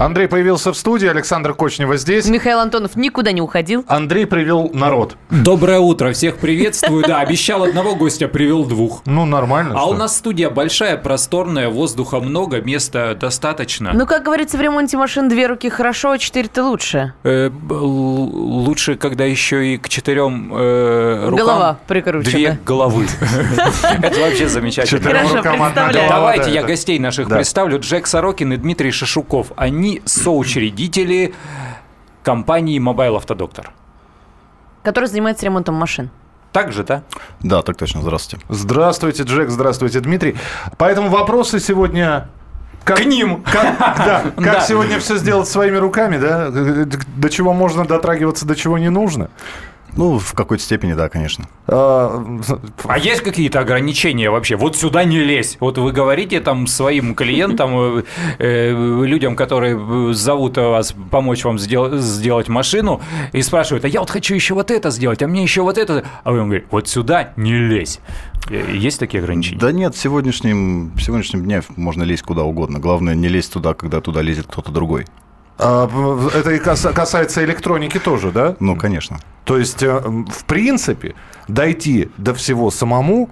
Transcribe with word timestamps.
Андрей 0.00 0.28
появился 0.28 0.72
в 0.72 0.78
студии, 0.78 1.06
Александр 1.06 1.52
Кочнева 1.52 1.98
здесь. 1.98 2.26
Михаил 2.26 2.60
Антонов 2.60 2.96
никуда 2.96 3.32
не 3.32 3.42
уходил. 3.42 3.84
Андрей 3.86 4.24
привел 4.24 4.70
народ. 4.72 5.16
Доброе 5.28 5.78
утро, 5.80 6.12
всех 6.12 6.38
приветствую. 6.38 7.04
Да, 7.06 7.20
обещал 7.20 7.64
одного 7.64 7.94
гостя, 7.94 8.26
привел 8.26 8.64
двух. 8.64 9.02
Ну, 9.04 9.26
нормально. 9.26 9.74
А 9.76 9.84
у 9.84 9.92
нас 9.92 10.16
студия 10.16 10.48
большая, 10.48 10.96
просторная, 10.96 11.68
воздуха 11.68 12.18
много, 12.20 12.62
места 12.62 13.14
достаточно. 13.14 13.92
Ну, 13.92 14.06
как 14.06 14.22
говорится, 14.22 14.56
в 14.56 14.62
ремонте 14.62 14.96
машин 14.96 15.28
две 15.28 15.46
руки 15.46 15.68
хорошо, 15.68 16.12
а 16.12 16.18
четыре-то 16.18 16.64
лучше. 16.64 17.12
Э, 17.22 17.50
лучше, 17.68 18.96
когда 18.96 19.26
еще 19.26 19.74
и 19.74 19.76
к 19.76 19.90
четырем 19.90 20.50
э, 20.54 21.28
рукам 21.28 21.46
Голова 21.46 21.78
прикручена. 21.86 22.32
две 22.32 22.58
головы. 22.64 23.06
Это 24.02 24.18
вообще 24.18 24.48
замечательно. 24.48 25.10
Давайте 26.08 26.44
да, 26.44 26.50
я 26.50 26.62
гостей 26.62 26.98
наших 26.98 27.28
представлю. 27.28 27.80
Джек 27.80 28.06
Сорокин 28.06 28.54
и 28.54 28.56
Дмитрий 28.56 28.92
Шишуков. 28.92 29.52
Они 29.56 29.89
соучредители 30.04 31.34
компании 32.22 32.78
Mobile 32.80 33.16
Автодоктор. 33.16 33.70
Который 34.82 35.06
занимается 35.06 35.44
ремонтом 35.44 35.74
машин. 35.74 36.10
Так 36.52 36.72
же, 36.72 36.82
да? 36.84 37.02
Да, 37.40 37.62
так 37.62 37.76
точно. 37.76 38.02
Здравствуйте. 38.02 38.44
Здравствуйте, 38.48 39.22
Джек, 39.22 39.50
здравствуйте, 39.50 40.00
Дмитрий. 40.00 40.36
Поэтому 40.78 41.08
вопросы 41.08 41.60
сегодня... 41.60 42.28
Как, 42.82 42.96
К 42.98 43.04
ним. 43.04 43.42
Как, 43.42 43.78
да, 43.78 44.22
как 44.36 44.44
Да. 44.44 44.60
сегодня 44.62 44.98
все 44.98 45.16
сделать 45.18 45.46
своими 45.48 45.76
руками, 45.76 46.16
да? 46.18 46.50
До 46.50 47.28
чего 47.28 47.52
можно 47.52 47.84
дотрагиваться, 47.84 48.46
до 48.46 48.56
чего 48.56 48.78
не 48.78 48.88
нужно. 48.88 49.28
Ну, 49.96 50.18
в 50.18 50.32
какой-то 50.34 50.62
степени, 50.62 50.92
да, 50.94 51.08
конечно. 51.08 51.46
А, 51.66 52.24
А 52.84 52.98
есть 52.98 53.22
какие-то 53.22 53.60
ограничения 53.60 54.30
вообще? 54.30 54.56
Вот 54.56 54.76
сюда 54.76 55.04
не 55.04 55.18
лезь. 55.18 55.56
Вот 55.60 55.78
вы 55.78 55.92
говорите 55.92 56.40
там 56.40 56.66
своим 56.66 57.14
клиентам, 57.14 57.70
э, 57.98 58.02
э, 58.38 58.70
людям, 59.04 59.36
которые 59.36 60.14
зовут 60.14 60.56
вас 60.56 60.94
помочь 61.10 61.44
вам 61.44 61.58
сдел- 61.58 61.98
сделать 61.98 62.48
машину, 62.48 63.00
и 63.32 63.42
спрашивают, 63.42 63.84
а 63.84 63.88
я 63.88 64.00
вот 64.00 64.10
хочу 64.10 64.34
еще 64.34 64.54
вот 64.54 64.70
это 64.70 64.90
сделать, 64.90 65.22
а 65.22 65.26
мне 65.28 65.42
еще 65.42 65.62
вот 65.62 65.78
это. 65.78 66.04
А 66.24 66.30
вы 66.32 66.38
им 66.38 66.44
говорите, 66.44 66.66
вот 66.70 66.88
сюда 66.88 67.32
не 67.36 67.52
лезь. 67.54 68.00
Э, 68.48 68.64
Есть 68.72 68.98
такие 69.00 69.22
ограничения? 69.22 69.58
Да 69.60 69.72
нет, 69.72 69.94
в 69.94 69.98
сегодняшнем, 69.98 70.92
в 70.96 71.00
сегодняшнем 71.02 71.42
дне 71.44 71.62
можно 71.76 72.02
лезть 72.02 72.22
куда 72.22 72.42
угодно. 72.42 72.78
Главное, 72.78 73.14
не 73.14 73.28
лезть 73.28 73.52
туда, 73.52 73.74
когда 73.74 74.00
туда 74.00 74.22
лезет 74.22 74.46
кто-то 74.48 74.70
другой. 74.72 75.06
А, 75.60 76.28
это 76.34 76.50
и 76.52 76.58
каса- 76.58 76.92
касается 76.92 77.44
электроники 77.44 77.98
тоже, 77.98 78.30
да? 78.32 78.56
Ну, 78.60 78.76
конечно. 78.76 79.18
То 79.44 79.58
есть, 79.58 79.82
э, 79.82 79.98
в 80.00 80.44
принципе, 80.46 81.14
дойти 81.48 82.10
до 82.16 82.32
всего 82.34 82.70
самому 82.70 83.30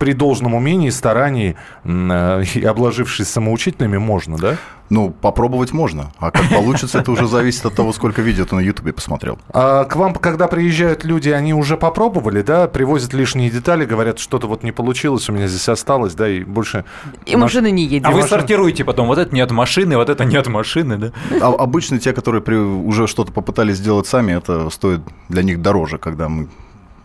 при 0.00 0.14
должном 0.14 0.54
умении, 0.54 0.88
старании 0.88 1.56
э, 1.84 2.42
и 2.54 2.64
обложившись 2.64 3.28
самоучителями 3.28 3.98
можно, 3.98 4.38
да? 4.38 4.56
Ну, 4.88 5.10
попробовать 5.10 5.72
можно. 5.72 6.10
А 6.18 6.30
как 6.30 6.48
получится, 6.48 6.98
это 7.00 7.12
уже 7.12 7.28
зависит 7.28 7.66
от 7.66 7.74
того, 7.74 7.92
сколько 7.92 8.22
видео 8.22 8.46
ты 8.46 8.54
на 8.54 8.60
Ютубе 8.60 8.94
посмотрел. 8.94 9.38
А 9.52 9.84
к 9.84 9.94
вам, 9.96 10.14
когда 10.14 10.48
приезжают 10.48 11.04
люди, 11.04 11.28
они 11.28 11.52
уже 11.52 11.76
попробовали, 11.76 12.40
да? 12.40 12.66
Привозят 12.66 13.12
лишние 13.12 13.50
детали, 13.50 13.84
говорят, 13.84 14.18
что-то 14.18 14.46
вот 14.46 14.62
не 14.62 14.72
получилось, 14.72 15.28
у 15.28 15.34
меня 15.34 15.46
здесь 15.48 15.68
осталось, 15.68 16.14
да, 16.14 16.26
и 16.26 16.44
больше... 16.44 16.86
И 17.26 17.36
машины 17.36 17.70
не 17.70 17.84
едет. 17.84 18.06
А 18.06 18.10
вы 18.10 18.22
машина- 18.22 18.38
сортируете 18.38 18.84
потом, 18.84 19.06
вот 19.06 19.18
это 19.18 19.34
не 19.34 19.42
от 19.42 19.50
машины, 19.50 19.98
вот 19.98 20.08
это 20.08 20.24
не 20.24 20.36
от 20.36 20.48
машины, 20.48 20.96
да? 20.96 21.12
А 21.42 21.48
обычно 21.48 21.98
те, 21.98 22.14
которые 22.14 22.40
при- 22.40 22.56
уже 22.56 23.06
что-то 23.06 23.32
попытались 23.32 23.76
сделать 23.76 24.06
сами, 24.06 24.32
это 24.32 24.70
стоит 24.70 25.02
для 25.28 25.42
них 25.42 25.60
дороже, 25.60 25.98
когда 25.98 26.30
мы 26.30 26.48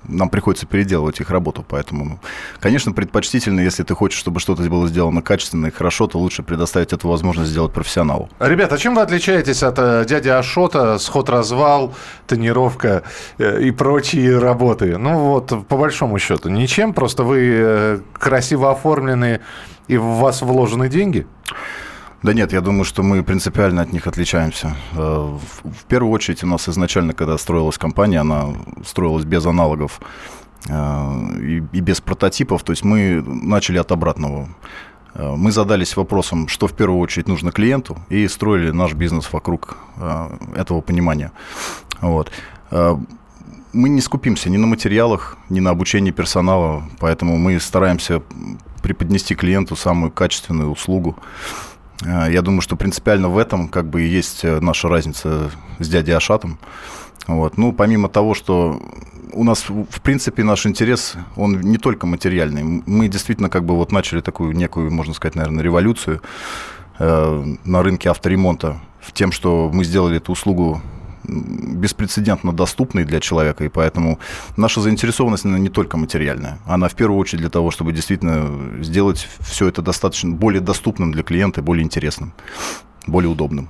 нам 0.07 0.29
приходится 0.29 0.65
переделывать 0.65 1.19
их 1.19 1.29
работу, 1.29 1.65
поэтому, 1.67 2.05
ну, 2.05 2.19
конечно, 2.59 2.91
предпочтительно, 2.91 3.59
если 3.59 3.83
ты 3.83 3.93
хочешь, 3.95 4.19
чтобы 4.19 4.39
что-то 4.39 4.63
было 4.63 4.87
сделано 4.87 5.21
качественно 5.21 5.67
и 5.67 5.71
хорошо, 5.71 6.07
то 6.07 6.19
лучше 6.19 6.43
предоставить 6.43 6.93
эту 6.93 7.07
возможность 7.07 7.51
сделать 7.51 7.73
профессионалу. 7.73 8.29
Ребята, 8.39 8.77
чем 8.77 8.95
вы 8.95 9.01
отличаетесь 9.01 9.63
от 9.63 9.79
э, 9.79 10.05
дяди 10.07 10.29
Ашота, 10.29 10.97
сход-развал, 10.97 11.93
тонировка 12.27 13.03
э, 13.37 13.61
и 13.61 13.71
прочие 13.71 14.37
работы? 14.39 14.97
Ну 14.97 15.19
вот, 15.19 15.67
по 15.67 15.77
большому 15.77 16.19
счету, 16.19 16.49
ничем, 16.49 16.93
просто 16.93 17.23
вы 17.23 17.49
э, 17.53 17.99
красиво 18.13 18.71
оформлены 18.71 19.41
и 19.87 19.97
в 19.97 20.03
вас 20.03 20.41
вложены 20.41 20.89
деньги? 20.89 21.27
Да 22.25 22.33
нет, 22.33 22.53
я 22.53 22.61
думаю, 22.61 22.85
что 22.85 23.03
мы 23.03 23.23
принципиально 23.23 23.83
от 23.83 23.93
них 23.93 24.07
отличаемся. 24.07 24.75
Э, 24.93 25.37
В 25.63 25.85
первую 25.87 26.11
очередь 26.11 26.43
у 26.43 26.47
нас 26.47 26.67
изначально, 26.67 27.13
когда 27.13 27.37
строилась 27.37 27.77
компания, 27.77 28.21
она 28.21 28.47
строилась 28.83 29.25
без 29.25 29.45
аналогов 29.45 30.01
э, 30.67 31.39
и 31.73 31.81
без 31.81 32.01
прототипов, 32.01 32.63
то 32.63 32.71
есть 32.71 32.83
мы 32.83 33.21
начали 33.21 33.77
от 33.77 33.91
обратного. 33.91 34.49
Э, 35.13 35.35
Мы 35.35 35.51
задались 35.51 35.95
вопросом, 35.95 36.47
что 36.47 36.65
в 36.67 36.73
первую 36.73 36.99
очередь 36.99 37.27
нужно 37.27 37.51
клиенту, 37.51 37.95
и 38.09 38.27
строили 38.27 38.71
наш 38.71 38.93
бизнес 38.93 39.31
вокруг 39.31 39.77
этого 40.55 40.81
понимания. 40.81 41.31
Вот. 42.01 42.31
Мы 43.73 43.89
не 43.89 44.01
скупимся 44.01 44.49
ни 44.49 44.57
на 44.57 44.65
материалах, 44.65 45.37
ни 45.49 45.59
на 45.59 45.69
обучении 45.69 46.11
персонала, 46.11 46.83
поэтому 46.99 47.37
мы 47.37 47.59
стараемся 47.59 48.23
преподнести 48.81 49.35
клиенту 49.35 49.75
самую 49.75 50.11
качественную 50.11 50.71
услугу. 50.71 51.15
Э, 52.03 52.27
Я 52.31 52.41
думаю, 52.41 52.61
что 52.61 52.75
принципиально 52.75 53.29
в 53.29 53.37
этом 53.37 53.67
как 53.69 53.89
бы 53.89 54.03
и 54.03 54.07
есть 54.07 54.43
э, 54.43 54.59
наша 54.59 54.89
разница 54.89 55.51
с 55.79 55.87
дядей 55.87 56.13
Ашатом. 56.13 56.57
Вот. 57.27 57.57
Ну, 57.57 57.71
помимо 57.73 58.09
того, 58.09 58.33
что 58.33 58.81
у 59.33 59.43
нас, 59.43 59.65
в 59.69 60.01
принципе, 60.01 60.43
наш 60.43 60.65
интерес, 60.65 61.15
он 61.35 61.59
не 61.61 61.77
только 61.77 62.05
материальный. 62.07 62.63
Мы 62.85 63.07
действительно 63.07 63.49
как 63.49 63.65
бы 63.65 63.75
вот 63.75 63.91
начали 63.91 64.21
такую 64.21 64.55
некую, 64.55 64.91
можно 64.91 65.13
сказать, 65.13 65.35
наверное, 65.35 65.63
революцию 65.63 66.21
э, 66.99 67.55
на 67.63 67.83
рынке 67.83 68.09
авторемонта 68.09 68.79
в 69.01 69.11
тем, 69.11 69.31
что 69.31 69.69
мы 69.73 69.83
сделали 69.83 70.17
эту 70.17 70.31
услугу 70.31 70.81
беспрецедентно 71.27 72.53
доступной 72.53 73.05
для 73.05 73.19
человека, 73.19 73.63
и 73.63 73.69
поэтому 73.69 74.19
наша 74.57 74.81
заинтересованность 74.81 75.45
она 75.45 75.59
не 75.59 75.69
только 75.69 75.97
материальная. 75.97 76.59
Она 76.65 76.87
в 76.87 76.95
первую 76.95 77.19
очередь 77.19 77.41
для 77.41 77.49
того, 77.49 77.71
чтобы 77.71 77.93
действительно 77.93 78.83
сделать 78.83 79.27
все 79.39 79.67
это 79.67 79.81
достаточно 79.81 80.31
более 80.31 80.61
доступным 80.61 81.11
для 81.11 81.23
клиента, 81.23 81.61
более 81.61 81.83
интересным, 81.83 82.33
более 83.07 83.29
удобным. 83.29 83.69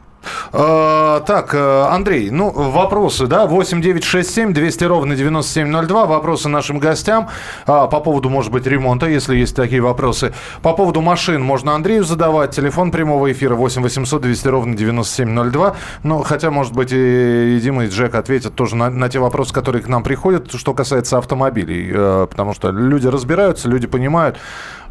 А, 0.52 1.22
так, 1.22 1.54
э, 1.54 1.88
Андрей, 1.90 2.30
ну, 2.32 2.52
вопросы, 2.52 3.28
да, 3.28 3.46
8 3.46 3.82
9 3.82 4.04
6 4.04 4.34
7 4.34 4.54
200 4.54 4.84
ровно 4.86 5.16
9702, 5.16 6.06
вопросы 6.06 6.50
нашим 6.50 6.80
гостям. 6.80 7.30
А, 7.66 7.88
по 7.88 8.00
поводу, 8.00 8.30
может 8.30 8.52
быть, 8.52 8.66
ремонта, 8.68 9.08
если 9.08 9.36
есть 9.36 9.56
такие 9.56 9.82
вопросы. 9.82 10.34
По 10.62 10.74
поводу 10.74 11.02
машин 11.02 11.42
можно 11.42 11.76
Андрею 11.76 12.04
задавать, 12.04 12.56
телефон 12.56 12.92
прямого 12.92 13.32
эфира 13.32 13.56
8 13.56 13.82
800 13.82 14.22
200 14.22 14.48
ровно 14.48 14.76
9702, 14.76 15.76
ну, 16.04 16.24
хотя, 16.24 16.52
может 16.52 16.74
быть, 16.74 16.90
и, 16.92 17.60
Дима, 17.62 17.86
и 17.86 17.90
Джек 17.90 18.16
ответят 18.16 18.56
тоже 18.56 18.76
на, 18.76 18.90
на 18.90 19.10
те 19.10 19.20
вопросы, 19.20 19.54
которые 19.54 19.84
к 19.84 19.88
нам 19.88 20.04
приходят, 20.04 20.52
что 20.54 20.74
касается 20.74 21.18
автомобилей, 21.18 21.92
э, 21.94 22.28
потому 22.30 22.54
что 22.54 22.72
люди 22.72 23.08
разбираются, 23.08 23.70
люди 23.70 23.88
понимают. 23.88 24.38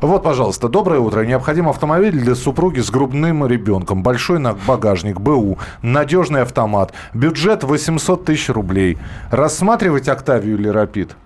Вот, 0.04 0.22
пожалуйста, 0.22 0.68
доброе 0.68 1.00
утро. 1.00 1.22
Необходим 1.22 1.66
автомобиль 1.66 2.12
для 2.12 2.34
супруги 2.34 2.80
с 2.80 2.90
грудным 2.90 3.46
ребенком. 3.46 4.02
Большой 4.02 4.38
багажник, 4.66 5.18
БУ, 5.18 5.58
надежный 5.80 6.42
автомат. 6.42 6.92
Бюджет 7.14 7.64
800 7.64 8.22
тысяч 8.22 8.50
рублей. 8.50 8.98
Рассматривать 9.30 10.08
Октавию 10.08 10.58
или 10.58 10.68
Рапид? 10.68 11.16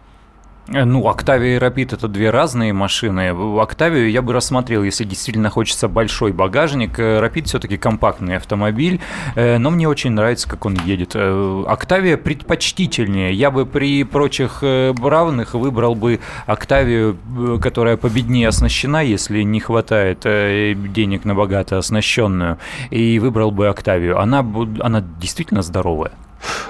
Э, 0.73 0.85
Ну, 0.85 1.07
Октавия 1.09 1.57
и 1.57 1.59
Рапид 1.59 1.93
это 1.93 2.09
две 2.09 2.31
разные 2.31 2.73
машины. 2.73 3.31
Октавию 3.61 4.11
я 4.11 4.23
бы 4.23 4.33
рассмотрел, 4.33 4.83
если 4.83 5.05
действительно 5.05 5.51
хочется 5.51 5.89
большой 5.89 6.33
багажник. 6.33 6.99
Э, 6.99 7.21
Рапид 7.21 7.47
все-таки 7.47 7.77
компактный 7.77 8.37
автомобиль, 8.37 9.01
э, 9.35 9.59
но 9.59 9.71
мне 9.71 9.89
очень 9.89 10.13
нравится, 10.13 10.49
как 10.49 10.67
он 10.67 10.75
едет. 10.85 11.17
Октавия 11.17 12.17
предпочтительнее. 12.17 13.33
Я 13.33 13.51
бы 13.51 13.67
при 13.67 14.05
прочих 14.05 14.63
равных 14.63 15.55
выбрал 15.55 15.95
бы 15.95 16.21
Октавию, 16.47 17.17
которая 17.63 17.97
победнее 17.97 18.49
оснащена, 18.49 19.03
если 19.03 19.43
не 19.43 19.61
хватает 19.61 20.21
денег 20.23 21.25
на 21.25 21.35
богато 21.35 21.79
оснащенную, 21.79 22.59
и 22.91 23.19
выбрал 23.19 23.51
бы 23.51 23.69
Октавию. 23.69 24.19
Она, 24.21 24.45
она 24.81 25.05
действительно 25.21 25.63
здоровая. 25.63 26.13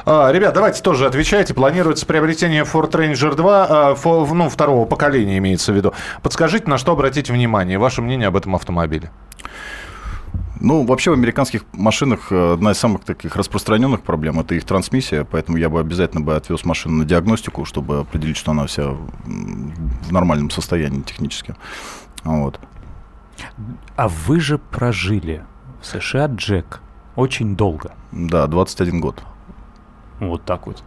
А, 0.05 0.31
ребят, 0.33 0.55
давайте 0.55 0.83
тоже 0.83 1.07
отвечайте. 1.07 1.55
Планируется 1.55 2.07
приобретение 2.07 2.65
Ford 2.65 2.91
Ranger 2.91 3.35
2, 3.35 3.67
а, 3.69 3.97
ну, 4.05 4.49
второго 4.49 4.87
поколения 4.87 5.39
имеется 5.39 5.73
в 5.73 5.77
виду. 5.77 5.93
Подскажите, 6.23 6.67
на 6.69 6.79
что 6.79 6.93
обратить 6.93 7.31
внимание? 7.31 7.79
Ваше 7.79 8.03
мнение 8.03 8.29
об 8.29 8.37
этом 8.37 8.55
автомобиле? 8.55 9.11
Ну, 10.61 10.85
вообще 10.85 11.11
в 11.11 11.15
американских 11.15 11.65
машинах 11.73 12.33
э, 12.33 12.55
одна 12.55 12.73
из 12.73 12.79
самых 12.79 13.05
таких 13.05 13.37
распространенных 13.37 14.03
проблем– 14.03 14.41
это 14.41 14.57
их 14.57 14.65
трансмиссия, 14.65 15.25
поэтому 15.25 15.57
я 15.57 15.69
бы 15.69 15.79
обязательно 15.79 16.21
бы 16.21 16.35
отвез 16.35 16.65
машину 16.65 16.97
на 16.97 17.05
диагностику, 17.05 17.65
чтобы 17.65 18.01
определить, 18.01 18.37
что 18.37 18.51
она 18.51 18.67
вся 18.67 18.89
в 19.25 20.13
нормальном 20.13 20.51
состоянии 20.51 21.03
технически. 21.03 21.55
Вот. 22.25 22.59
А 23.95 24.09
вы 24.09 24.41
же 24.41 24.59
прожили 24.59 25.45
в 25.81 25.87
США, 25.87 26.27
Джек, 26.27 26.81
Очень 27.15 27.55
долго. 27.55 27.93
Да, 28.11 28.47
21 28.49 29.01
год. 29.01 29.23
Вот 30.21 30.45
так 30.45 30.67
вот. 30.67 30.83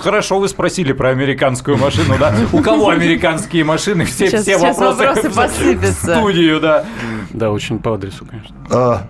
Хорошо 0.00 0.38
вы 0.40 0.48
спросили 0.48 0.92
про 0.92 1.10
американскую 1.10 1.76
машину, 1.76 2.16
да? 2.18 2.34
У 2.52 2.60
кого 2.60 2.88
американские 2.90 3.62
машины? 3.64 4.04
Все, 4.04 4.26
Сейчас- 4.28 4.42
все 4.42 4.58
сейчас 4.58 4.78
вопросы, 4.78 5.06
вопросы 5.06 5.28
в 5.30 5.34
посыпятся. 5.34 6.14
студию, 6.16 6.60
да. 6.60 6.84
Да, 7.30 7.50
очень 7.50 7.78
по 7.78 7.94
адресу, 7.94 8.24
конечно. 8.28 8.54
А, 8.70 9.06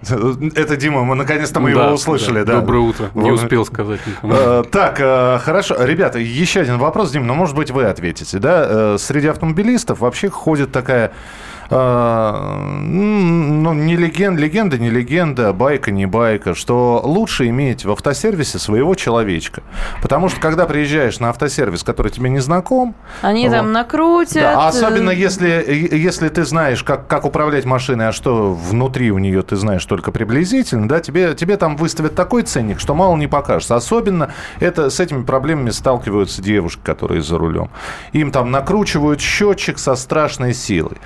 Это 0.55 0.77
Дима, 0.77 1.05
мы 1.05 1.15
наконец-то 1.15 1.61
мы 1.61 1.73
Да, 1.75 1.85
его 1.85 1.95
услышали, 1.95 2.43
да. 2.45 2.61
Доброе 2.61 2.81
утро. 2.83 3.11
Не 3.15 3.31
Вот. 3.31 3.43
успел 3.43 3.65
сказать 3.65 4.01
никому. 4.07 4.33
Э, 4.37 4.65
Так, 4.71 4.97
э, 5.01 5.39
хорошо. 5.43 5.77
Ребята, 5.83 6.19
еще 6.19 6.61
один 6.61 6.79
вопрос, 6.79 7.11
Дим, 7.11 7.27
но, 7.27 7.35
может 7.35 7.57
быть, 7.57 7.71
вы 7.71 7.85
ответите, 7.85 8.39
да? 8.39 8.67
Э, 8.69 8.97
Среди 8.99 9.29
автомобилистов 9.29 10.01
вообще 10.01 10.29
ходит 10.29 10.73
такая, 10.73 11.07
э, 11.07 11.62
ну, 11.71 13.73
не 13.73 13.97
легенда, 13.97 14.41
легенда, 14.41 14.79
не 14.79 14.91
легенда, 14.91 15.53
байка, 15.53 15.91
не 15.91 16.07
байка, 16.07 16.55
что 16.55 17.01
лучше 17.05 17.49
иметь 17.49 17.85
в 17.85 17.91
автосервисе 17.91 18.59
своего 18.59 18.95
человечка. 18.95 19.63
Потому 20.03 20.29
что, 20.29 20.41
когда 20.41 20.67
приезжаешь 20.67 21.21
на 21.21 21.31
автосервис, 21.31 21.83
который 21.83 22.13
тебе 22.13 22.31
не 22.31 22.41
знаком, 22.41 22.95
Они 23.23 23.49
Вот. 23.49 23.57
там 23.57 23.73
накрутят. 23.73 24.35
да, 24.43 24.67
а 24.67 24.69
особенно 24.69 25.11
э, 25.11 25.15
если, 25.15 25.89
если 25.97 26.29
ты 26.29 26.45
знаешь, 26.45 26.83
как, 26.83 27.07
как 27.07 27.25
управлять 27.25 27.65
машиной, 27.65 28.09
а 28.09 28.13
что 28.13 28.53
внутри 28.53 29.11
у 29.11 29.19
нее 29.19 29.43
ты 29.43 29.57
знаешь 29.57 29.85
только 29.85 30.13
приблизительно, 30.13 30.89
да, 30.89 31.01
тебе, 31.01 31.35
тебе 31.35 31.57
там 31.57 31.77
выставят 31.77 32.15
такой 32.15 32.43
ценник, 32.43 32.81
что 32.81 32.95
мало 32.95 33.17
не 33.17 33.27
покажется. 33.27 33.77
Особенно 33.77 34.33
это, 34.61 34.91
с 34.91 35.01
этими 35.01 35.23
проблемами 35.23 35.71
сталкиваются 35.71 36.43
девушки, 36.43 36.81
которые 36.85 37.23
за 37.23 37.39
рулем. 37.39 37.71
Им 38.13 38.33
там 38.33 38.51
накручивают 38.51 39.21
счетчик 39.21 39.79
со 39.79 39.95
страшной 39.95 40.55
силой. 40.55 40.99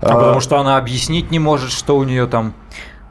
А 0.00 0.14
потому 0.14 0.40
что 0.40 0.58
она 0.58 0.76
объяснить 0.76 1.30
не 1.30 1.38
может, 1.38 1.70
что 1.70 1.96
у 1.96 2.04
нее 2.04 2.26
там. 2.26 2.54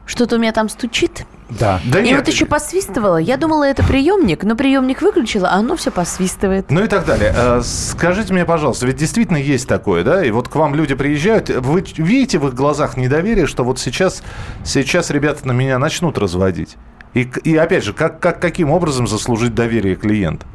Что-то 0.06 0.36
у 0.36 0.38
меня 0.38 0.52
там 0.52 0.68
стучит. 0.68 1.24
Да. 1.50 1.80
Да 1.84 2.00
И 2.00 2.04
нет, 2.04 2.18
вот 2.18 2.28
еще 2.28 2.46
посвистывала. 2.46 3.16
Я 3.16 3.36
думала, 3.36 3.64
это 3.64 3.82
приемник, 3.82 4.44
но 4.44 4.56
приемник 4.56 5.02
выключила, 5.02 5.48
а 5.48 5.56
оно 5.56 5.76
все 5.76 5.90
посвистывает. 5.90 6.70
Ну 6.70 6.82
и 6.82 6.88
так 6.88 7.04
далее. 7.06 7.32
Э, 7.36 7.60
Скажите 7.62 8.32
мне, 8.32 8.44
пожалуйста, 8.44 8.86
ведь 8.86 8.96
действительно 8.96 9.36
есть 9.36 9.68
такое, 9.68 10.04
да? 10.04 10.24
И 10.24 10.30
вот 10.30 10.48
к 10.48 10.54
вам 10.54 10.74
люди 10.74 10.94
приезжают, 10.94 11.48
вы 11.48 11.84
видите 11.96 12.38
в 12.38 12.48
их 12.48 12.54
глазах 12.54 12.96
недоверие, 12.96 13.46
что 13.46 13.64
вот 13.64 13.78
сейчас, 13.78 14.22
сейчас 14.64 15.10
ребята 15.10 15.46
на 15.46 15.52
меня 15.52 15.78
начнут 15.78 16.18
разводить. 16.18 16.76
И, 17.14 17.28
и 17.42 17.56
опять 17.56 17.84
же, 17.84 17.92
как, 17.92 18.20
как, 18.20 18.40
каким 18.40 18.70
образом 18.70 19.08
заслужить 19.08 19.54
доверие 19.54 19.96
клиента? 19.96 20.46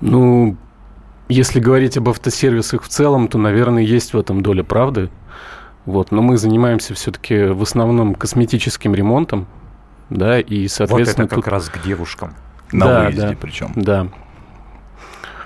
Ну, 0.00 0.56
если 1.28 1.60
говорить 1.60 1.96
об 1.96 2.08
автосервисах 2.08 2.82
в 2.82 2.88
целом, 2.88 3.28
то, 3.28 3.38
наверное, 3.38 3.82
есть 3.82 4.14
в 4.14 4.18
этом 4.18 4.42
доля 4.42 4.62
правды. 4.64 5.10
Вот, 5.86 6.10
но 6.12 6.20
мы 6.22 6.36
занимаемся 6.36 6.94
все-таки 6.94 7.44
в 7.46 7.62
основном 7.62 8.14
косметическим 8.14 8.94
ремонтом, 8.94 9.46
да, 10.10 10.38
и, 10.40 10.64
Вот 10.64 10.70
соответственно, 10.70 11.24
это 11.26 11.34
как 11.36 11.44
тут- 11.44 11.52
раз 11.52 11.68
к 11.70 11.82
девушкам. 11.82 12.34
На 12.72 12.86
Да, 12.86 13.04
выезде 13.04 13.20
да. 13.22 13.36
причем. 13.40 13.72
да. 13.74 14.08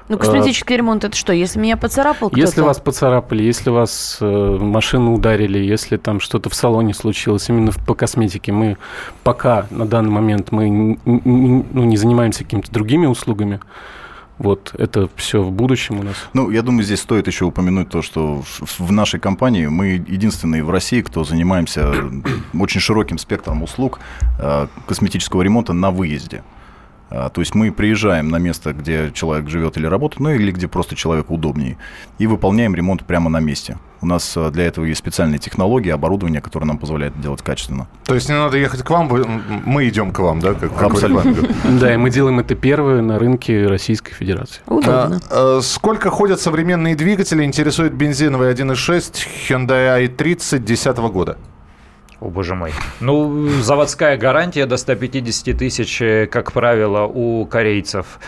Ну, 0.08 0.18
косметический 0.18 0.76
ремонт 0.76 1.04
это 1.04 1.16
что? 1.16 1.32
Если 1.32 1.60
меня 1.60 1.76
поцарапал 1.76 2.28
кто-то? 2.28 2.38
Если 2.40 2.60
вас 2.60 2.80
поцарапали, 2.80 3.44
если 3.44 3.70
вас 3.70 4.18
э, 4.20 4.58
машину 4.60 5.14
ударили, 5.14 5.58
если 5.58 5.96
там 5.96 6.18
что-то 6.20 6.50
в 6.50 6.54
салоне 6.54 6.92
случилось, 6.92 7.48
именно 7.48 7.70
в- 7.70 7.78
по 7.78 7.94
косметике, 7.94 8.50
мы 8.52 8.76
пока 9.22 9.66
на 9.70 9.86
данный 9.86 10.10
момент 10.10 10.50
мы 10.50 10.98
ну, 11.06 11.84
не 11.84 11.96
занимаемся 11.96 12.42
какими-то 12.44 12.70
другими 12.72 13.06
услугами. 13.06 13.60
Вот 14.38 14.74
это 14.78 15.08
все 15.16 15.42
в 15.42 15.52
будущем 15.52 16.00
у 16.00 16.02
нас. 16.02 16.16
Ну, 16.32 16.50
я 16.50 16.62
думаю, 16.62 16.82
здесь 16.82 17.00
стоит 17.00 17.26
еще 17.26 17.44
упомянуть 17.44 17.90
то, 17.90 18.02
что 18.02 18.42
в, 18.42 18.92
нашей 18.92 19.20
компании 19.20 19.66
мы 19.66 19.88
единственные 19.88 20.64
в 20.64 20.70
России, 20.70 21.02
кто 21.02 21.24
занимаемся 21.24 21.92
очень 22.58 22.80
широким 22.80 23.18
спектром 23.18 23.62
услуг 23.62 24.00
э, 24.38 24.66
косметического 24.86 25.42
ремонта 25.42 25.72
на 25.72 25.90
выезде. 25.90 26.42
А, 27.14 27.28
То 27.28 27.42
есть 27.42 27.54
мы 27.54 27.70
приезжаем 27.72 28.30
на 28.30 28.36
место, 28.36 28.72
где 28.72 29.10
человек 29.12 29.48
живет 29.48 29.76
или 29.76 29.86
работает, 29.86 30.20
ну 30.20 30.30
или 30.30 30.50
где 30.50 30.66
просто 30.66 30.96
человеку 30.96 31.34
удобнее, 31.34 31.76
и 32.18 32.26
выполняем 32.26 32.74
ремонт 32.74 33.04
прямо 33.04 33.28
на 33.28 33.38
месте. 33.40 33.76
У 34.00 34.06
нас 34.06 34.36
э, 34.36 34.50
для 34.50 34.64
этого 34.64 34.86
есть 34.86 34.98
специальные 34.98 35.38
технологии, 35.38 35.90
оборудование, 35.90 36.40
которое 36.40 36.66
нам 36.66 36.78
позволяет 36.78 37.20
делать 37.20 37.42
качественно. 37.42 37.86
То 38.04 38.14
есть 38.14 38.28
не 38.28 38.34
надо 38.34 38.56
ехать 38.56 38.82
к 38.82 38.90
вам, 38.90 39.08
мы 39.64 39.88
идем 39.88 40.10
к 40.10 40.18
вам, 40.20 40.40
да? 40.40 40.54
Как, 40.54 40.82
Абсолютно. 40.82 41.34
Да, 41.78 41.92
и 41.92 41.96
мы 41.96 42.10
делаем 42.10 42.40
это 42.40 42.54
первое 42.54 43.02
на 43.02 43.18
рынке 43.18 43.66
Российской 43.66 44.14
Федерации. 44.14 44.62
Удобно. 44.66 45.20
А, 45.30 45.60
Сколько 45.62 46.10
ходят 46.10 46.40
современные 46.40 46.96
двигатели? 46.96 47.44
Интересует 47.44 47.92
бензиновый 47.92 48.52
1.6 48.52 49.26
Hyundai 49.48 50.06
i30 50.08 50.58
2010 50.58 50.96
года. 51.12 51.36
О, 52.22 52.30
боже 52.30 52.54
мой. 52.54 52.72
Ну, 53.00 53.48
заводская 53.62 54.16
гарантия 54.16 54.66
до 54.66 54.76
150 54.76 55.58
тысяч, 55.58 56.00
э, 56.00 56.26
как 56.28 56.52
правило, 56.52 57.02
у 57.02 57.44
корейцев. 57.46 58.20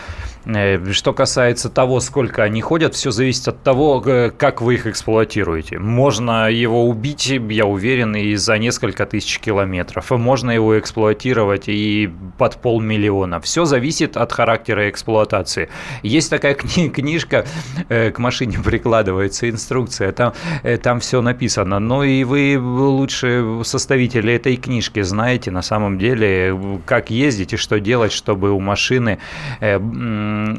Э, 0.45 0.91
Что 0.91 1.13
касается 1.13 1.69
того, 1.69 1.99
сколько 1.99 2.43
они 2.43 2.61
ходят, 2.61 2.93
все 2.95 3.11
зависит 3.11 3.47
от 3.47 3.63
того, 3.63 4.01
э, 4.05 4.31
как 4.31 4.61
вы 4.61 4.75
их 4.75 4.87
эксплуатируете. 4.87 5.79
Можно 5.79 6.49
его 6.49 6.87
убить, 6.87 7.27
я 7.27 7.65
уверен, 7.65 8.15
и 8.15 8.35
за 8.35 8.57
несколько 8.57 9.05
тысяч 9.05 9.39
километров. 9.39 10.11
Можно 10.11 10.51
его 10.51 10.77
эксплуатировать 10.77 11.67
и 11.67 12.09
под 12.37 12.57
полмиллиона. 12.57 13.39
Все 13.39 13.65
зависит 13.65 14.17
от 14.17 14.31
характера 14.31 14.89
эксплуатации. 14.89 15.69
Есть 16.03 16.29
такая 16.29 16.53
кни- 16.55 16.89
книжка, 16.89 17.45
э, 17.89 18.11
к 18.11 18.19
машине 18.19 18.57
прикладывается 18.63 19.49
инструкция, 19.49 20.11
там, 20.11 20.33
э, 20.63 20.77
там 20.77 20.99
все 20.99 21.21
написано. 21.21 21.79
Но 21.79 22.03
и 22.03 22.23
вы 22.23 22.57
лучше 22.59 23.61
составители 23.63 24.33
этой 24.33 24.57
книжки 24.57 25.01
знаете 25.01 25.51
на 25.51 25.61
самом 25.61 25.97
деле, 25.97 26.57
как 26.85 27.09
ездить 27.09 27.53
и 27.53 27.57
что 27.57 27.79
делать, 27.79 28.11
чтобы 28.11 28.51
у 28.51 28.59
машины 28.59 29.17
э, 29.59 29.79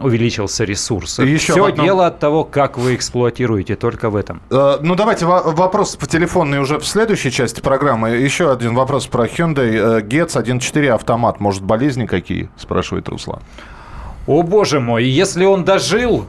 увеличился 0.02 0.64
ресурс. 0.64 1.18
И 1.18 1.26
еще 1.26 1.52
все 1.52 1.64
одном- 1.66 1.86
дело 1.86 2.06
от 2.06 2.18
того, 2.18 2.44
как 2.44 2.78
вы 2.78 2.94
эксплуатируете, 2.94 3.76
только 3.76 4.10
в 4.10 4.16
этом. 4.16 4.40
Э, 4.50 4.78
Ну, 4.80 4.94
давайте 4.94 5.26
во- 5.26 5.42
вопрос 5.42 5.96
по 5.96 6.06
телефонной 6.06 6.58
уже 6.58 6.78
в 6.78 6.86
следующей 6.86 7.30
части 7.30 7.60
программы. 7.60 8.10
Еще 8.10 8.50
один 8.52 8.74
вопрос 8.74 9.06
про 9.06 9.26
Hyundai 9.26 9.98
э, 9.98 10.00
Getz 10.02 10.36
1.4 10.36 10.88
автомат. 10.94 11.40
Может, 11.40 11.62
болезни 11.62 12.06
какие? 12.06 12.48
Спрашивает 12.56 13.08
Руслан. 13.08 13.40
О 14.26 14.42
боже 14.42 14.80
мой, 14.80 15.04
если 15.04 15.44
он 15.44 15.64
дожил, 15.64 16.26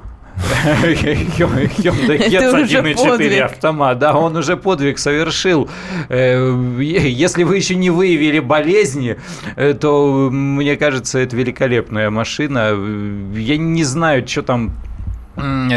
Getz 1.78 2.54
уже 2.64 2.78
1.4 2.80 2.96
подвиг. 2.96 3.44
автомат, 3.44 4.00
да, 4.00 4.16
он 4.16 4.36
уже 4.36 4.56
подвиг 4.58 5.00
совершил. 5.00 5.70
Э, 6.10 6.56
Если 6.80 7.44
вы 7.44 7.58
еще 7.58 7.76
не 7.76 7.90
выявили 7.90 8.40
болезни, 8.40 9.18
э, 9.56 9.74
то, 9.74 10.30
мне 10.32 10.76
кажется, 10.78 11.20
это 11.20 11.36
великолепная 11.36 12.10
машина. 12.10 12.76
Я 13.36 13.58
не 13.58 13.84
знаю, 13.84 14.28
что 14.28 14.42
там 14.44 14.72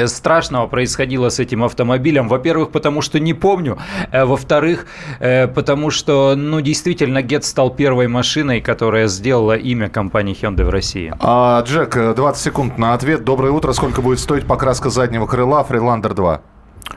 страшного 0.06 0.66
происходило 0.66 1.28
с 1.28 1.38
этим 1.38 1.64
автомобилем. 1.64 2.28
Во-первых, 2.28 2.70
потому 2.70 3.02
что 3.02 3.20
не 3.20 3.34
помню. 3.34 3.78
Э, 4.12 4.24
Во-вторых, 4.24 4.86
э, 5.20 5.46
потому 5.48 5.90
что, 5.90 6.34
ну, 6.36 6.60
действительно, 6.60 7.18
Get 7.18 7.42
стал 7.42 7.70
первой 7.70 8.08
машиной, 8.08 8.60
которая 8.60 9.08
сделала 9.08 9.56
имя 9.56 9.88
компании 9.88 10.36
Hyundai 10.40 10.64
в 10.64 10.70
России. 10.70 11.12
А, 11.20 11.62
Джек, 11.62 11.96
э, 11.96 12.14
20 12.14 12.42
секунд 12.42 12.78
на 12.78 12.94
ответ. 12.94 13.24
Доброе 13.24 13.52
утро. 13.52 13.72
Сколько 13.72 14.02
будет 14.02 14.18
стоить 14.18 14.46
покраска 14.46 14.90
заднего 14.90 15.26
крыла 15.26 15.66
Freelander 15.68 16.14
2? 16.14 16.40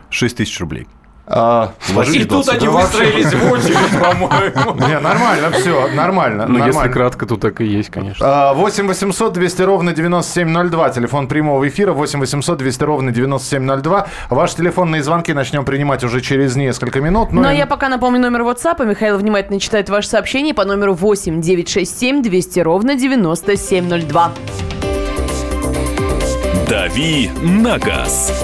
6 0.10 0.38
тысяч 0.38 0.60
рублей. 0.60 0.88
А, 1.26 1.72
И 2.12 2.20
тут 2.26 2.46
20. 2.46 2.54
они 2.56 2.68
выстроились 2.68 3.34
в 3.34 3.52
очередь, 3.52 4.00
по-моему. 4.00 4.88
не, 4.88 5.00
нормально, 5.00 5.52
все, 5.52 5.88
нормально. 5.96 6.46
Ну, 6.48 6.66
если 6.66 6.90
кратко, 6.90 7.26
то 7.26 7.38
так 7.38 7.62
и 7.62 7.66
есть, 7.66 7.90
конечно. 7.90 8.50
А, 8.50 8.54
8 8.54 8.88
800 8.88 9.32
200 9.32 9.62
ровно 9.62 9.94
9702. 9.94 10.90
Телефон 10.90 11.28
прямого 11.28 11.66
эфира 11.68 11.94
8 11.94 12.20
800 12.20 12.58
200 12.58 12.84
ровно 12.84 13.12
9702. 13.12 14.08
Ваши 14.30 14.56
телефонные 14.58 15.02
звонки 15.02 15.34
начнем 15.34 15.64
принимать 15.64 16.04
уже 16.04 16.20
через 16.20 16.58
несколько 16.58 17.00
минут. 17.00 17.32
Ну 17.32 17.42
Но 17.42 17.52
и- 17.52 17.58
я 17.58 17.68
пока 17.68 17.88
напомню 17.88 18.20
номер 18.20 18.42
WhatsApp, 18.42 18.84
и 18.84 18.86
Михаил 18.86 19.18
внимательно 19.18 19.62
читает 19.62 19.90
ваше 19.90 20.10
сообщение 20.10 20.54
по 20.54 20.66
номеру 20.66 20.94
8 20.94 21.40
967 21.40 22.22
200 22.22 22.60
ровно 22.60 22.96
9702. 22.96 24.32
«Дави 26.70 27.30
на 27.42 27.78
газ» 27.78 28.44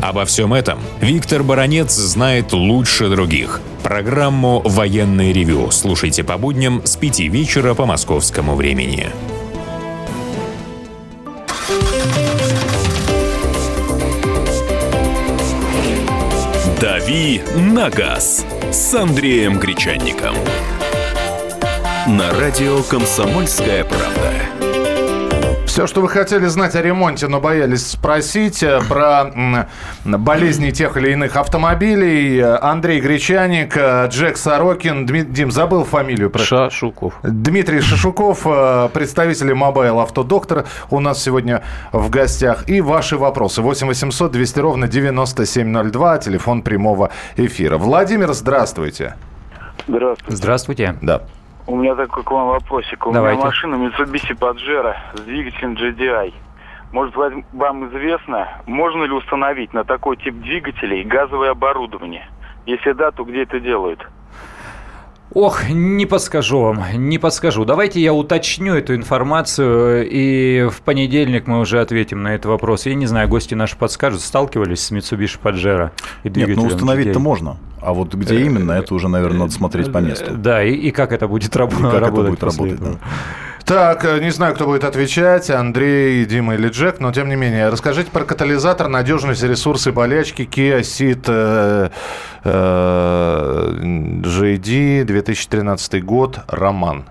Обо 0.00 0.24
всем 0.24 0.54
этом 0.54 0.78
Виктор 1.00 1.42
Баранец 1.42 1.92
знает 1.92 2.52
лучше 2.52 3.08
других. 3.08 3.60
Программу 3.82 4.62
«Военный 4.64 5.32
ревю» 5.32 5.70
слушайте 5.70 6.24
по 6.24 6.38
будням 6.38 6.80
с 6.84 6.96
5 6.96 7.20
вечера 7.20 7.74
по 7.74 7.86
московскому 7.86 8.54
времени. 8.54 9.10
«Дави 16.80 17.42
на 17.56 17.90
газ» 17.90 18.46
с 18.72 18.94
Андреем 18.94 19.58
Гречанником. 19.58 20.34
На 22.06 22.30
радио 22.32 22.82
«Комсомольская 22.84 23.84
правда». 23.84 24.39
Все, 25.80 25.86
что 25.86 26.02
вы 26.02 26.10
хотели 26.10 26.44
знать 26.44 26.74
о 26.76 26.82
ремонте, 26.82 27.26
но 27.26 27.40
боялись 27.40 27.86
спросить 27.86 28.62
э, 28.62 28.80
про 28.86 29.66
болезни 30.04 30.72
тех 30.72 30.98
или 30.98 31.12
иных 31.12 31.36
автомобилей. 31.36 32.38
Андрей 32.42 33.00
Гречаник, 33.00 33.74
э, 33.78 34.06
Джек 34.10 34.36
Сорокин, 34.36 35.06
Дми- 35.06 35.24
Дим, 35.24 35.50
забыл 35.50 35.84
фамилию. 35.84 36.28
про- 36.28 36.42
Шашуков. 36.42 37.14
Дмитрий 37.22 37.80
Шишуков, 37.80 38.42
э, 38.44 38.90
представители 38.92 39.54
Mobile 39.54 40.02
Автодоктор 40.02 40.66
у 40.90 41.00
нас 41.00 41.22
сегодня 41.22 41.62
в 41.92 42.10
гостях. 42.10 42.68
И 42.68 42.82
ваши 42.82 43.16
вопросы. 43.16 43.62
8 43.62 43.86
800 43.88 44.32
200 44.32 44.58
ровно 44.60 44.86
9702, 44.86 46.18
телефон 46.18 46.60
прямого 46.60 47.08
эфира. 47.38 47.78
Владимир, 47.78 48.34
здравствуйте. 48.34 49.14
Здравствуйте. 49.88 50.36
Здравствуйте. 50.36 50.96
Да. 51.00 51.22
У 51.70 51.76
меня 51.76 51.94
такой 51.94 52.24
к 52.24 52.30
вам 52.32 52.48
вопросик. 52.48 53.06
У 53.06 53.12
Давайте. 53.12 53.36
меня 53.36 53.46
машина 53.46 53.74
Mitsubishi 53.76 54.36
Pajero 54.36 54.92
с 55.14 55.20
двигателем 55.20 55.74
GDI. 55.74 56.34
Может, 56.90 57.14
вам- 57.14 57.44
вам 57.52 57.86
известно, 57.88 58.48
можно 58.66 59.04
ли 59.04 59.12
установить 59.12 59.72
на 59.72 59.84
такой 59.84 60.16
тип 60.16 60.34
двигателей 60.34 61.04
газовое 61.04 61.50
оборудование? 61.52 62.26
Если 62.66 62.90
да, 62.90 63.12
то 63.12 63.22
где 63.22 63.44
это 63.44 63.60
делают? 63.60 64.04
Ох, 65.32 65.68
не 65.68 66.06
подскажу 66.06 66.60
вам, 66.60 66.82
не 66.94 67.18
подскажу. 67.18 67.64
Давайте 67.64 68.00
я 68.00 68.12
уточню 68.12 68.74
эту 68.74 68.96
информацию, 68.96 70.08
и 70.10 70.68
в 70.68 70.80
понедельник 70.82 71.46
мы 71.46 71.60
уже 71.60 71.80
ответим 71.80 72.22
на 72.24 72.34
этот 72.34 72.46
вопрос. 72.46 72.86
Я 72.86 72.94
не 72.94 73.06
знаю, 73.06 73.28
гости 73.28 73.54
наши 73.54 73.76
подскажут, 73.76 74.22
сталкивались 74.22 74.80
с 74.80 74.90
Mitsubishi 74.90 75.38
Pajero 75.40 75.90
и 76.24 76.30
Нет, 76.30 76.56
ну 76.56 76.64
установить-то 76.64 77.20
можно. 77.20 77.58
А 77.80 77.92
вот 77.92 78.12
где 78.14 78.40
именно, 78.40 78.72
это 78.72 78.92
уже, 78.92 79.08
наверное, 79.08 79.40
надо 79.40 79.52
смотреть 79.52 79.92
по 79.92 79.98
месту. 79.98 80.32
Да, 80.36 80.64
и, 80.64 80.72
и 80.72 80.90
как 80.90 81.12
это 81.12 81.28
будет 81.28 81.54
раб- 81.54 81.72
И 81.72 81.76
как 81.76 81.84
это 81.94 82.00
работать 82.00 82.30
будет 82.30 82.40
после 82.40 82.64
работать, 82.72 82.80
да. 82.80 82.98
Так, 83.70 84.04
э, 84.04 84.18
не 84.18 84.30
знаю, 84.30 84.56
кто 84.56 84.66
будет 84.66 84.82
отвечать, 84.82 85.48
Андрей, 85.48 86.26
Дима 86.26 86.56
или 86.56 86.70
Джек, 86.70 86.98
но 86.98 87.12
тем 87.12 87.28
не 87.28 87.36
менее. 87.36 87.68
Расскажите 87.68 88.10
про 88.10 88.24
катализатор, 88.24 88.88
надежность, 88.88 89.44
ресурсы, 89.44 89.92
болячки, 89.92 90.42
Kia 90.42 90.80
Ceed 90.80 91.22
э, 91.28 91.90
э, 92.42 93.72
JD, 94.24 95.04
2013 95.04 96.04
год, 96.04 96.40
Роман. 96.48 97.04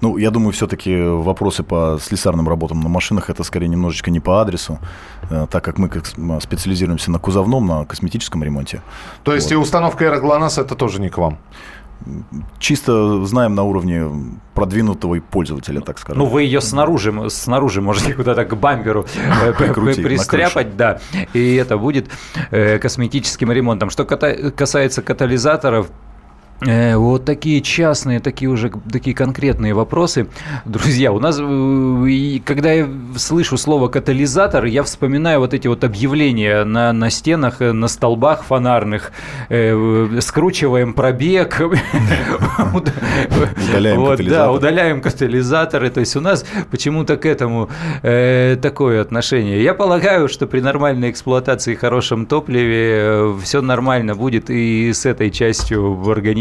Ну, 0.00 0.18
я 0.18 0.30
думаю, 0.30 0.52
все-таки 0.52 1.02
вопросы 1.02 1.64
по 1.64 1.98
слесарным 2.00 2.48
работам 2.48 2.80
на 2.80 2.88
машинах 2.88 3.28
это 3.28 3.42
скорее 3.42 3.66
немножечко 3.66 4.12
не 4.12 4.20
по 4.20 4.40
адресу, 4.40 4.78
э, 5.30 5.48
так 5.50 5.64
как 5.64 5.78
мы 5.78 5.88
как 5.88 6.06
специализируемся 6.06 7.10
на 7.10 7.18
кузовном, 7.18 7.66
на 7.66 7.84
косметическом 7.84 8.44
ремонте. 8.44 8.82
То 9.24 9.34
есть 9.34 9.48
Вот. 9.48 9.54
и 9.54 9.56
установка 9.56 10.04
аэроглонасса 10.04 10.60
это 10.60 10.76
тоже 10.76 11.00
не 11.00 11.08
к 11.08 11.18
вам? 11.18 11.38
Чисто 12.58 13.24
знаем 13.24 13.54
на 13.54 13.62
уровне 13.62 14.06
продвинутого 14.54 15.20
пользователя, 15.20 15.80
так 15.80 15.98
скажем. 15.98 16.22
Ну, 16.22 16.26
вы 16.28 16.42
ее 16.42 16.60
снаружи, 16.60 17.12
снаружи 17.30 17.80
можете 17.82 18.14
куда-то 18.20 18.44
к 18.44 18.56
бамперу 18.56 19.06
э, 19.16 19.52
пристряпать, 19.52 20.76
да, 20.76 21.00
и 21.32 21.54
это 21.56 21.76
будет 21.76 22.08
э, 22.50 22.78
косметическим 22.78 23.52
ремонтом. 23.52 23.90
Что 23.90 24.04
касается 24.04 25.02
катализаторов, 25.02 25.90
вот 26.60 27.24
такие 27.24 27.60
частные, 27.60 28.20
такие 28.20 28.48
уже 28.50 28.70
такие 28.90 29.14
конкретные 29.14 29.74
вопросы. 29.74 30.26
Друзья, 30.64 31.12
у 31.12 31.18
нас, 31.20 31.38
э, 31.40 32.38
когда 32.44 32.72
я 32.72 32.88
слышу 33.16 33.56
слово 33.58 33.88
катализатор, 33.88 34.64
я 34.64 34.82
вспоминаю 34.82 35.40
вот 35.40 35.52
эти 35.54 35.68
вот 35.68 35.84
объявления 35.84 36.64
на, 36.64 36.92
на 36.92 37.10
стенах, 37.10 37.60
э, 37.60 37.72
на 37.72 37.88
столбах 37.88 38.44
фонарных. 38.44 39.12
э, 39.50 40.18
Скручиваем 40.20 40.94
пробег. 40.94 41.60
Удаляем 42.72 44.00
Вот, 44.00 44.08
Да, 44.08 44.16
катализатор. 44.16 44.50
удаляем 44.50 45.00
катализаторы. 45.00 45.90
То 45.90 46.00
есть 46.00 46.16
у 46.16 46.20
нас 46.20 46.44
почему-то 46.70 47.16
к 47.16 47.26
этому 47.26 47.68
э, 48.02 48.56
такое 48.60 49.00
отношение. 49.02 49.62
Я 49.62 49.74
полагаю, 49.74 50.28
что 50.28 50.46
при 50.46 50.60
нормальной 50.60 51.10
эксплуатации 51.10 51.72
и 51.72 51.76
хорошем 51.76 52.26
топливе 52.26 53.34
все 53.42 53.60
нормально 53.60 54.14
будет 54.14 54.50
и 54.50 54.92
с 54.92 55.06
этой 55.06 55.30
частью 55.30 55.94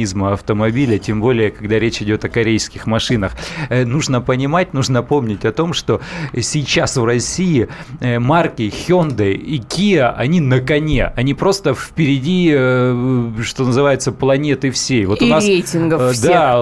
организма 0.05 0.33
автомобиля, 0.33 0.97
тем 1.00 1.21
более, 1.21 1.50
когда 1.50 1.79
речь 1.79 2.01
идет 2.01 2.24
о 2.25 2.29
корейских 2.29 2.85
машинах. 2.85 3.31
Э, 3.69 3.85
нужно 3.85 4.21
понимать, 4.21 4.74
нужно 4.74 5.01
помнить 5.01 5.45
о 5.45 5.51
том, 5.51 5.74
что 5.74 6.00
сейчас 6.39 6.97
в 6.97 7.05
России 7.05 7.67
э, 8.01 8.19
марки 8.19 8.63
Hyundai 8.63 9.33
и 9.33 9.59
Kia, 9.59 10.13
они 10.15 10.41
на 10.41 10.59
коне. 10.59 11.12
Они 11.15 11.33
просто 11.33 11.74
впереди, 11.74 12.51
э, 12.53 13.31
что 13.43 13.65
называется, 13.65 14.12
планеты 14.12 14.69
всей. 14.69 15.05
Вот 15.05 15.21
И 15.21 15.25
у 15.25 15.27
нас, 15.27 15.45
рейтингов 15.45 16.13
всех 16.13 16.31
да, 16.31 16.59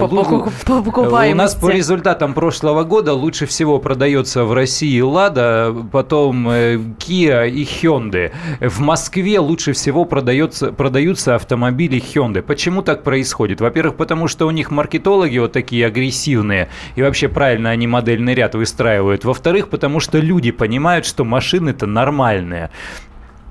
у 1.32 1.34
нас 1.34 1.54
по 1.54 1.68
результатам 1.68 2.32
прошлого 2.34 2.84
года 2.84 3.12
лучше 3.12 3.46
всего 3.46 3.78
продается 3.78 4.44
в 4.44 4.52
России 4.54 5.00
Лада, 5.00 5.74
потом 5.92 6.48
Kia 6.48 7.48
и 7.50 7.64
Hyundai. 7.64 8.32
В 8.60 8.80
Москве 8.80 9.38
лучше 9.38 9.72
всего 9.72 10.04
продается, 10.04 10.72
продаются 10.72 11.34
автомобили 11.34 12.00
Hyundai. 12.00 12.42
Почему 12.42 12.82
так 12.82 13.02
происходит? 13.02 13.33
Во-первых, 13.60 13.96
потому 13.96 14.28
что 14.28 14.46
у 14.46 14.50
них 14.50 14.70
маркетологи 14.70 15.38
вот 15.38 15.52
такие 15.52 15.86
агрессивные, 15.86 16.68
и 16.96 17.02
вообще 17.02 17.28
правильно 17.28 17.70
они 17.70 17.86
модельный 17.86 18.34
ряд 18.34 18.54
выстраивают. 18.54 19.24
Во-вторых, 19.24 19.68
потому 19.68 20.00
что 20.00 20.18
люди 20.18 20.50
понимают, 20.50 21.06
что 21.06 21.24
машины-то 21.24 21.86
нормальные 21.86 22.70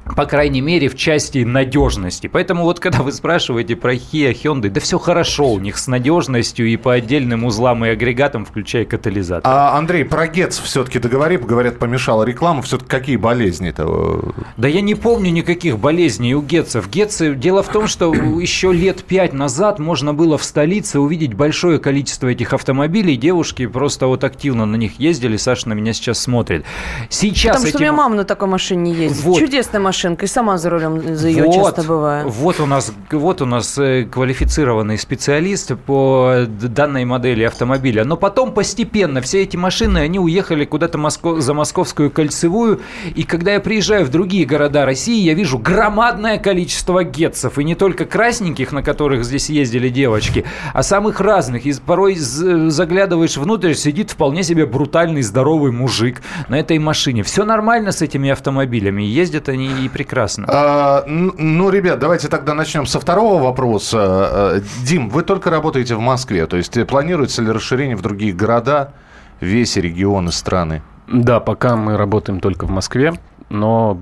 по 0.06 0.26
крайней 0.26 0.62
мере, 0.62 0.90
в 0.90 0.96
части 0.96 1.44
надежности. 1.44 2.28
Поэтому 2.28 2.64
вот 2.64 2.80
когда 2.80 3.02
вы 3.04 3.12
спрашиваете 3.12 3.76
про 3.76 3.94
Kia, 3.94 4.34
Hyundai, 4.34 4.70
да 4.70 4.80
все 4.82 5.00
хорошо 5.00 5.52
у 5.52 5.60
них 5.60 5.78
с 5.78 5.88
надежностью 5.88 6.68
и 6.68 6.76
по 6.78 6.94
отдельным 6.94 7.46
узлам 7.46 7.86
и 7.86 7.90
агрегатам, 7.90 8.46
включая 8.46 8.86
катализатор. 8.86 9.44
А, 9.46 9.78
Андрей, 9.78 10.04
про 10.04 10.28
ГЕЦ 10.28 10.60
все-таки 10.60 11.00
договори, 11.00 11.38
говорят, 11.38 11.80
помешала 11.80 12.24
реклама. 12.24 12.62
Все-таки 12.62 12.90
какие 12.90 13.16
болезни-то? 13.16 14.34
Да 14.58 14.68
я 14.68 14.82
не 14.82 14.96
помню 14.96 15.32
никаких 15.32 15.80
болезней 15.80 16.36
у 16.36 16.42
Гетцев. 16.42 16.90
Гетцы, 16.90 17.34
дело 17.36 17.64
в 17.64 17.70
том, 17.70 17.88
что 17.88 18.14
еще 18.40 18.74
лет 18.74 19.04
пять 19.04 19.34
назад 19.34 19.80
можно 19.80 20.14
было 20.14 20.38
в 20.38 20.44
столице 20.44 21.00
увидеть 21.00 21.34
большое 21.34 21.80
количество 21.80 22.28
этих 22.28 22.54
автомобилей. 22.54 23.16
Девушки 23.16 23.66
просто 23.68 24.08
вот 24.08 24.24
активно 24.24 24.66
на 24.66 24.76
них 24.76 25.00
ездили. 25.00 25.38
Саша 25.38 25.70
на 25.70 25.74
меня 25.74 25.94
сейчас 25.94 26.20
смотрит. 26.20 26.66
Сейчас 27.10 27.58
Потому 27.58 27.70
что 27.70 27.78
у 27.78 27.82
меня 27.82 27.92
ма- 27.92 28.04
мама 28.04 28.16
на 28.16 28.24
такой 28.26 28.48
машине 28.50 28.94
ездит. 28.94 29.24
Вот. 29.24 29.40
Чудесная 29.40 29.82
машинка. 29.94 30.26
И 30.26 30.28
сама 30.28 30.58
за 30.58 30.70
рулем 30.72 31.16
за 31.16 31.28
ее 31.28 31.44
вот, 31.44 31.54
часто 31.54 31.84
бываю. 31.84 32.28
Вот 32.28 32.60
у 32.60 32.66
нас, 32.66 32.92
вот 33.12 33.42
у 33.42 33.46
нас 33.46 33.78
э, 33.78 34.06
квалифицированный 34.10 34.98
специалист 34.98 35.74
по 35.86 36.46
данной 36.48 37.06
модели 37.06 37.44
автомобиля. 37.44 38.04
Но 38.04 38.18
потом 38.18 38.54
постепенно 38.54 39.22
все 39.22 39.44
эти 39.44 39.56
машины, 39.56 40.00
они 40.00 40.18
уехали 40.20 40.66
куда-то 40.66 40.98
Моско- 40.98 41.40
за 41.40 41.54
Московскую 41.54 42.10
кольцевую. 42.10 42.82
И 43.16 43.24
когда 43.24 43.54
я 43.54 43.60
приезжаю 43.60 44.06
в 44.06 44.10
другие 44.10 44.46
города 44.46 44.86
России, 44.86 45.22
я 45.22 45.36
вижу 45.36 45.60
громадное 45.60 46.40
количество 46.40 47.04
гетцев. 47.04 47.60
И 47.60 47.64
не 47.64 47.76
только 47.76 48.06
красненьких, 48.06 48.72
на 48.72 48.82
которых 48.82 49.24
здесь 49.24 49.50
ездили 49.50 49.90
девочки, 49.90 50.44
а 50.74 50.82
самых 50.82 51.22
разных. 51.22 51.68
И 51.68 51.74
порой 51.86 52.16
заглядываешь 52.16 53.38
внутрь, 53.38 53.74
сидит 53.74 54.10
вполне 54.10 54.42
себе 54.42 54.66
брутальный, 54.66 55.22
здоровый 55.22 55.72
мужик 55.72 56.24
на 56.48 56.60
этой 56.60 56.80
машине. 56.80 57.22
Все 57.22 57.46
нормально 57.46 57.92
с 57.92 58.02
этими 58.02 58.32
автомобилями. 58.32 59.04
Ездят 59.04 59.50
они 59.50 59.83
и 59.86 59.90
прекрасно. 59.90 60.46
А, 60.48 61.04
ну, 61.06 61.70
ребят, 61.70 62.00
давайте 62.00 62.28
тогда 62.28 62.54
начнем 62.54 62.86
со 62.86 63.00
второго 63.00 63.42
вопроса. 63.42 64.30
Э, 64.56 64.62
Дим, 64.86 65.10
вы 65.10 65.24
только 65.24 65.50
работаете 65.50 65.96
в 65.96 66.00
Москве, 66.00 66.46
то 66.48 66.58
есть 66.58 66.78
э, 66.78 66.86
планируется 66.86 67.42
ли 67.42 67.52
расширение 67.52 67.96
в 67.96 68.02
другие 68.02 68.34
города, 68.34 68.94
весь 69.40 69.76
регионы 69.78 70.32
страны? 70.32 70.82
Да, 71.08 71.40
пока 71.40 71.76
мы 71.76 71.98
работаем 71.98 72.40
только 72.40 72.66
в 72.66 72.70
Москве, 72.70 73.14
но 73.50 74.02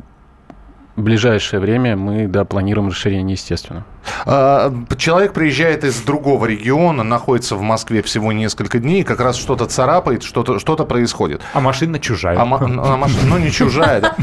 в 1.02 1.04
ближайшее 1.04 1.60
время 1.60 1.98
мы, 1.98 2.28
да, 2.28 2.46
планируем 2.46 2.90
расширение, 2.90 3.34
естественно. 3.34 3.84
А, 4.26 4.72
Человек 4.98 5.34
приезжает 5.34 5.84
из 5.84 6.00
другого 6.02 6.46
региона, 6.46 7.04
находится 7.04 7.56
в 7.56 7.62
Москве 7.62 8.04
всего 8.04 8.32
несколько 8.32 8.78
дней, 8.78 9.04
как 9.04 9.20
раз 9.20 9.36
что-то 9.36 9.66
царапает, 9.66 10.22
что-то 10.22 10.60
что 10.60 10.76
происходит. 10.86 11.42
А 11.54 11.60
машина 11.60 12.00
чужая. 12.00 12.38
А 12.38 12.44
а 12.44 12.46
машина, 12.46 13.26
ну, 13.26 13.38
не 13.40 13.52
чужая, 13.52 14.02
да. 14.02 14.16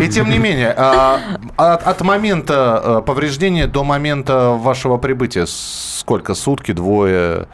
И, 0.00 0.04
и 0.04 0.08
тем 0.08 0.28
не 0.28 0.38
менее, 0.38 0.74
а, 0.76 1.20
от, 1.56 1.86
от 1.86 2.00
момента 2.02 2.82
э, 2.84 3.02
повреждения 3.06 3.66
до 3.66 3.84
момента 3.84 4.50
вашего 4.50 4.96
прибытия 4.96 5.46
сколько? 5.46 6.34
Сутки, 6.34 6.72
двое, 6.72 7.46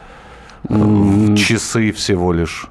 М, 0.67 1.35
часы 1.35 1.91
всего 1.91 2.33
лишь? 2.33 2.67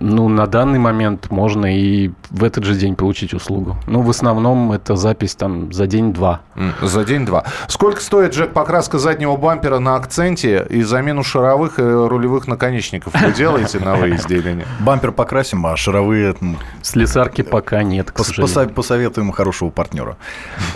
Ну, 0.00 0.28
на 0.28 0.46
данный 0.46 0.78
момент 0.78 1.30
можно 1.30 1.66
и 1.74 2.10
в 2.30 2.44
этот 2.44 2.64
же 2.64 2.74
день 2.74 2.96
получить 2.96 3.32
услугу. 3.32 3.76
Но 3.86 4.02
в 4.02 4.10
основном 4.10 4.72
это 4.72 4.96
запись 4.96 5.34
там 5.34 5.72
за 5.72 5.86
день-два. 5.86 6.40
За 6.82 7.04
день-два. 7.04 7.44
Сколько 7.68 8.00
стоит, 8.00 8.34
Джек, 8.34 8.52
покраска 8.52 8.98
заднего 8.98 9.36
бампера 9.36 9.78
на 9.78 9.96
акценте 9.96 10.66
и 10.68 10.82
замену 10.82 11.22
шаровых 11.22 11.78
и 11.78 11.82
рулевых 11.82 12.48
наконечников? 12.48 13.14
Вы 13.14 13.32
делаете 13.36 13.78
на 13.78 13.94
выезде 13.94 14.38
или 14.38 14.52
нет? 14.52 14.66
Бампер 14.80 15.12
покрасим, 15.12 15.64
а 15.66 15.76
шаровые... 15.76 16.34
Слесарки 16.82 17.42
пока 17.42 17.82
нет, 17.82 18.10
к 18.10 18.18
сожалению. 18.24 18.74
Посоветуем 18.74 19.32
хорошего 19.32 19.70
партнера. 19.70 20.16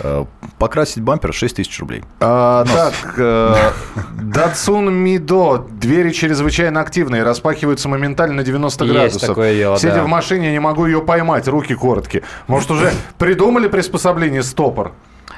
Э, 0.01 0.25
Покрасить 0.57 1.03
бампер 1.03 1.33
6 1.33 1.57
тысяч 1.57 1.79
рублей. 1.79 2.03
А, 2.19 2.65
так, 2.65 3.13
э, 3.17 3.55
Datsun 4.21 4.89
Mido. 4.89 5.69
Двери 5.69 6.11
чрезвычайно 6.11 6.81
активные, 6.81 7.23
распахиваются 7.23 7.89
моментально 7.89 8.35
на 8.37 8.43
90 8.43 8.85
Есть 8.85 9.18
градусов. 9.19 9.27
такое 9.35 9.55
дело, 9.55 9.77
Сидя 9.77 9.95
да. 9.95 10.03
в 10.03 10.07
машине, 10.07 10.51
не 10.51 10.59
могу 10.59 10.85
ее 10.85 11.01
поймать, 11.01 11.47
руки 11.47 11.75
короткие. 11.75 12.23
Может, 12.47 12.71
уже 12.71 12.91
придумали 13.17 13.67
приспособление 13.67 14.43
стопор? 14.43 14.93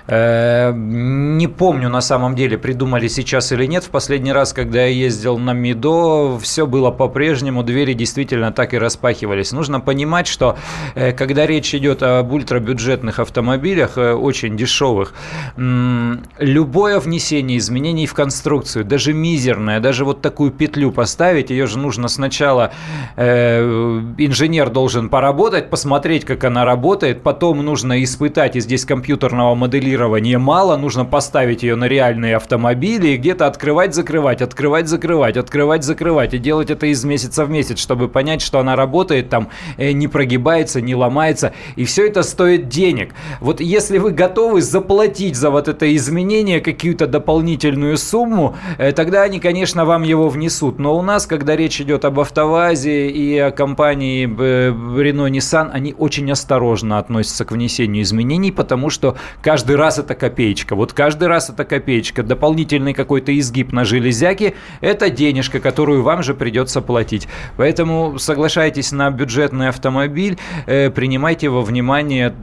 Э, 0.07 0.71
Не 0.73 1.47
помню 1.47 1.89
на 1.89 2.01
самом 2.01 2.35
деле, 2.35 2.57
придумали 2.57 3.07
сейчас 3.07 3.51
или 3.51 3.65
нет. 3.65 3.83
В 3.83 3.89
последний 3.89 4.31
раз, 4.33 4.53
когда 4.53 4.81
я 4.85 4.87
ездил 4.87 5.37
на 5.37 5.53
Мидо, 5.53 6.37
все 6.39 6.65
было 6.65 6.91
по-прежнему, 6.91 7.63
двери 7.63 7.93
действительно 7.93 8.51
так 8.51 8.73
и 8.73 8.77
распахивались. 8.77 9.51
Нужно 9.51 9.79
понимать, 9.79 10.27
что 10.27 10.57
э, 10.95 11.11
когда 11.11 11.45
речь 11.45 11.75
идет 11.75 12.03
об 12.03 12.31
ультрабюджетных 12.31 13.19
автомобилях, 13.19 13.97
э, 13.97 14.13
очень 14.13 14.57
дешевых, 14.57 15.13
любое 15.57 16.99
внесение 16.99 17.57
изменений 17.57 18.07
в 18.07 18.13
конструкцию, 18.13 18.85
даже 18.85 19.13
мизерное, 19.13 19.79
даже 19.79 20.05
вот 20.05 20.21
такую 20.21 20.51
петлю 20.51 20.91
поставить, 20.91 21.49
ее 21.49 21.67
же 21.67 21.77
нужно 21.77 22.07
сначала, 22.07 22.71
инженер 23.17 24.69
должен 24.69 25.09
поработать, 25.09 25.69
посмотреть, 25.69 26.25
как 26.25 26.43
она 26.43 26.65
работает, 26.65 27.21
потом 27.23 27.63
нужно 27.63 28.03
испытать, 28.03 28.55
и 28.55 28.59
здесь 28.59 28.85
компьютерного 28.85 29.55
моделирования 29.55 29.90
мало, 29.97 30.77
нужно 30.77 31.05
поставить 31.05 31.63
ее 31.63 31.75
на 31.75 31.85
реальные 31.85 32.35
автомобили 32.35 33.09
и 33.09 33.17
где-то 33.17 33.47
открывать, 33.47 33.93
закрывать, 33.93 34.41
открывать, 34.41 34.87
закрывать, 34.87 35.37
открывать, 35.37 35.83
закрывать, 35.83 36.33
и 36.33 36.37
делать 36.37 36.69
это 36.69 36.87
из 36.87 37.03
месяца 37.03 37.45
в 37.45 37.49
месяц, 37.49 37.79
чтобы 37.79 38.07
понять, 38.07 38.41
что 38.41 38.59
она 38.59 38.75
работает, 38.75 39.29
там 39.29 39.49
э, 39.77 39.91
не 39.91 40.07
прогибается, 40.07 40.81
не 40.81 40.95
ломается, 40.95 41.53
и 41.75 41.85
все 41.85 42.07
это 42.07 42.23
стоит 42.23 42.69
денег. 42.69 43.13
Вот 43.39 43.61
если 43.61 43.97
вы 43.97 44.11
готовы 44.11 44.61
заплатить 44.61 45.35
за 45.35 45.49
вот 45.49 45.67
это 45.67 45.95
изменение 45.95 46.59
какую-то 46.61 47.07
дополнительную 47.07 47.97
сумму, 47.97 48.55
э, 48.77 48.91
тогда 48.91 49.23
они, 49.23 49.39
конечно, 49.39 49.85
вам 49.85 50.03
его 50.03 50.29
внесут. 50.29 50.79
Но 50.79 50.97
у 50.97 51.01
нас, 51.01 51.25
когда 51.25 51.55
речь 51.55 51.81
идет 51.81 52.05
об 52.05 52.19
АвтоВАЗе 52.19 53.09
и 53.09 53.37
о 53.37 53.51
компании 53.51 54.25
э, 54.27 54.69
Renault 54.71 55.31
Nissan, 55.31 55.69
они 55.71 55.95
очень 55.97 56.31
осторожно 56.31 56.99
относятся 56.99 57.45
к 57.45 57.51
внесению 57.51 58.03
изменений, 58.03 58.51
потому 58.51 58.89
что 58.89 59.15
каждый 59.41 59.75
раз 59.81 59.99
это 59.99 60.15
копеечка. 60.15 60.75
Вот 60.75 60.93
каждый 60.93 61.27
раз 61.27 61.49
это 61.49 61.65
копеечка. 61.65 62.23
Дополнительный 62.23 62.93
какой-то 62.93 63.37
изгиб 63.37 63.73
на 63.73 63.83
железяке– 63.83 64.53
это 64.81 65.09
денежка, 65.09 65.59
которую 65.59 66.03
вам 66.03 66.23
же 66.23 66.33
придется 66.33 66.81
платить. 66.81 67.27
Поэтому 67.57 68.17
соглашайтесь 68.17 68.93
на 68.93 69.11
бюджетный 69.11 69.67
автомобиль, 69.67 70.37
э, 70.67 70.89
принимайте 70.89 71.49
во 71.49 71.61
внимание 71.61 72.33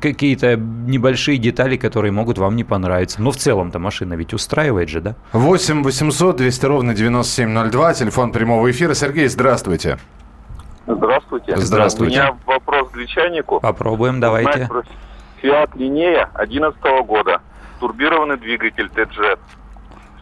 какие-то 0.00 0.56
небольшие 0.56 1.38
детали, 1.38 1.76
которые 1.76 2.12
могут 2.12 2.36
вам 2.36 2.56
не 2.56 2.64
понравиться. 2.64 3.22
Но 3.22 3.30
в 3.30 3.36
целом-то 3.36 3.78
машина 3.78 4.14
ведь 4.14 4.34
устраивает 4.34 4.88
же, 4.88 5.00
да? 5.00 5.16
8 5.32 5.82
800 5.82 6.36
200 6.36 6.66
ровно 6.66 6.94
9702, 6.94 7.94
телефон 7.94 8.32
прямого 8.32 8.70
эфира. 8.70 8.94
Сергей, 8.94 9.28
здравствуйте. 9.28 9.98
Здравствуйте. 10.86 11.56
Здравствуйте. 11.56 12.18
У 12.18 12.22
меня 12.22 12.36
вопрос 12.46 12.90
к 12.90 12.94
гречанику. 12.94 13.60
Попробуем, 13.60 14.20
давайте. 14.20 14.66
про 14.66 14.82
Fiat 15.42 15.72
Linea 15.74 16.28
11 16.34 16.78
года. 17.06 17.40
Турбированный 17.80 18.36
двигатель 18.36 18.88
T-Jet. 18.90 19.38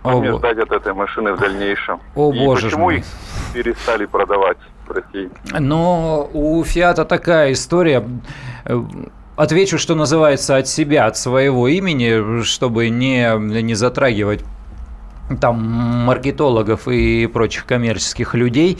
Что 0.01 0.09
О, 0.11 0.21
мне 0.21 0.31
бо- 0.33 0.39
ждать 0.39 0.59
от 0.59 0.71
этой 0.71 0.95
машины 0.95 1.33
в 1.33 1.41
дальнейшем? 1.41 2.01
О, 2.15 2.33
И 2.33 2.39
боже 2.39 2.67
почему 2.67 2.85
мой. 2.85 2.99
их 2.99 3.05
перестали 3.53 4.07
продавать 4.07 4.59
в 4.87 4.93
России? 4.93 5.29
Но 5.59 6.29
у 6.33 6.63
Фиата 6.65 7.05
такая 7.05 7.53
история. 7.53 8.05
Э, 8.65 8.81
Отвечу, 9.37 9.79
что 9.79 9.95
называется, 9.95 10.57
от 10.57 10.67
себя, 10.67 11.07
от 11.07 11.17
своего 11.17 11.69
имени, 11.69 12.43
чтобы 12.43 12.89
не, 12.89 13.33
не 13.63 13.75
затрагивать 13.75 14.45
там 15.41 15.63
маркетологов 15.63 16.89
и 16.89 17.27
прочих 17.29 17.65
коммерческих 17.67 18.35
людей. 18.35 18.79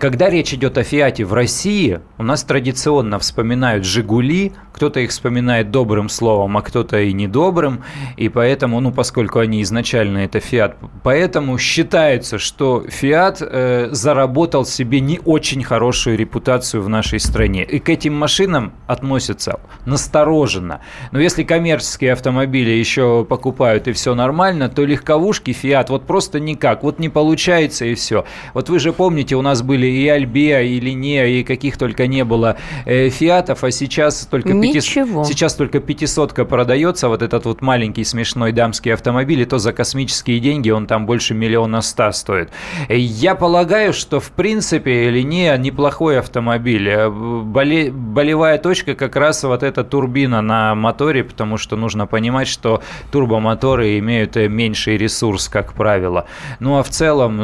Когда 0.00 0.28
речь 0.28 0.52
идет 0.52 0.76
о 0.76 0.82
Фиате 0.82 1.24
в 1.24 1.32
России, 1.32 2.00
у 2.18 2.24
нас 2.24 2.42
традиционно 2.42 3.18
вспоминают 3.18 3.84
«Жигули», 3.84 4.52
кто-то 4.72 5.00
их 5.00 5.10
вспоминает 5.10 5.70
добрым 5.70 6.08
словом, 6.08 6.56
а 6.56 6.62
кто-то 6.62 6.98
и 6.98 7.12
недобрым, 7.12 7.84
и 8.16 8.28
поэтому, 8.28 8.80
ну, 8.80 8.90
поскольку 8.90 9.38
они 9.38 9.62
изначально 9.62 10.18
это 10.18 10.40
Фиат, 10.40 10.76
поэтому 11.04 11.58
считается, 11.58 12.38
что 12.38 12.84
Фиат 12.88 13.38
э, 13.40 13.88
заработал 13.92 14.64
себе 14.64 15.00
не 15.00 15.20
очень 15.24 15.62
хорошую 15.62 16.16
репутацию 16.16 16.82
в 16.82 16.88
нашей 16.88 17.20
стране, 17.20 17.62
и 17.64 17.78
к 17.78 17.88
этим 17.88 18.14
машинам 18.14 18.72
относятся 18.88 19.60
настороженно. 19.86 20.80
Но 21.12 21.20
если 21.20 21.44
коммерческие 21.44 22.12
автомобили 22.14 22.70
еще 22.70 23.24
покупают 23.28 23.86
и 23.86 23.92
все 23.92 24.14
нормально, 24.14 24.68
то 24.68 24.84
легковушки 24.84 25.52
Фиат 25.52 25.90
вот 25.90 26.06
просто 26.06 26.40
никак, 26.40 26.82
вот 26.82 26.98
не 26.98 27.08
получается 27.08 27.84
и 27.84 27.94
все. 27.94 28.24
Вот 28.54 28.68
вы 28.68 28.80
же 28.80 28.92
помните, 28.92 29.36
у 29.36 29.42
нас 29.42 29.51
были 29.60 29.86
и 29.86 30.08
Альбея, 30.08 30.62
и 30.62 30.80
Линея, 30.80 31.26
и 31.26 31.42
каких 31.42 31.76
только 31.76 32.06
не 32.06 32.24
было 32.24 32.56
э, 32.86 33.10
Фиатов, 33.10 33.64
а 33.64 33.70
сейчас 33.70 34.26
только 34.30 34.50
пяти- 34.54 34.76
Ничего. 34.76 35.24
сейчас 35.24 35.54
только 35.54 35.80
пятисотка 35.80 36.46
продается, 36.46 37.08
вот 37.08 37.20
этот 37.20 37.44
вот 37.44 37.60
маленький 37.60 38.04
смешной 38.04 38.52
дамский 38.52 38.94
автомобиль, 38.94 39.40
и 39.40 39.44
то 39.44 39.58
за 39.58 39.72
космические 39.74 40.40
деньги 40.40 40.70
он 40.70 40.86
там 40.86 41.04
больше 41.04 41.34
миллиона 41.34 41.82
ста 41.82 42.12
стоит. 42.12 42.50
Э, 42.88 42.96
Я 42.96 43.34
полагаю, 43.34 43.92
что 43.92 44.20
в 44.20 44.30
принципе 44.30 45.10
Линея 45.10 45.56
неплохой 45.58 46.18
автомобиль. 46.18 46.88
Э, 46.88 47.08
боле- 47.10 47.90
болевая 47.90 48.58
точка 48.58 48.94
как 48.94 49.16
раз 49.16 49.42
вот 49.42 49.62
эта 49.64 49.82
турбина 49.84 50.40
на 50.40 50.74
моторе, 50.76 51.24
потому 51.24 51.58
что 51.58 51.74
нужно 51.76 52.06
понимать, 52.06 52.46
что 52.48 52.80
турбомоторы 53.10 53.98
имеют 53.98 54.36
э, 54.36 54.48
меньший 54.48 54.96
ресурс, 54.96 55.48
как 55.48 55.72
правило. 55.74 56.26
Ну 56.60 56.78
а 56.78 56.82
в 56.82 56.88
целом, 56.90 57.36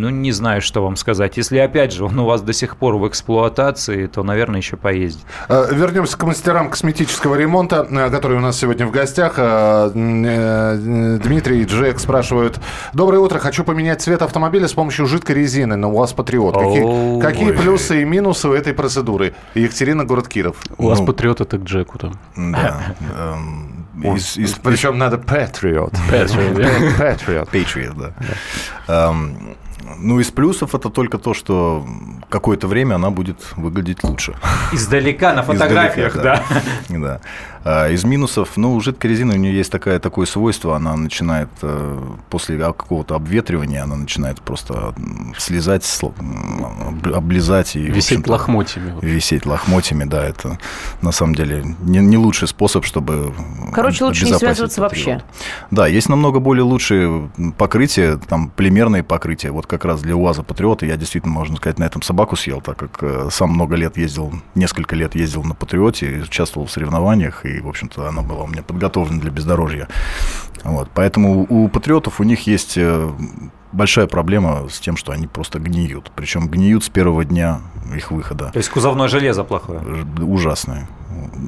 ну 0.00 0.08
не 0.10 0.32
знаю, 0.32 0.60
что 0.60 0.82
вам 0.82 0.96
сказать. 0.96 1.36
Если 1.36 1.55
опять 1.58 1.92
же 1.92 2.04
он 2.04 2.18
у 2.18 2.24
вас 2.24 2.42
до 2.42 2.52
сих 2.52 2.76
пор 2.76 2.96
в 2.96 3.06
эксплуатации, 3.08 4.06
то, 4.06 4.22
наверное, 4.22 4.58
еще 4.60 4.76
поездит. 4.76 5.24
Э, 5.48 5.66
Вернемся 5.72 6.16
к 6.18 6.22
мастерам 6.24 6.70
косметического 6.70 7.34
ремонта, 7.36 7.86
э, 7.90 8.10
которые 8.10 8.38
у 8.38 8.42
нас 8.42 8.58
сегодня 8.58 8.86
в 8.86 8.90
гостях. 8.90 9.34
Э, 9.36 9.90
Дмитрий 9.92 11.62
и 11.62 11.64
Джек 11.64 11.98
спрашивают. 12.00 12.60
Доброе 12.92 13.18
утро. 13.18 13.38
Хочу 13.38 13.64
поменять 13.64 14.02
цвет 14.02 14.22
автомобиля 14.22 14.68
с 14.68 14.72
помощью 14.72 15.06
жидкой 15.06 15.36
резины 15.36 15.76
на 15.76 15.88
УАЗ 15.90 16.12
Патриот. 16.14 16.54
Какие, 16.54 17.20
какие 17.20 17.52
плюсы 17.52 18.02
и 18.02 18.04
минусы 18.04 18.48
у 18.48 18.52
этой 18.52 18.72
процедуры? 18.74 19.34
Екатерина, 19.54 20.04
город 20.04 20.28
Киров. 20.28 20.56
У 20.78 20.86
вас 20.88 20.98
Ну. 21.00 21.06
патриот 21.06 21.40
это 21.40 21.58
к 21.58 21.62
Джеку 21.64 21.98
там. 21.98 22.18
Да. 22.36 22.94
Эм, 23.18 23.86
из- 24.16 24.36
из- 24.36 24.52
Причем 24.54 24.98
надо 24.98 25.16
Patriot. 25.16 25.92
Patriot, 26.10 26.98
Patriot. 26.98 27.48
Patriot, 27.50 28.12
да. 28.86 29.14
Ну, 29.98 30.20
из 30.20 30.30
плюсов 30.30 30.74
это 30.74 30.90
только 30.90 31.18
то, 31.18 31.34
что 31.34 31.86
какое-то 32.28 32.66
время 32.66 32.94
она 32.94 33.10
будет 33.10 33.38
выглядеть 33.56 34.02
лучше. 34.04 34.34
Издалека 34.72 35.32
на 35.32 35.40
Издалека, 35.42 35.64
фотографиях, 35.64 36.16
да. 36.16 36.42
Да. 36.88 37.20
А 37.68 37.88
из 37.88 38.04
минусов, 38.04 38.56
ну, 38.56 38.80
жидкая 38.80 39.10
резина, 39.10 39.34
у 39.34 39.36
нее 39.36 39.52
есть 39.56 39.72
такая, 39.72 39.98
такое 39.98 40.24
свойство, 40.26 40.76
она 40.76 40.94
начинает 40.94 41.48
э, 41.62 41.98
после 42.30 42.58
какого-то 42.58 43.16
обветривания, 43.16 43.82
она 43.82 43.96
начинает 43.96 44.40
просто 44.40 44.94
слезать, 45.36 45.84
облизать 47.12 47.74
и... 47.74 47.80
Висеть 47.80 48.28
лохмотьями. 48.28 48.94
Висеть 49.02 49.46
лохмотьями, 49.46 50.04
да, 50.04 50.24
это 50.24 50.60
на 51.02 51.10
самом 51.10 51.34
деле 51.34 51.64
не, 51.80 51.98
не 51.98 52.16
лучший 52.16 52.46
способ, 52.46 52.84
чтобы... 52.84 53.34
Короче, 53.72 54.04
лучше 54.04 54.26
не 54.26 54.34
связываться 54.34 54.80
вообще. 54.80 55.24
Да, 55.72 55.88
есть 55.88 56.08
намного 56.08 56.38
более 56.38 56.62
лучшие 56.62 57.28
покрытия, 57.58 58.16
там 58.16 58.48
полимерные 58.50 59.02
покрытия. 59.02 59.50
Вот 59.50 59.66
как 59.66 59.84
раз 59.84 60.02
для 60.02 60.14
УАЗа 60.14 60.44
Патриота 60.44 60.86
я 60.86 60.96
действительно, 60.96 61.34
можно 61.34 61.56
сказать, 61.56 61.80
на 61.80 61.84
этом 61.84 62.00
собаку 62.16 62.36
съел, 62.36 62.62
так 62.62 62.78
как 62.78 63.02
э, 63.02 63.28
сам 63.30 63.50
много 63.50 63.76
лет 63.76 63.98
ездил, 63.98 64.32
несколько 64.54 64.96
лет 64.96 65.14
ездил 65.14 65.44
на 65.44 65.54
Патриоте, 65.54 66.22
участвовал 66.24 66.66
в 66.66 66.70
соревнованиях, 66.70 67.44
и, 67.44 67.60
в 67.60 67.68
общем-то, 67.68 68.08
она 68.08 68.22
была 68.22 68.44
у 68.44 68.46
меня 68.46 68.62
подготовлена 68.62 69.20
для 69.20 69.30
бездорожья. 69.30 69.86
Вот, 70.64 70.88
поэтому 70.94 71.46
у 71.48 71.68
Патриотов 71.68 72.18
у 72.18 72.24
них 72.24 72.46
есть 72.46 72.78
э, 72.78 73.12
большая 73.72 74.06
проблема 74.06 74.66
с 74.70 74.80
тем, 74.80 74.96
что 74.96 75.12
они 75.12 75.26
просто 75.26 75.58
гниют. 75.58 76.10
Причем 76.16 76.48
гниют 76.48 76.84
с 76.84 76.88
первого 76.88 77.22
дня 77.24 77.60
их 77.94 78.10
выхода. 78.10 78.50
То 78.50 78.58
есть 78.58 78.70
кузовное 78.70 79.08
железо 79.08 79.44
плохое. 79.44 79.80
Ужасное. 80.18 80.88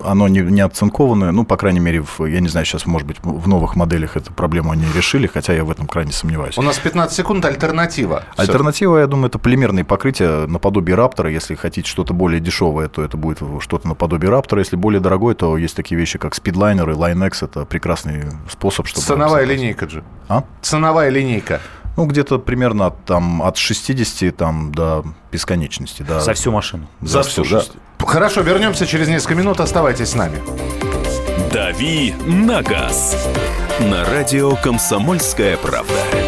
Оно 0.04 0.28
не, 0.28 0.40
не 0.40 0.60
оцинкованное, 0.60 1.32
ну, 1.32 1.44
по 1.44 1.56
крайней 1.56 1.80
мере, 1.80 2.02
в, 2.02 2.24
я 2.24 2.40
не 2.40 2.48
знаю, 2.48 2.66
сейчас, 2.66 2.86
может 2.86 3.06
быть, 3.06 3.18
в 3.22 3.48
новых 3.48 3.76
моделях 3.76 4.16
эту 4.16 4.32
проблему 4.32 4.72
они 4.72 4.84
решили, 4.94 5.26
хотя 5.26 5.52
я 5.52 5.64
в 5.64 5.70
этом 5.70 5.86
крайне 5.86 6.12
сомневаюсь. 6.12 6.58
У 6.58 6.62
нас 6.62 6.78
15 6.78 7.16
секунд 7.16 7.44
альтернатива. 7.44 8.24
Альтернатива, 8.36 8.98
я 8.98 9.06
думаю, 9.06 9.28
это 9.28 9.38
полимерные 9.38 9.84
покрытия 9.84 10.46
наподобие 10.46 10.96
Раптора. 10.96 11.30
Если 11.30 11.54
хотите 11.54 11.88
что-то 11.88 12.14
более 12.14 12.40
дешевое, 12.40 12.88
то 12.88 13.02
это 13.02 13.16
будет 13.16 13.38
что-то 13.60 13.88
наподобие 13.88 14.30
Раптора. 14.30 14.60
Если 14.60 14.76
более 14.76 15.00
дорогое, 15.00 15.34
то 15.34 15.56
есть 15.56 15.76
такие 15.76 15.98
вещи, 15.98 16.18
как 16.18 16.36
Speedliner 16.36 16.90
и 16.90 16.96
Line-X. 16.96 17.42
Это 17.42 17.64
прекрасный 17.64 18.24
способ, 18.50 18.86
чтобы... 18.86 19.06
Ценовая 19.06 19.44
линейка 19.44 19.88
же. 19.88 20.04
А? 20.28 20.44
Ценовая 20.62 21.10
линейка. 21.10 21.60
Ну, 21.98 22.06
где-то 22.06 22.38
примерно 22.38 22.86
от, 22.86 23.04
там, 23.06 23.42
от 23.42 23.56
60 23.56 24.36
там, 24.36 24.70
до 24.70 25.04
бесконечности. 25.32 26.04
Да. 26.08 26.20
За 26.20 26.32
всю 26.32 26.52
машину. 26.52 26.86
За, 27.00 27.22
всю, 27.24 27.42
да. 27.44 27.64
Хорошо, 27.98 28.42
вернемся 28.42 28.86
через 28.86 29.08
несколько 29.08 29.34
минут. 29.34 29.58
Оставайтесь 29.58 30.10
с 30.10 30.14
нами. 30.14 30.38
«Дави 31.52 32.14
на 32.24 32.62
газ» 32.62 33.28
на 33.80 34.04
радио 34.04 34.54
«Комсомольская 34.54 35.56
правда». 35.56 36.27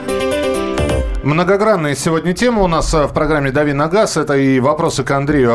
Многогранная 1.23 1.93
сегодня 1.93 2.33
тема 2.33 2.63
у 2.63 2.67
нас 2.67 2.91
э, 2.95 3.05
в 3.05 3.13
программе 3.13 3.51
«Дави 3.51 3.73
на 3.73 3.87
газ». 3.87 4.17
Это 4.17 4.33
и 4.33 4.59
вопросы 4.59 5.03
к 5.03 5.11
Андрею 5.11 5.53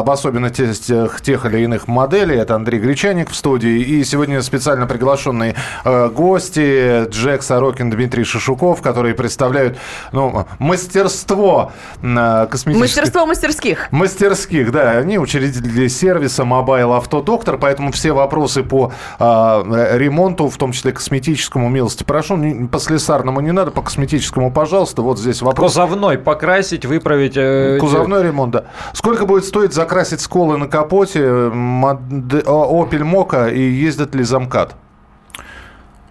об 0.00 0.10
особенностях 0.10 1.20
тех 1.20 1.46
или 1.46 1.60
иных 1.60 1.86
моделей. 1.86 2.34
Это 2.34 2.56
Андрей 2.56 2.80
Гречаник 2.80 3.30
в 3.30 3.36
студии. 3.36 3.78
И 3.78 4.02
сегодня 4.02 4.42
специально 4.42 4.88
приглашенные 4.88 5.54
э, 5.84 6.08
гости 6.08 7.08
Джек 7.10 7.44
Сорокин, 7.44 7.90
Дмитрий 7.90 8.24
Шишуков, 8.24 8.82
которые 8.82 9.14
представляют 9.14 9.78
ну, 10.10 10.46
мастерство 10.58 11.70
э, 12.02 12.48
косметических... 12.50 12.80
Мастерство 12.80 13.24
мастерских. 13.24 13.92
Мастерских, 13.92 14.72
да. 14.72 14.98
Они 14.98 15.16
учредители 15.16 15.86
сервиса 15.86 16.42
Mobile 16.42 17.00
Auto 17.00 17.24
Doctor, 17.24 17.56
поэтому 17.56 17.92
все 17.92 18.10
вопросы 18.10 18.64
по 18.64 18.92
э, 19.20 19.96
ремонту, 19.96 20.48
в 20.48 20.56
том 20.56 20.72
числе 20.72 20.90
косметическому, 20.90 21.68
милости 21.68 22.02
прошу. 22.02 22.36
По 22.66 22.80
слесарному 22.80 23.40
не 23.40 23.52
надо, 23.52 23.70
по 23.70 23.82
косметическому, 23.82 24.50
пожалуйста 24.50 24.87
пожалуйста, 24.88 25.02
вот 25.02 25.18
здесь 25.18 25.42
вопрос. 25.42 25.72
Кузовной 25.72 26.18
покрасить, 26.18 26.84
выправить. 26.84 27.36
Э, 27.36 27.78
Кузовной 27.80 28.22
ремонт, 28.22 28.52
да. 28.52 28.64
Сколько 28.92 29.26
будет 29.26 29.44
стоить 29.44 29.72
закрасить 29.72 30.20
сколы 30.20 30.56
на 30.56 30.66
капоте 30.66 31.20
Opel 31.20 33.02
Mokka 33.02 33.52
и 33.52 33.60
ездит 33.60 34.14
ли 34.14 34.24
замкат? 34.24 34.76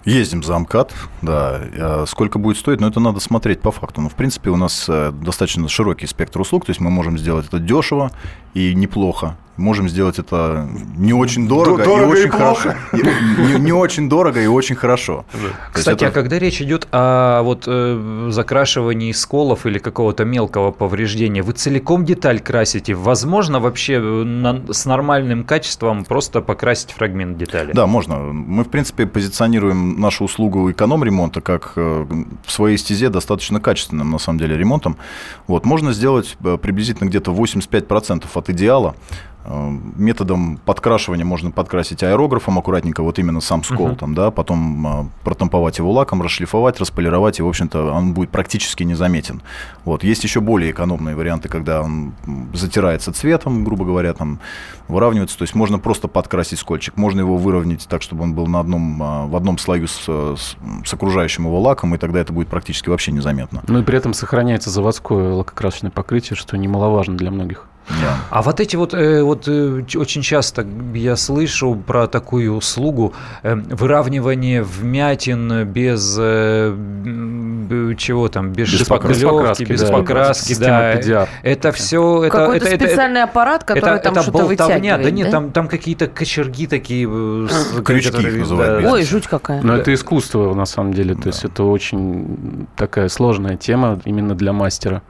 Ездим 0.06 0.42
за 0.42 0.58
МКАД, 0.58 0.94
да. 1.22 1.62
А 1.80 2.06
сколько 2.08 2.40
будет 2.40 2.58
стоить, 2.58 2.80
но 2.80 2.88
это 2.88 3.02
надо 3.02 3.20
смотреть 3.20 3.60
по 3.60 3.72
факту. 3.72 4.02
Но, 4.02 4.08
в 4.08 4.13
принципе, 4.13 4.50
у 4.52 4.56
нас 4.56 4.86
э, 4.88 5.12
достаточно 5.12 5.68
широкий 5.68 6.08
спектр 6.08 6.40
услуг, 6.40 6.66
то 6.66 6.70
есть 6.70 6.80
мы 6.80 6.90
можем 6.90 7.18
сделать 7.18 7.48
это 7.48 7.60
дешево 7.60 8.12
и 8.54 8.74
неплохо. 8.74 9.36
Можем 9.58 9.89
сделать 9.89 10.20
это 10.20 10.70
не 10.96 11.13
очень 11.13 11.48
дорого, 11.48 11.84
дорого 11.84 12.04
и 12.04 12.12
очень 12.12 12.28
и 12.28 12.32
плохо. 12.32 12.78
хорошо. 12.91 13.08
Не, 13.39 13.60
не 13.60 13.72
очень 13.74 14.08
дорого 14.08 14.39
и 14.39 14.46
очень 14.46 14.76
хорошо. 14.76 15.26
Кстати, 15.74 16.04
это... 16.04 16.08
а 16.08 16.12
когда 16.12 16.38
речь 16.38 16.62
идет 16.62 16.88
о 16.91 17.41
вот, 17.41 17.63
э, 17.65 18.28
закрашивании 18.30 19.12
сколов 19.13 19.65
или 19.65 19.80
какого-то 19.80 20.26
мелкого 20.26 20.72
повреждения, 20.72 21.41
вы 21.41 21.54
целиком 21.54 22.06
деталь 22.06 22.39
красите? 22.39 22.93
Возможно 22.93 23.60
вообще 23.60 24.00
на, 24.00 24.62
с 24.72 24.86
нормальным 24.86 25.43
качеством 25.43 26.06
просто 26.06 26.41
покрасить 26.41 26.91
фрагмент 26.91 27.38
детали? 27.38 27.72
Да, 27.74 27.88
можно. 27.88 28.17
Мы, 28.17 28.63
в 28.63 28.70
принципе, 28.70 29.08
позиционируем 29.08 30.00
нашу 30.00 30.26
услугу 30.26 30.70
эконом-ремонта 30.72 31.41
как 31.41 31.74
э, 31.76 32.06
в 32.46 32.52
своей 32.52 32.78
стезе 32.78 33.10
достаточно 33.10 33.60
качественным, 33.60 34.12
на 34.12 34.20
самом 34.20 34.38
деле, 34.38 34.56
ремонтом. 34.56 34.98
Вот, 35.48 35.65
можно 35.65 35.93
сделать 35.93 36.38
э, 36.43 36.58
приблизительно 36.62 37.08
где-то 37.08 37.32
85% 37.32 38.26
от 38.34 38.50
идеала. 38.50 38.96
Э, 39.49 39.77
методом 39.95 40.60
подкрашивания 40.65 41.23
можно 41.23 41.51
подкрасить 41.51 42.03
аэрографом 42.03 42.60
аккуратненько, 42.60 43.01
вот 43.01 43.17
именно 43.17 43.39
сам 43.39 43.63
скол, 43.63 43.89
uh-huh. 43.89 43.95
там, 43.95 44.13
да, 44.13 44.29
потом 44.29 44.88
э, 44.88 45.05
протамповать 45.23 45.77
его 45.77 45.91
лаком, 45.91 46.21
расшлифовать, 46.21 46.79
располировать, 46.81 47.39
и, 47.39 47.41
в 47.41 47.47
общем-то, 47.47 47.91
он 47.91 48.13
будет 48.13 48.29
практически 48.29 48.83
незаметен. 48.83 49.41
Вот. 49.86 50.03
Есть 50.03 50.23
еще 50.25 50.41
более 50.41 50.71
экономные 50.71 51.15
варианты, 51.15 51.47
когда 51.47 51.81
он 51.81 52.13
затирается 52.53 53.13
цветом, 53.13 53.63
грубо 53.63 53.86
говоря, 53.86 54.13
там, 54.13 54.39
выравнивается, 54.89 55.38
то 55.38 55.43
есть 55.43 55.55
можно 55.55 55.79
просто 55.79 56.10
подкрасить 56.10 56.60
скольчик, 56.60 56.97
можно 56.97 57.21
его 57.21 57.38
выровнять 57.38 57.88
так, 57.88 58.01
чтобы 58.01 58.23
он 58.23 58.33
был 58.33 58.47
на 58.47 58.60
одном, 58.60 59.01
э, 59.01 59.27
в 59.27 59.36
одном 59.36 59.57
слою 59.57 59.88
с, 59.88 60.07
с, 60.07 60.57
с 60.86 60.93
окружающим 60.93 61.45
его 61.45 61.62
лаком, 61.62 61.95
и 61.95 61.97
тогда 61.97 62.19
это 62.19 62.33
будет 62.33 62.49
практически 62.49 62.89
вообще 62.89 63.13
незаметно. 63.13 63.63
Ну 63.67 63.79
и 63.79 63.83
при 63.83 63.97
этом 63.97 64.13
сохраняется 64.13 64.69
заводское 64.69 65.31
лакокрасочное 65.31 65.91
покрытие, 65.91 66.36
что 66.36 66.57
немаловажно 66.57 67.15
для 67.15 67.31
многих. 67.31 67.66
Да. 67.89 68.17
А 68.30 68.41
вот 68.41 68.60
эти 68.60 68.76
вот, 68.76 68.93
э, 68.93 69.23
вот 69.23 69.47
э, 69.47 69.84
очень 69.95 70.21
часто 70.21 70.65
я 70.93 71.15
слышу 71.15 71.76
про 71.76 72.08
такую 72.08 72.54
услугу 72.54 73.13
э, 73.43 73.56
выравнивание 73.56 74.62
вмятин 74.62 75.65
без 75.65 76.17
чего 77.97 78.30
там, 78.30 78.52
без, 78.52 78.71
без 78.71 78.82
шпаклевки, 78.82 79.63
без 79.63 79.82
да, 79.82 79.91
покраски, 79.91 80.56
да. 80.56 80.95
PDR. 80.95 81.28
Это 81.43 81.71
все, 81.71 82.23
это 82.23 82.38
какой-то 82.38 82.65
это, 82.67 82.86
специальный 82.86 83.21
это, 83.21 83.30
аппарат, 83.30 83.63
который 83.63 83.95
это, 83.95 84.04
там 84.04 84.13
это 84.13 84.23
что-то 84.23 84.45
вытягивает. 84.45 85.04
Да 85.04 85.12
нет, 85.12 85.32
там 85.32 85.52
там 85.52 85.67
какие-то 85.67 86.08
кочерги 86.08 86.67
такие, 86.67 87.08
крючки 87.84 88.12
которые, 88.12 88.34
их 88.34 88.39
называют. 88.39 88.84
Да. 88.84 88.91
Ой, 88.93 89.04
жуть 89.04 89.28
какая. 89.28 89.62
Но 89.62 89.76
да. 89.76 89.80
это 89.80 89.93
искусство 89.93 90.54
на 90.54 90.65
самом 90.65 90.93
деле, 90.93 91.15
то 91.15 91.23
да. 91.23 91.30
есть 91.30 91.45
это 91.45 91.63
очень 91.63 92.67
такая 92.76 93.10
сложная 93.10 93.58
тема 93.58 94.00
именно 94.06 94.36
для 94.36 94.54
мастера. 94.54 95.02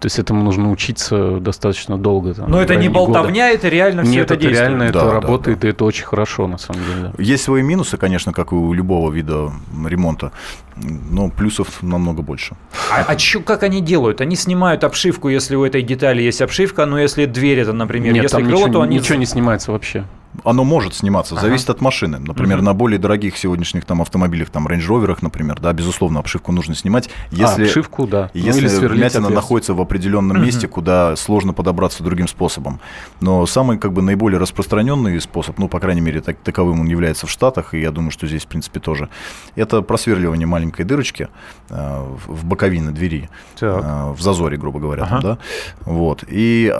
То 0.00 0.06
есть 0.06 0.18
этому 0.18 0.42
нужно 0.42 0.70
учиться 0.70 1.38
достаточно 1.40 1.96
долго. 1.96 2.34
Там, 2.34 2.50
Но 2.50 2.60
это 2.60 2.76
не 2.76 2.88
болтовня, 2.88 3.46
года. 3.46 3.54
это 3.54 3.68
реально 3.68 4.02
все 4.02 4.12
Нет, 4.12 4.24
это, 4.26 4.34
это 4.34 4.42
действует. 4.42 4.68
реально, 4.68 4.78
да, 4.84 4.90
это 4.90 5.00
да, 5.00 5.12
работает, 5.12 5.60
да. 5.60 5.68
и 5.68 5.70
это 5.70 5.84
очень 5.84 6.04
хорошо, 6.04 6.46
на 6.46 6.58
самом 6.58 6.82
деле. 6.84 7.12
Есть 7.18 7.44
свои 7.44 7.62
минусы, 7.62 7.96
конечно, 7.96 8.32
как 8.32 8.52
и 8.52 8.54
у 8.54 8.74
любого 8.74 9.10
вида 9.10 9.50
ремонта, 9.86 10.32
но 10.76 11.30
плюсов 11.30 11.82
намного 11.82 12.20
больше. 12.20 12.56
А, 12.92 13.04
а 13.08 13.16
чё, 13.16 13.40
как 13.40 13.62
они 13.62 13.80
делают? 13.80 14.20
Они 14.20 14.36
снимают 14.36 14.84
обшивку, 14.84 15.30
если 15.30 15.56
у 15.56 15.64
этой 15.64 15.82
детали 15.82 16.22
есть 16.22 16.42
обшивка, 16.42 16.84
но 16.84 16.98
если 16.98 17.24
дверь 17.24 17.60
это, 17.60 17.72
например, 17.72 18.12
Нет, 18.12 18.24
если 18.24 18.36
там 18.36 18.46
крыло, 18.46 18.66
ничего, 18.66 18.72
то 18.72 18.82
они... 18.82 18.98
ничего 18.98 19.18
не 19.18 19.26
снимается 19.26 19.72
вообще 19.72 20.04
оно 20.44 20.64
может 20.64 20.94
сниматься, 20.94 21.34
ага. 21.34 21.42
зависит 21.42 21.70
от 21.70 21.80
машины. 21.80 22.18
Например, 22.18 22.58
угу. 22.58 22.66
на 22.66 22.74
более 22.74 22.98
дорогих 22.98 23.36
сегодняшних 23.36 23.84
там 23.84 24.02
автомобилях, 24.02 24.50
там 24.50 24.66
Range 24.66 24.86
Rover, 24.86 25.16
например, 25.20 25.58
да, 25.60 25.72
безусловно, 25.72 26.20
обшивку 26.20 26.52
нужно 26.52 26.74
снимать. 26.74 27.10
Если, 27.30 27.62
а, 27.62 27.66
обшивку, 27.66 28.06
да. 28.06 28.30
Если 28.34 28.68
ну, 28.68 28.88
вмятина 28.88 29.28
находится 29.28 29.74
в 29.74 29.80
определенном 29.80 30.36
угу. 30.36 30.46
месте, 30.46 30.68
куда 30.68 31.16
сложно 31.16 31.52
подобраться 31.52 32.02
другим 32.02 32.28
способом. 32.28 32.80
Но 33.20 33.46
самый, 33.46 33.78
как 33.78 33.92
бы, 33.92 34.02
наиболее 34.02 34.38
распространенный 34.38 35.20
способ, 35.20 35.58
ну, 35.58 35.68
по 35.68 35.80
крайней 35.80 36.00
мере, 36.00 36.20
так, 36.20 36.38
таковым 36.38 36.80
он 36.80 36.86
является 36.86 37.26
в 37.26 37.30
Штатах, 37.30 37.74
и 37.74 37.80
я 37.80 37.90
думаю, 37.90 38.10
что 38.10 38.26
здесь, 38.26 38.44
в 38.44 38.48
принципе, 38.48 38.80
тоже, 38.80 39.08
это 39.54 39.82
просверливание 39.82 40.46
маленькой 40.46 40.84
дырочки 40.84 41.28
э, 41.70 42.16
в 42.26 42.44
боковине 42.44 42.90
двери, 42.90 43.28
э, 43.60 44.12
в 44.16 44.20
зазоре, 44.20 44.56
грубо 44.56 44.80
говоря, 44.80 45.04
ага. 45.04 45.10
там, 45.12 45.20
да. 45.22 45.38
Вот. 45.84 46.24
И 46.28 46.74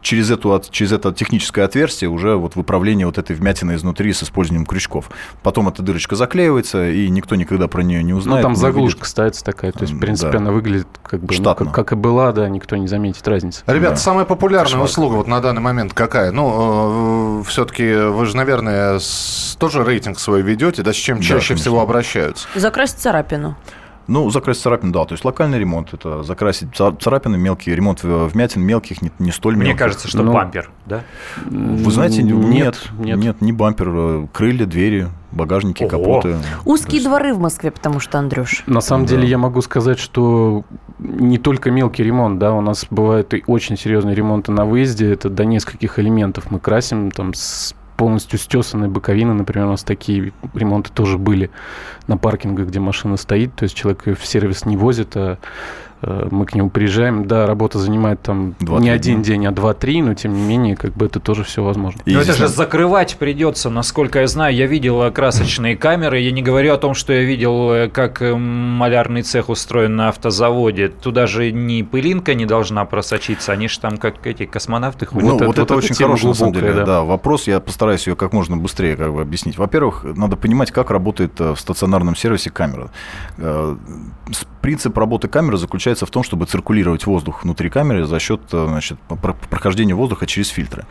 через, 0.00 0.30
эту, 0.30 0.62
через 0.70 0.92
это 0.92 1.12
техническое 1.12 1.62
отверстие 1.62 2.08
уже 2.08 2.36
вот 2.36 2.53
выправление 2.56 3.06
вот 3.06 3.18
этой 3.18 3.34
вмятины 3.36 3.74
изнутри 3.74 4.12
с 4.12 4.22
использованием 4.22 4.66
крючков. 4.66 5.10
Потом 5.42 5.68
эта 5.68 5.82
дырочка 5.82 6.16
заклеивается, 6.16 6.90
и 6.90 7.08
никто 7.08 7.34
никогда 7.34 7.68
про 7.68 7.82
нее 7.82 8.02
не 8.02 8.12
узнает. 8.12 8.42
Ну, 8.42 8.48
там 8.48 8.56
заглушка 8.56 8.98
видит. 8.98 9.08
ставится 9.08 9.44
такая, 9.44 9.72
то 9.72 9.82
есть, 9.82 9.92
в 9.92 9.98
принципе, 9.98 10.32
да. 10.32 10.38
она 10.38 10.52
выглядит 10.52 10.88
как 11.02 11.20
бы, 11.20 11.34
ну, 11.36 11.54
как, 11.54 11.72
как 11.72 11.92
и 11.92 11.94
была, 11.94 12.32
да, 12.32 12.48
никто 12.48 12.76
не 12.76 12.88
заметит 12.88 13.26
разницы. 13.26 13.62
Ребята, 13.66 13.94
да. 13.94 14.00
самая 14.00 14.24
популярная 14.24 14.64
Кошмар. 14.64 14.84
услуга 14.84 15.14
вот 15.14 15.26
на 15.26 15.40
данный 15.40 15.62
момент 15.62 15.94
какая? 15.94 16.30
Ну, 16.30 17.40
э, 17.40 17.48
все-таки 17.48 17.94
вы 17.94 18.26
же, 18.26 18.36
наверное, 18.36 18.98
с, 18.98 19.56
тоже 19.58 19.84
рейтинг 19.84 20.18
свой 20.18 20.42
ведете, 20.42 20.82
да, 20.82 20.92
с 20.92 20.96
чем 20.96 21.20
чаще 21.20 21.54
да, 21.54 21.60
всего 21.60 21.80
обращаются? 21.80 22.48
Закрасить 22.54 22.98
царапину. 22.98 23.56
Ну, 24.06 24.30
закрасить 24.30 24.62
царапину, 24.62 24.92
да. 24.92 25.04
То 25.04 25.12
есть 25.14 25.24
локальный 25.24 25.58
ремонт, 25.58 25.94
это 25.94 26.22
закрасить 26.22 26.74
ца- 26.74 26.92
царапины, 26.92 27.38
мелкий 27.38 27.74
ремонт 27.74 28.02
вмятин 28.02 28.60
мелких, 28.62 29.00
не, 29.02 29.10
не 29.18 29.30
столь 29.32 29.56
Мне 29.56 29.64
мелких. 29.66 29.78
кажется, 29.78 30.08
что 30.08 30.22
Ну, 30.22 30.32
бампер, 30.32 30.70
да? 30.86 31.02
Вы 31.46 31.90
знаете, 31.90 32.22
Нет, 32.22 32.36
нет, 32.44 32.90
нет. 32.98 33.18
нет, 33.18 33.40
не 33.40 33.52
бампер, 33.52 33.88
э, 33.90 34.26
крылья, 34.32 34.66
двери, 34.66 35.08
багажники, 35.32 35.82
Ого. 35.84 35.90
капоты. 35.90 36.36
Узкие 36.64 36.96
есть- 36.98 37.06
дворы 37.08 37.32
в 37.34 37.38
Москве, 37.40 37.70
потому 37.70 37.98
что, 38.00 38.18
Андрюш. 38.18 38.62
На 38.66 38.80
самом 38.80 39.06
Да. 39.06 39.10
деле 39.14 39.26
я 39.28 39.38
могу 39.38 39.62
сказать, 39.62 39.98
что 39.98 40.64
не 40.98 41.38
только 41.38 41.70
мелкий 41.70 42.02
ремонт, 42.04 42.38
да, 42.38 42.52
у 42.52 42.60
нас 42.60 42.86
бывают 42.90 43.32
и 43.34 43.42
очень 43.46 43.76
серьезные 43.76 44.14
ремонты 44.14 44.52
на 44.52 44.64
выезде, 44.64 45.10
это 45.12 45.28
до 45.30 45.44
нескольких 45.44 45.98
элементов 45.98 46.50
мы 46.50 46.60
красим, 46.60 47.10
там 47.10 47.32
с 47.34 47.74
полностью 47.96 48.38
стесанной 48.38 48.88
боковины, 48.88 49.34
например, 49.34 49.66
у 49.66 49.70
нас 49.70 49.84
такие 49.84 50.32
ремонты 50.54 50.90
тоже 50.92 51.18
были 51.18 51.50
на 52.06 52.16
паркингах, 52.16 52.68
где 52.68 52.80
машина 52.80 53.16
стоит, 53.16 53.54
то 53.54 53.64
есть 53.64 53.74
человек 53.74 54.06
ее 54.06 54.14
в 54.14 54.26
сервис 54.26 54.66
не 54.66 54.76
возит, 54.76 55.16
а 55.16 55.38
мы 56.30 56.46
к 56.46 56.54
нему 56.54 56.70
приезжаем, 56.70 57.26
да, 57.26 57.46
работа 57.46 57.78
занимает 57.78 58.20
там 58.22 58.54
Два-три 58.60 58.84
не 58.84 58.90
один 58.90 59.14
дня. 59.16 59.24
день, 59.24 59.46
а 59.46 59.50
два-три, 59.52 60.02
но 60.02 60.14
тем 60.14 60.34
не 60.34 60.42
менее, 60.42 60.76
как 60.76 60.92
бы 60.94 61.06
это 61.06 61.20
тоже 61.20 61.44
все 61.44 61.62
возможно. 61.62 62.00
И 62.04 62.12
Но 62.12 62.20
это 62.20 62.32
здесь 62.32 62.36
же 62.38 62.48
закрывать 62.48 63.16
придется, 63.16 63.70
насколько 63.70 64.20
я 64.20 64.26
знаю. 64.26 64.54
Я 64.54 64.66
видел 64.66 65.10
красочные 65.12 65.76
камеры. 65.76 66.20
Я 66.20 66.32
не 66.32 66.42
говорю 66.42 66.74
о 66.74 66.76
том, 66.78 66.94
что 66.94 67.12
я 67.12 67.22
видел, 67.22 67.72
э, 67.72 67.88
как 67.88 68.20
э, 68.22 68.34
малярный 68.34 69.22
цех 69.22 69.48
устроен 69.48 69.96
на 69.96 70.08
автозаводе. 70.08 70.88
Туда 70.88 71.26
же 71.26 71.50
ни 71.52 71.82
пылинка 71.82 72.34
не 72.34 72.46
должна 72.46 72.84
просочиться. 72.84 73.52
Они 73.52 73.68
же 73.68 73.78
там 73.80 73.96
как 73.96 74.26
эти 74.26 74.46
космонавты 74.46 75.06
ходят. 75.06 75.24
Ну, 75.28 75.32
Вот 75.38 75.46
вот, 75.46 75.52
это- 75.58 75.62
это, 75.62 75.76
очень 75.76 75.94
хороший, 75.94 76.26
на 76.26 76.34
самом 76.34 76.52
деле, 76.52 76.66
глубокая, 76.66 76.86
да. 76.86 77.00
да. 77.00 77.04
вопрос. 77.04 77.46
Я 77.46 77.60
постараюсь 77.60 78.06
ее 78.06 78.16
как 78.16 78.32
можно 78.32 78.56
быстрее 78.56 78.96
как 78.96 79.12
бы, 79.12 79.20
объяснить. 79.22 79.58
Во-первых, 79.58 80.04
надо 80.16 80.36
понимать, 80.36 80.70
как 80.70 80.90
работает 80.90 81.40
э, 81.40 81.52
в 81.54 81.60
стационарном 81.60 82.16
сервисе 82.16 82.50
камера. 82.50 82.90
Э, 83.38 83.76
Принцип 84.60 84.96
работы 84.96 85.28
камеры 85.28 85.58
заключается 85.58 85.93
в 86.02 86.10
том, 86.10 86.22
чтобы 86.22 86.46
циркулировать 86.46 87.06
воздух 87.06 87.44
внутри 87.44 87.70
камеры 87.70 88.04
за 88.06 88.18
счет 88.18 88.40
э, 88.52 88.66
значит, 88.68 88.98
про- 89.00 89.34
прохождения 89.34 89.94
воздуха 89.94 90.26
через 90.26 90.48
фильтры. 90.48 90.84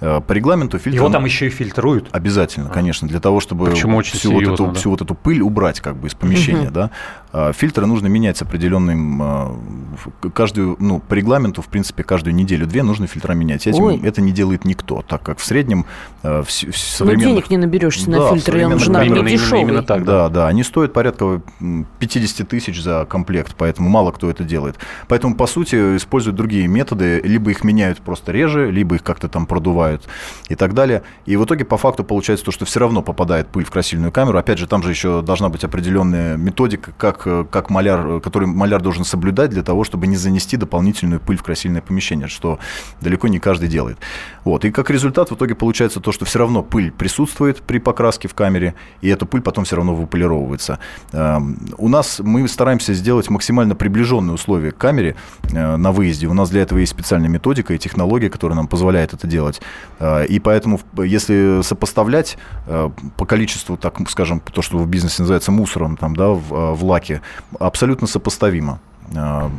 Э, 0.00 0.20
По 0.26 0.32
регламенту 0.32 0.78
фильтры... 0.78 0.98
Его 1.00 1.08
там 1.10 1.24
еще 1.24 1.46
и 1.46 1.50
фильтруют. 1.50 2.08
Обязательно, 2.12 2.68
конечно, 2.70 3.06
для 3.08 3.20
того, 3.20 3.40
чтобы 3.40 3.66
Причем 3.66 3.94
очень 3.94 4.18
всю, 4.18 4.32
вот 4.32 4.42
эту, 4.42 4.46
серьезно, 4.56 4.66
да. 4.68 4.74
всю 4.80 4.90
вот 4.90 5.00
эту 5.00 5.14
пыль 5.14 5.40
убрать 5.40 5.80
как 5.80 5.96
бы 5.96 6.08
из 6.08 6.14
помещения, 6.14 6.64
Мгм. 6.64 6.72
да. 6.72 6.90
А, 7.32 7.52
Фильтры 7.52 7.86
нужно 7.86 8.06
менять 8.08 8.36
с 8.36 8.42
определенным 8.42 9.18
в- 9.20 10.30
каждую, 10.30 10.76
ну, 10.78 11.00
по 11.00 11.14
регламенту, 11.14 11.62
в 11.62 11.68
принципе, 11.68 12.02
каждую 12.02 12.34
неделю-две 12.34 12.82
нужно 12.82 13.06
фильтра 13.06 13.32
менять. 13.32 13.66
Этим 13.66 13.82
Ой. 13.84 14.00
это 14.02 14.20
не 14.20 14.32
делает 14.32 14.64
никто, 14.64 15.02
так 15.02 15.22
как 15.22 15.38
в 15.38 15.44
среднем 15.44 15.86
а, 16.22 16.42
в, 16.42 16.48
в 16.48 16.62
Ну, 16.66 16.72
современных... 16.72 17.26
денег 17.28 17.50
не 17.50 17.56
наберешься 17.56 18.10
Да, 18.10 18.18
на 18.30 18.34
фильтры, 18.34 18.66
он 18.66 18.78
же 18.78 18.92
камерах 18.92 19.06
именно, 19.18 19.28
дешевый. 19.30 19.60
именно 19.62 19.82
так, 19.82 20.04
Да, 20.04 20.28
да, 20.28 20.48
они 20.48 20.62
стоят 20.62 20.92
порядка 20.92 21.40
м, 21.60 21.86
50 21.98 22.48
тысяч 22.48 22.82
за 22.82 23.06
комплект, 23.08 23.54
поэтому 23.56 23.88
мало 23.88 24.10
кто 24.12 24.28
это 24.30 24.44
делает. 24.44 24.76
Поэтому, 25.08 25.34
по 25.34 25.46
сути, 25.46 25.96
используют 25.96 26.36
другие 26.36 26.66
методы, 26.68 27.20
либо 27.24 27.50
их 27.50 27.64
меняют 27.64 27.98
просто 28.00 28.32
реже, 28.32 28.70
либо 28.70 28.96
их 28.96 29.02
как-то 29.02 29.28
там 29.28 29.46
продувают 29.46 30.06
и 30.48 30.54
так 30.54 30.74
далее. 30.74 31.02
И 31.26 31.36
в 31.36 31.44
итоге, 31.44 31.64
по 31.64 31.76
факту, 31.78 32.04
получается 32.04 32.44
то, 32.44 32.50
что 32.52 32.64
все 32.66 32.80
равно 32.80 33.02
попадает 33.02 33.48
пыль 33.48 33.64
в 33.64 33.70
красильную 33.70 34.12
камеру. 34.12 34.38
Опять 34.38 34.58
же, 34.58 34.66
там 34.66 34.82
же 34.82 34.90
еще 34.90 35.22
должна 35.22 35.48
быть 35.48 35.64
определенная 35.64 36.36
методика, 36.36 36.92
как, 36.98 37.21
э, 37.21 37.21
как 37.24 37.70
маляр, 37.70 38.06
э, 38.06 38.20
который 38.20 38.46
маляр 38.46 38.80
должен 38.80 39.04
соблюдать 39.04 39.50
для 39.50 39.62
того, 39.62 39.84
чтобы 39.84 40.06
не 40.06 40.16
занести 40.16 40.56
дополнительную 40.56 41.20
пыль 41.20 41.36
в 41.36 41.42
красильное 41.42 41.82
помещение, 41.82 42.28
что 42.28 42.58
далеко 43.00 43.28
не 43.28 43.38
каждый 43.38 43.68
делает. 43.68 43.98
Вот. 44.44 44.64
И 44.64 44.70
как 44.70 44.90
результат 44.90 45.30
в 45.30 45.34
итоге 45.34 45.54
получается 45.54 46.00
то, 46.00 46.12
что 46.12 46.24
все 46.24 46.38
равно 46.38 46.62
пыль 46.62 46.90
присутствует 46.90 47.62
при 47.62 47.78
покраске 47.78 48.28
в 48.28 48.34
камере, 48.34 48.74
и 49.00 49.08
эта 49.08 49.26
пыль 49.26 49.42
потом 49.42 49.64
все 49.64 49.76
равно 49.76 49.94
выполировывается. 49.94 50.78
Эм, 51.12 51.58
У 51.76 51.88
нас 51.88 52.20
мы 52.20 52.48
стараемся 52.48 52.94
сделать 52.94 53.28
максимально 53.30 53.74
приближенные 53.74 54.34
условия 54.34 54.70
к 54.72 54.78
камере 54.78 55.16
э, 55.52 55.76
на 55.76 55.92
выезде. 55.92 56.26
У 56.26 56.34
нас 56.34 56.50
для 56.50 56.62
этого 56.62 56.78
есть 56.78 56.92
специальная 56.92 57.28
методика 57.28 57.74
и 57.74 57.78
технология, 57.78 58.30
которая 58.30 58.56
нам 58.56 58.66
позволяет 58.66 59.12
это 59.12 59.26
делать. 59.26 59.60
Э, 59.98 60.26
И 60.26 60.38
поэтому, 60.38 60.80
если 60.96 61.60
сопоставлять 61.62 62.38
э, 62.66 62.90
по 63.16 63.26
количеству, 63.26 63.76
так 63.76 63.98
скажем, 64.08 64.40
то, 64.40 64.62
что 64.62 64.78
в 64.78 64.86
бизнесе 64.86 65.22
называется 65.22 65.52
мусором, 65.52 65.96
там, 65.96 66.16
да, 66.16 66.28
в, 66.28 66.52
э, 66.52 66.72
в 66.72 66.84
лаке, 66.84 67.11
абсолютно 67.60 68.06
сопоставимо. 68.06 68.78
Э, 69.14 69.50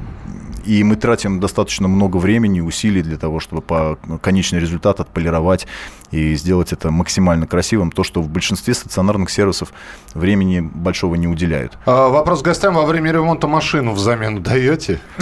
И 0.66 0.84
мы 0.84 0.96
тратим 0.96 1.39
достаточно 1.39 1.89
много 1.89 2.20
времени, 2.20 2.62
усилий 2.62 3.04
для 3.04 3.18
того, 3.18 3.39
чтобы 3.39 3.62
по 3.62 3.98
конечный 4.22 4.62
результат 4.62 5.00
отполировать 5.02 5.68
и 6.13 6.36
сделать 6.36 6.71
это 6.71 6.91
максимально 6.91 7.47
красивым. 7.47 7.91
То, 7.91 8.04
что 8.04 8.21
в 8.21 8.30
большинстве 8.30 8.76
стационарных 8.76 9.32
сервисов 9.32 9.73
времени 10.13 10.60
большого 10.62 11.15
не 11.15 11.28
уделяют. 11.28 11.73
А, 11.88 12.10
Вопрос 12.10 12.43
гостям. 12.43 12.76
Во 12.76 12.86
время 12.86 13.12
ремонта 13.12 13.47
машину 13.47 13.93
взамен 13.93 14.43
даете? 14.43 14.99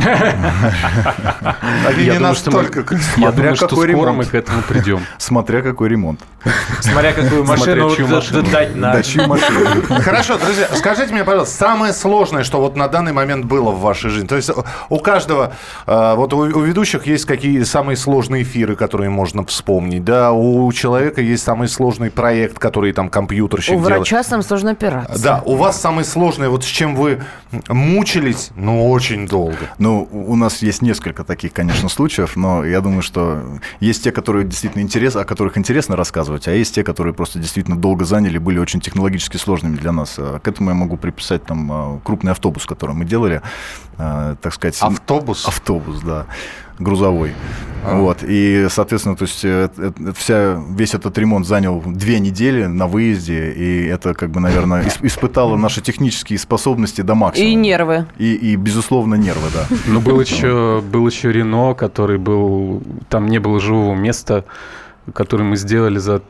Они 1.87 2.03
Я 2.03 2.13
не 2.13 2.19
думаю, 2.19 2.35
что 2.35 2.51
мы- 2.51 2.63
настолько... 2.63 2.97
Смотря 2.97 3.31
думаю, 3.31 3.55
что 3.55 3.67
какой 3.69 3.87
скоро 3.89 4.09
ремонт. 4.09 4.17
мы 4.17 4.25
к 4.25 4.33
этому 4.35 4.61
придем. 4.63 4.99
Смотря 5.17 5.61
какой 5.61 5.89
ремонт. 5.89 6.19
Смотря 6.81 7.13
какую 7.13 7.45
машину 7.45 7.93
дать 8.51 8.75
надо. 8.75 9.01
Хорошо, 10.01 10.37
друзья, 10.37 10.67
скажите 10.73 11.13
мне, 11.13 11.23
пожалуйста, 11.23 11.55
самое 11.55 11.93
сложное, 11.93 12.43
что 12.43 12.59
вот 12.59 12.75
на 12.75 12.87
данный 12.87 13.13
момент 13.13 13.45
было 13.45 13.71
в 13.71 13.79
вашей 13.79 14.09
жизни? 14.09 14.27
То 14.27 14.35
есть 14.35 14.51
у 14.89 14.99
каждого, 14.99 15.53
э, 15.87 16.13
вот 16.15 16.33
у, 16.33 16.37
у 16.39 16.61
ведущих 16.61 17.05
есть 17.05 17.25
какие 17.25 17.63
самые 17.63 17.95
сложные 17.95 18.43
эфиры, 18.43 18.75
которые 18.75 19.09
можно 19.09 19.45
вспомнить, 19.45 20.03
да, 20.03 20.31
у 20.31 20.71
человека 20.81 21.21
есть 21.21 21.43
самый 21.43 21.67
сложный 21.67 22.09
проект, 22.09 22.57
который 22.57 22.91
там 22.93 23.09
компьютерщик 23.09 23.75
У 23.75 23.77
делает. 23.77 23.97
врача 23.97 24.23
самая 24.23 24.43
сложная 24.43 24.73
операция. 24.73 25.23
Да, 25.23 25.43
у 25.45 25.55
вас 25.55 25.79
самое 25.79 26.05
сложное, 26.05 26.49
вот 26.49 26.63
с 26.63 26.67
чем 26.67 26.95
вы 26.95 27.21
мучились, 27.69 28.49
ну, 28.55 28.89
очень 28.89 29.27
долго. 29.27 29.57
Ну, 29.77 30.07
у 30.11 30.35
нас 30.35 30.61
есть 30.61 30.81
несколько 30.81 31.23
таких, 31.23 31.53
конечно, 31.53 31.89
случаев, 31.89 32.35
но 32.35 32.65
я 32.65 32.81
думаю, 32.81 33.01
что 33.01 33.43
есть 33.79 34.03
те, 34.03 34.11
которые 34.11 34.45
действительно 34.45 34.81
интересны, 34.81 35.19
о 35.19 35.25
которых 35.25 35.57
интересно 35.57 35.95
рассказывать, 35.95 36.47
а 36.47 36.51
есть 36.51 36.73
те, 36.73 36.83
которые 36.83 37.13
просто 37.13 37.39
действительно 37.39 37.77
долго 37.77 38.05
заняли, 38.05 38.37
были 38.39 38.57
очень 38.57 38.79
технологически 38.79 39.37
сложными 39.37 39.75
для 39.75 39.91
нас. 39.91 40.15
А 40.17 40.39
К 40.39 40.47
этому 40.47 40.69
я 40.71 40.75
могу 40.75 40.97
приписать 40.97 41.43
там 41.43 41.71
а, 41.71 41.99
крупный 42.03 42.31
автобус, 42.31 42.65
который 42.65 42.95
мы 42.95 43.05
делали, 43.05 43.41
так 44.41 44.53
сказать. 44.53 44.77
Автобус? 44.81 45.47
Автобус, 45.47 46.01
да, 46.01 46.25
грузовой. 46.79 47.33
А. 47.83 47.95
Вот, 47.99 48.19
и, 48.21 48.67
соответственно, 48.69 49.15
то 49.15 49.23
есть 49.23 49.43
э, 49.43 49.67
вся, 50.15 50.61
весь 50.69 50.93
этот 50.93 51.17
ремонт 51.17 51.47
занял 51.47 51.81
две 51.83 52.19
недели 52.19 52.65
на 52.65 52.85
выезде, 52.85 53.51
и 53.51 53.87
это, 53.87 54.13
как 54.13 54.29
бы, 54.29 54.39
наверное, 54.39 54.83
ис- 54.83 54.99
испытало 55.01 55.57
наши 55.57 55.81
технические 55.81 56.37
способности 56.37 57.01
до 57.01 57.15
максимума. 57.15 57.51
И 57.51 57.55
нервы. 57.55 58.05
И, 58.19 58.35
и, 58.35 58.55
безусловно, 58.55 59.15
нервы, 59.15 59.47
да. 59.51 59.65
Но 59.87 59.99
был 59.99 60.21
еще, 60.21 60.83
был 60.91 61.07
еще 61.07 61.31
Рено, 61.31 61.73
который 61.73 62.19
был... 62.19 62.83
Там 63.09 63.27
не 63.27 63.39
было 63.39 63.59
живого 63.59 63.95
места, 63.95 64.45
который 65.13 65.43
мы 65.43 65.57
сделали 65.57 65.97
за 65.97 66.21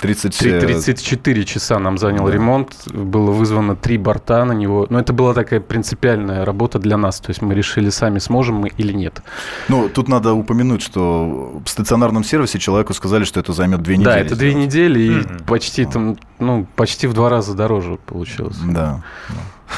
30, 0.00 0.38
три- 0.38 0.52
э, 0.52 0.60
34 0.60 1.44
часа 1.44 1.78
нам 1.78 1.98
занял 1.98 2.26
да. 2.26 2.32
ремонт. 2.32 2.72
Было 2.92 3.30
вызвано 3.32 3.74
три 3.76 3.98
борта 3.98 4.44
на 4.44 4.52
него. 4.52 4.86
Но 4.90 5.00
это 5.00 5.12
была 5.12 5.34
такая 5.34 5.60
принципиальная 5.60 6.44
работа 6.44 6.78
для 6.78 6.96
нас. 6.96 7.20
То 7.20 7.30
есть 7.30 7.42
мы 7.42 7.54
решили 7.54 7.90
сами, 7.90 8.18
сможем 8.20 8.56
мы 8.56 8.68
или 8.78 8.92
нет. 8.92 9.22
Ну, 9.68 9.88
тут 9.88 10.08
надо 10.08 10.32
упомянуть, 10.34 10.82
что 10.82 11.60
в 11.64 11.68
стационарном 11.68 12.24
сервисе 12.24 12.58
человеку 12.58 12.94
сказали, 12.94 13.24
что 13.24 13.40
это 13.40 13.52
займет 13.52 13.82
две 13.82 13.96
недели. 13.96 14.10
да, 14.10 14.18
это 14.18 14.36
две 14.36 14.54
недели 14.54 15.00
и 15.00 15.10
Мгм. 15.10 15.38
почти 15.46 15.84
там, 15.84 16.16
ну, 16.38 16.66
почти 16.76 17.06
в 17.06 17.12
два 17.14 17.28
раза 17.28 17.54
дороже 17.54 17.98
получилось. 18.06 18.58
Да. 18.64 19.02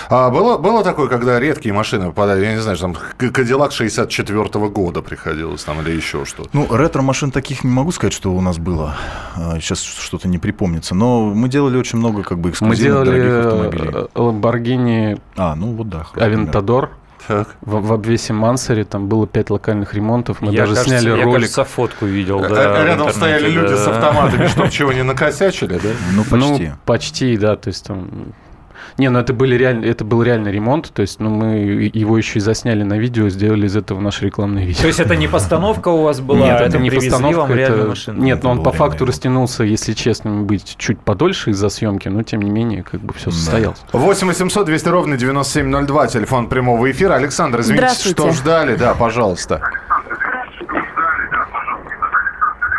А 0.08 0.30
было, 0.30 0.56
было 0.58 0.82
такое, 0.84 1.08
когда 1.08 1.38
редкие 1.40 1.72
машины 1.74 2.06
попадали, 2.06 2.44
я 2.44 2.52
не 2.54 2.60
знаю, 2.60 2.76
там 2.78 2.96
Кадиллак 3.18 3.72
64 3.72 4.44
года 4.68 5.02
приходилось 5.02 5.64
там 5.64 5.80
или 5.80 5.90
еще 5.90 6.24
что-то? 6.24 6.48
Ну, 6.52 6.66
ретро-машин 6.70 7.30
таких 7.30 7.64
не 7.64 7.70
могу 7.70 7.92
сказать, 7.92 8.12
что 8.12 8.32
у 8.32 8.40
нас 8.40 8.58
было. 8.58 8.96
А, 9.36 9.58
Сейчас 9.60 9.82
что-то 9.82 10.28
не 10.28 10.38
припомнится. 10.38 10.94
Но 10.94 11.26
мы 11.26 11.48
делали 11.48 11.76
очень 11.76 11.98
много 11.98 12.22
как 12.22 12.38
бы 12.38 12.48
Мы 12.48 12.52
эксклюзивных 12.52 13.04
делали 13.04 13.20
дорогих 13.20 13.46
автомобилей. 13.46 13.90
э, 13.94 14.06
Lamborghini 14.14 15.20
А, 15.36 15.54
ну 15.54 15.72
вот 15.74 15.88
да. 15.88 16.06
Aventador 16.14 16.88
Так. 17.28 17.48
в, 17.60 17.80
в 17.86 17.92
обвесе 17.92 18.32
Мансере. 18.32 18.84
Там 18.84 19.08
было 19.08 19.26
пять 19.26 19.50
локальных 19.50 19.94
ремонтов. 19.94 20.40
Мы 20.40 20.52
Я, 20.52 20.60
даже 20.62 20.74
кажется, 20.74 20.98
сняли 21.00 21.16
я, 21.18 21.24
ролик. 21.24 21.34
кажется, 21.40 21.64
фотку 21.64 22.06
видел. 22.06 22.42
Э, 22.44 22.48
да, 22.48 22.80
в 22.82 22.84
Рядом 22.86 23.10
стояли 23.12 23.46
интернете, 23.50 23.60
люди 23.70 23.80
с 23.80 23.84
да. 23.84 23.90
автоматами, 23.96 24.46
чтобы 24.46 24.70
чего 24.70 24.92
не 24.92 25.02
накосячили, 25.02 25.74
да? 25.74 25.80
да. 25.82 25.88
Ну, 26.14 26.24
почти. 26.24 26.68
Ну, 26.68 26.74
почти, 26.84 27.36
да, 27.36 27.56
то 27.56 27.68
есть 27.68 27.84
там... 27.86 28.08
Не, 28.98 29.08
ну 29.10 29.18
это, 29.18 29.32
были 29.32 29.54
реально, 29.56 29.84
это 29.86 30.04
был 30.04 30.22
реальный 30.22 30.52
ремонт, 30.52 30.92
то 30.92 31.02
есть 31.02 31.20
ну, 31.20 31.30
мы 31.30 31.90
его 31.92 32.16
еще 32.18 32.38
и 32.38 32.42
засняли 32.42 32.82
на 32.82 32.98
видео, 32.98 33.28
сделали 33.28 33.66
из 33.66 33.76
этого 33.76 34.00
наше 34.00 34.26
рекламное 34.26 34.64
видео. 34.64 34.80
То 34.82 34.86
есть 34.88 35.00
это 35.00 35.16
не 35.16 35.28
постановка 35.28 35.88
у 35.88 36.02
вас 36.02 36.20
была, 36.20 36.38
Нет, 36.46 36.60
это 36.60 36.78
не 36.78 36.90
постановка, 36.90 37.52
это... 37.52 37.88
машину? 37.88 38.22
Нет, 38.22 38.42
но 38.42 38.50
он 38.50 38.56
был 38.58 38.64
по 38.64 38.72
факту 38.72 39.04
растянулся, 39.06 39.64
если 39.64 39.92
честно 39.92 40.42
быть, 40.42 40.74
чуть 40.76 40.98
подольше 41.00 41.50
из-за 41.50 41.68
съемки, 41.68 42.08
но 42.08 42.22
тем 42.22 42.42
не 42.42 42.50
менее, 42.50 42.82
как 42.82 43.00
бы 43.00 43.12
все 43.14 43.26
Да. 43.30 43.36
состоялось. 43.36 43.78
8 43.92 44.26
800 44.26 44.66
200 44.66 44.88
ровно 44.88 45.16
9702, 45.16 46.06
телефон 46.08 46.48
прямого 46.48 46.90
эфира. 46.90 47.14
Александр, 47.14 47.60
извините, 47.60 47.86
Здравствуйте. 47.86 48.22
что 48.22 48.32
ждали? 48.32 48.76
Да, 48.76 48.94
пожалуйста. 48.94 49.60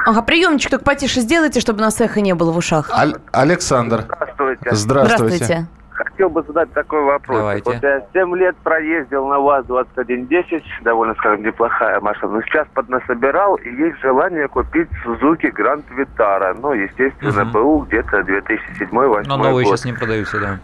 Ага, 0.06 0.24
приемничек 0.24 0.72
только 0.72 0.84
потише 0.86 1.22
сделайте, 1.22 1.60
чтобы 1.60 1.80
нас 1.80 2.02
эхо 2.02 2.22
не 2.22 2.34
было 2.34 2.52
в 2.52 2.58
ушах. 2.58 2.90
Аль- 2.92 3.16
Александр, 3.32 4.06
Здравствуйте. 4.08 4.76
здравствуйте. 4.76 5.36
Здравствуйте. 5.46 5.68
Хотел 6.04 6.30
бы 6.30 6.44
задать 6.44 6.72
такой 6.74 7.04
вопрос. 7.04 7.38
Давайте. 7.40 7.64
Вот 7.72 7.84
я 7.84 8.02
7 8.14 8.36
лет 8.38 8.56
проездил 8.58 9.28
на 9.28 9.40
ВАЗ-2110, 9.40 10.64
довольно, 10.84 11.14
скажем, 11.16 11.44
неплохая 11.46 12.00
машина. 12.02 12.34
Но 12.34 12.42
сейчас 12.44 12.68
поднасобирал, 12.74 13.56
и 13.56 13.70
есть 13.70 14.00
желание 14.02 14.48
купить 14.48 14.90
Suzuki 15.06 15.52
Grand 15.52 15.84
Vitara. 15.96 16.58
Ну, 16.60 16.74
естественно, 16.74 17.46
Мгм. 17.46 17.52
БУ 17.52 17.80
где-то 17.88 18.20
2007-2008 18.22 19.24
Но 19.28 19.38
новые 19.38 19.66
год. 19.66 19.66
сейчас 19.66 19.86
не 19.86 19.94
продаются, 19.94 20.40
да. 20.40 20.60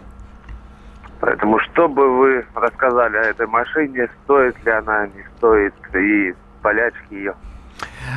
Поэтому 1.20 1.58
что 1.60 1.88
бы 1.88 2.18
вы 2.18 2.46
рассказали 2.54 3.16
о 3.16 3.22
этой 3.22 3.46
машине, 3.48 4.08
стоит 4.24 4.56
ли 4.64 4.70
она, 4.70 5.06
не 5.08 5.24
стоит, 5.36 5.74
и 5.94 6.34
полячки 6.62 7.14
ее? 7.14 7.34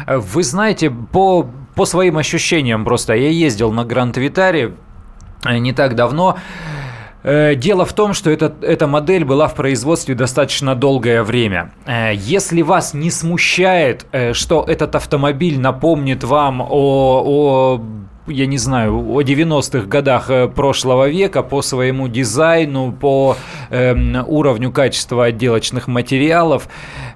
Вы 0.07 0.43
знаете, 0.43 0.91
по, 1.11 1.47
по 1.75 1.85
своим 1.85 2.17
ощущениям 2.17 2.85
просто, 2.85 3.13
я 3.13 3.29
ездил 3.29 3.71
на 3.71 3.85
Гранд 3.85 4.17
Витаре 4.17 4.73
э, 5.45 5.57
не 5.57 5.73
так 5.73 5.95
давно. 5.95 6.37
Э, 7.23 7.55
Дело 7.55 7.85
в 7.85 7.93
том, 7.93 8.13
что 8.13 8.29
эта, 8.29 8.53
эта 8.61 8.87
модель 8.87 9.23
была 9.25 9.47
в 9.47 9.55
производстве 9.55 10.15
достаточно 10.15 10.75
долгое 10.75 11.23
время. 11.23 11.71
Э, 11.85 12.11
Если 12.13 12.61
вас 12.61 12.93
не 12.93 13.11
смущает, 13.11 14.05
э, 14.11 14.33
что 14.33 14.63
этот 14.67 14.95
автомобиль 14.95 15.59
напомнит 15.59 16.23
вам 16.23 16.61
о, 16.61 16.67
о 16.69 17.81
я 18.31 18.45
не 18.45 18.57
знаю, 18.57 19.11
о 19.11 19.21
90-х 19.21 19.87
годах 19.87 20.29
э, 20.29 20.47
прошлого 20.47 21.07
века 21.09 21.43
по 21.43 21.61
своему 21.61 22.07
дизайну, 22.07 22.91
по 22.91 23.37
эм, 23.69 24.23
уровню 24.27 24.71
качества 24.71 25.25
отделочных 25.25 25.87
материалов, 25.87 26.67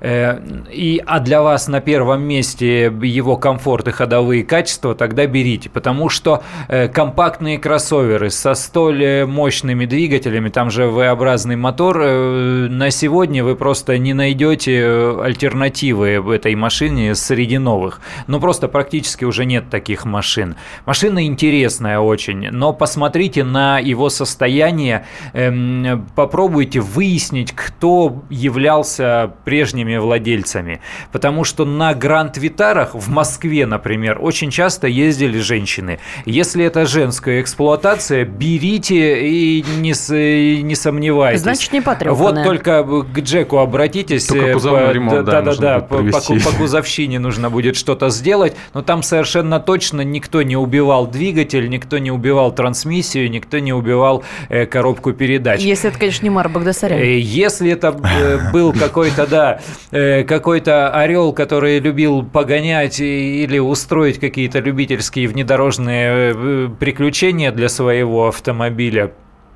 э, 0.01 0.39
и, 0.71 1.01
а 1.06 1.19
для 1.19 1.41
вас 1.41 1.67
на 1.67 1.82
первом 1.82 2.23
месте 2.23 2.86
его 2.86 3.38
комфорт 3.38 3.88
и 3.88 3.91
ходовые 3.91 4.43
качества, 4.43 4.95
тогда 4.95 5.25
берите, 5.25 5.69
потому 5.69 6.10
что 6.10 6.43
э, 6.67 6.88
компактные 6.88 7.58
кроссоверы 7.58 8.30
со 8.30 8.54
столь 8.54 9.04
э, 9.04 9.25
мощными 9.25 9.86
двигателями, 9.86 10.49
там 10.49 10.69
же 10.69 10.88
V-образный 10.88 11.56
мотор, 11.56 12.01
э, 12.01 12.67
на 12.69 12.91
сегодня 12.91 13.43
вы 13.43 13.56
просто 13.56 13.97
не 13.97 14.13
найдете 14.13 14.80
э, 14.80 15.21
альтернативы 15.21 16.21
этой 16.36 16.56
машине 16.56 17.15
среди 17.15 17.58
новых. 17.58 18.01
Ну, 18.28 18.39
просто 18.39 18.67
практически 18.67 19.25
уже 19.25 19.45
нет 19.45 19.69
таких 19.69 20.06
машин. 20.06 20.56
Машина 21.05 21.27
интересная 21.27 21.99
очень, 21.99 22.49
но 22.49 22.73
посмотрите 22.73 23.43
на 23.43 23.77
его 23.77 24.09
состояние, 24.09 25.05
эм, 25.33 26.07
попробуйте 26.15 26.79
выяснить, 26.79 27.51
кто 27.51 28.23
являлся 28.31 29.31
прежними 29.45 29.97
владельцами. 29.97 30.81
Потому 31.11 31.43
что 31.43 31.63
на 31.63 31.93
Гранд 31.93 32.37
Витарах 32.37 32.95
в 32.95 33.07
Москве, 33.07 33.67
например, 33.67 34.17
очень 34.19 34.49
часто 34.49 34.87
ездили 34.87 35.37
женщины. 35.37 35.99
Если 36.25 36.65
это 36.65 36.87
женская 36.87 37.39
эксплуатация, 37.41 38.25
берите 38.25 39.27
и 39.29 39.63
не, 39.77 39.93
с- 39.93 40.09
не 40.11 40.73
сомневайтесь. 40.73 41.41
Значит, 41.41 41.71
не 41.71 41.81
потрепанная. 41.81 42.43
Вот 42.43 42.43
только 42.43 42.83
к 42.83 43.19
Джеку 43.19 43.59
обратитесь. 43.59 44.25
Только 44.25 44.45
э, 44.47 44.53
кузовной 44.53 44.87
по- 44.87 44.91
ремонт, 44.91 45.17
да, 45.17 45.21
да, 45.23 45.31
да, 45.33 45.41
нужно 45.43 45.61
да, 45.61 45.79
будет 45.81 46.13
по, 46.13 46.19
по 46.19 46.39
по 46.39 46.57
кузовщине 46.57 47.19
нужно 47.19 47.51
будет 47.51 47.75
что-то 47.75 48.09
сделать, 48.09 48.55
но 48.73 48.81
там 48.81 49.03
совершенно 49.03 49.59
точно 49.59 50.01
никто 50.01 50.41
не 50.41 50.55
убивал 50.86 51.08
двигатель, 51.08 51.67
никто 51.67 51.98
не 51.98 52.12
убивал 52.12 52.54
трансмиссию, 52.54 53.30
никто 53.32 53.58
не 53.58 53.74
убивал 53.74 54.24
э, 54.50 54.67
коробку 54.67 55.13
передач. 55.13 55.62
Если 55.62 55.89
это, 55.89 55.98
конечно, 55.98 56.24
не 56.24 56.30
Мара 56.30 56.48
Багдасарян. 56.48 57.00
Э, 57.00 57.17
Если 57.17 57.71
это 57.71 57.88
э, 57.88 58.52
был 58.54 58.71
какой-то, 58.71 59.26
да, 59.26 59.60
э, 59.91 60.24
какой-то 60.24 60.91
орел, 60.91 61.34
который 61.34 61.80
любил 61.80 62.21
погонять 62.24 63.00
или 63.00 63.58
устроить 63.58 64.19
какие-то 64.19 64.60
любительские 64.60 65.28
внедорожные 65.28 66.34
э, 66.36 66.69
приключения 66.80 67.52
для 67.52 67.67
своего 67.67 68.28
автомобиля, 68.28 69.12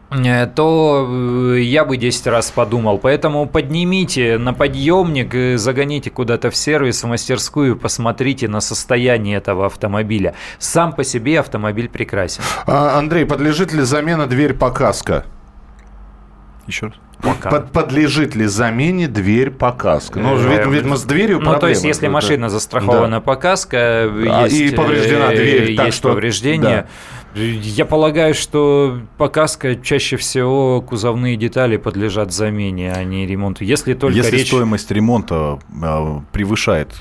то 0.09 1.07
э, 1.55 1.59
я 1.61 1.85
бы 1.85 1.95
10 1.97 2.27
раз 2.27 2.49
подумал. 2.51 2.97
Поэтому 2.97 3.45
поднимите 3.47 4.37
на 4.39 4.53
подъемник, 4.53 5.35
э, 5.35 5.57
загоните 5.57 6.09
куда-то 6.09 6.49
в 6.49 6.55
сервис, 6.55 7.03
в 7.03 7.07
мастерскую, 7.07 7.75
посмотрите 7.77 8.47
на 8.47 8.59
состояние 8.59 9.37
этого 9.37 9.67
автомобиля. 9.67 10.33
Сам 10.57 10.93
по 10.93 11.03
себе 11.03 11.39
автомобиль 11.39 11.89
прекрасен. 11.89 12.41
А, 12.65 12.97
Андрей, 12.97 13.25
подлежит 13.25 13.71
ли 13.71 13.83
замена 13.83 14.25
дверь 14.25 14.53
по 14.55 14.71
каско? 14.71 15.25
Еще 16.67 16.87
раз. 16.87 16.95
Пока. 17.21 17.49
Под- 17.49 17.71
подлежит 17.73 18.33
ли 18.33 18.45
замене 18.45 19.09
дверь 19.09 19.51
по 19.51 19.73
каско? 19.73 20.19
Ну, 20.19 20.37
Э, 20.39 20.49
видимо, 20.57 20.71
видимо, 20.73 20.95
с 20.95 21.03
дверью 21.03 21.39
Ну, 21.41 21.59
то 21.59 21.67
есть, 21.67 21.81
проблема. 21.81 21.87
если 21.87 22.07
машина 22.07 22.49
застрахована 22.49 23.19
по 23.19 23.35
каско, 23.35 23.77
А, 23.77 24.43
есть, 24.47 24.55
и 24.55 24.73
повреждена 24.75 25.33
э, 25.33 25.35
дверь, 25.35 25.75
так 25.75 25.87
есть 25.87 25.97
что- 25.97 26.09
повреждения. 26.09 26.87
Я 27.35 27.85
полагаю, 27.85 28.33
что 28.33 29.01
по 29.17 29.29
каско 29.29 29.75
чаще 29.75 30.17
всего 30.17 30.81
кузовные 30.81 31.35
детали 31.35 31.77
подлежат 31.77 32.31
замене, 32.31 32.91
а 32.91 33.03
не 33.03 33.27
ремонту. 33.27 33.63
Если 33.63 33.93
только 33.93 34.17
Если 34.17 34.37
речь... 34.37 34.47
стоимость 34.47 34.89
ремонта 34.89 35.59
э, 35.69 36.19
превышает 36.31 36.95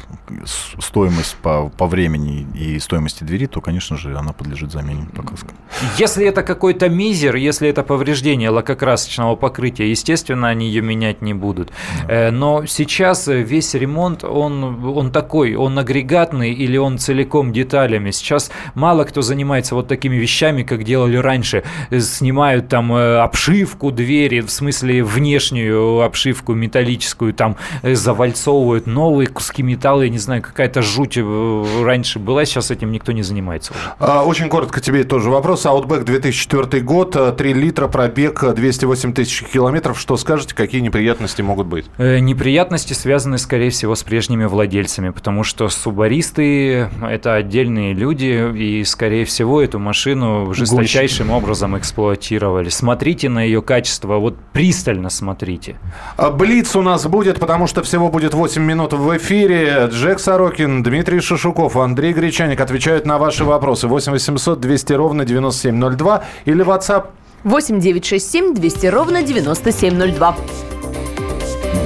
стоимость 0.79 1.37
по, 1.37 1.71
по 1.71 1.87
времени 1.87 2.47
и 2.55 2.79
стоимости 2.79 3.25
двери, 3.25 3.47
то, 3.47 3.61
конечно 3.62 3.97
же, 3.97 4.17
она 4.17 4.33
подлежит 4.33 4.71
замене 4.71 5.09
по 5.17 5.23
каско. 5.23 5.49
Если 5.97 6.27
это 6.27 6.43
какой-то 6.43 6.91
мизер, 6.91 7.37
если 7.37 7.69
это 7.69 7.83
повреждение 7.83 8.51
лакокрасочного 8.51 9.37
покрытия, 9.37 9.88
естественно, 9.88 10.49
они 10.49 10.69
ее 10.69 10.83
менять 10.83 11.23
не 11.23 11.33
будут. 11.33 11.73
Э, 12.07 12.31
Но 12.31 12.67
сейчас 12.67 13.29
весь 13.29 13.73
ремонт, 13.75 14.25
он, 14.25 14.85
он 14.85 15.11
такой, 15.11 15.55
он 15.55 15.79
агрегатный 15.79 16.53
или 16.53 16.77
он 16.77 16.99
целиком 16.99 17.53
деталями. 17.53 18.11
Сейчас 18.11 18.51
мало 18.75 19.05
кто 19.05 19.23
занимается 19.23 19.75
вот 19.75 19.88
такими 19.88 20.17
вещами, 20.18 20.62
как 20.62 20.85
делали 20.85 21.16
раньше. 21.16 21.62
Снимают 21.90 22.68
там 22.68 22.92
э, 22.92 23.18
обшивку 23.18 23.90
двери, 23.90 24.40
в 24.40 24.50
смысле 24.50 25.02
внешнюю 25.02 26.02
обшивку 26.02 26.54
металлическую, 26.54 27.33
там 27.33 27.57
э, 27.83 27.94
завальцовывают 27.94 28.87
новые 28.87 29.28
куски 29.28 29.62
металла, 29.62 30.02
я 30.02 30.09
не 30.09 30.18
знаю, 30.18 30.42
какая-то 30.42 30.83
жуть 30.83 31.16
э, 31.16 31.83
раньше 31.83 32.18
была, 32.18 32.44
сейчас 32.44 32.70
этим 32.70 32.90
никто 32.92 33.12
не 33.12 33.22
занимается 33.22 33.72
уже. 33.72 33.92
А, 33.98 34.24
Очень 34.24 34.48
коротко 34.48 34.81
тебе 34.81 35.04
тоже 35.04 35.31
вопрос. 35.31 35.64
Outback 35.66 36.04
2004 36.04 36.83
год, 36.83 37.16
э, 37.16 37.33
3 37.33 37.52
литра, 37.52 37.88
пробег, 37.88 38.42
э, 38.42 38.52
208 38.52 39.12
тысяч 39.12 39.44
километров. 39.44 39.98
Что 39.98 40.16
скажете, 40.16 40.54
какие 40.54 40.81
неприятности 40.81 41.42
могут 41.42 41.66
быть? 41.66 41.87
Неприятности 41.98 42.92
связаны, 42.92 43.38
скорее 43.38 43.70
всего, 43.70 43.94
с 43.94 44.02
прежними 44.02 44.44
владельцами, 44.44 45.11
потому 45.11 45.44
что 45.44 45.68
субаристы– 45.68 46.88
это 47.02 47.35
отдельные 47.35 47.94
люди, 47.94 48.52
и, 48.57 48.85
скорее 48.85 49.24
всего, 49.24 49.62
эту 49.62 49.78
машину 49.78 50.08
жесточайшим 50.55 51.31
образом 51.31 51.77
эксплуатировали. 51.79 52.68
Смотрите 52.68 53.29
на 53.29 53.42
ее 53.42 53.62
качество, 53.62 54.16
вот 54.18 54.37
пристально 54.53 55.11
смотрите. 55.11 55.77
А, 56.16 56.31
Блиц 56.31 56.77
у 56.77 56.83
нас 56.83 57.07
будет, 57.07 57.40
потому 57.40 57.66
что 57.66 57.83
всего 57.83 58.09
будет 58.09 58.35
8 58.35 58.62
минут 58.62 58.92
в 58.92 59.16
эфире. 59.16 59.88
Джек 59.90 60.21
Сорокин, 60.21 60.83
Дмитрий 60.83 61.21
Шишуков, 61.21 61.77
Андрей 61.77 62.12
Гречаник 62.12 62.61
отвечают 62.61 63.07
на 63.07 63.18
ваши 63.18 63.44
вопросы. 63.44 63.87
8 63.87 64.12
800 64.12 64.61
200 64.61 64.92
ровно 64.92 65.25
9702 65.25 66.25
или 66.44 66.64
WhatsApp 66.64 67.07
8 67.44 67.81
967 67.81 68.55
200 68.55 68.87
ровно 68.87 69.23
9702. 69.23 70.37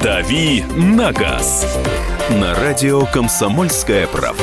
«Дави 0.02 0.64
на 0.76 1.12
газ» 1.12 1.78
на 2.30 2.54
радио 2.54 3.04
«Комсомольская 3.06 4.06
правда». 4.06 4.42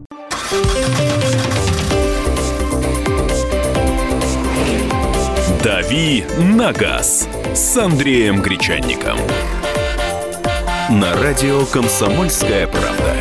«Дави 5.71 6.25
на 6.37 6.73
газ» 6.73 7.29
с 7.53 7.77
Андреем 7.77 8.41
Гречанником. 8.41 9.17
На 10.89 11.15
радио 11.23 11.65
«Комсомольская 11.65 12.67
правда». 12.67 13.15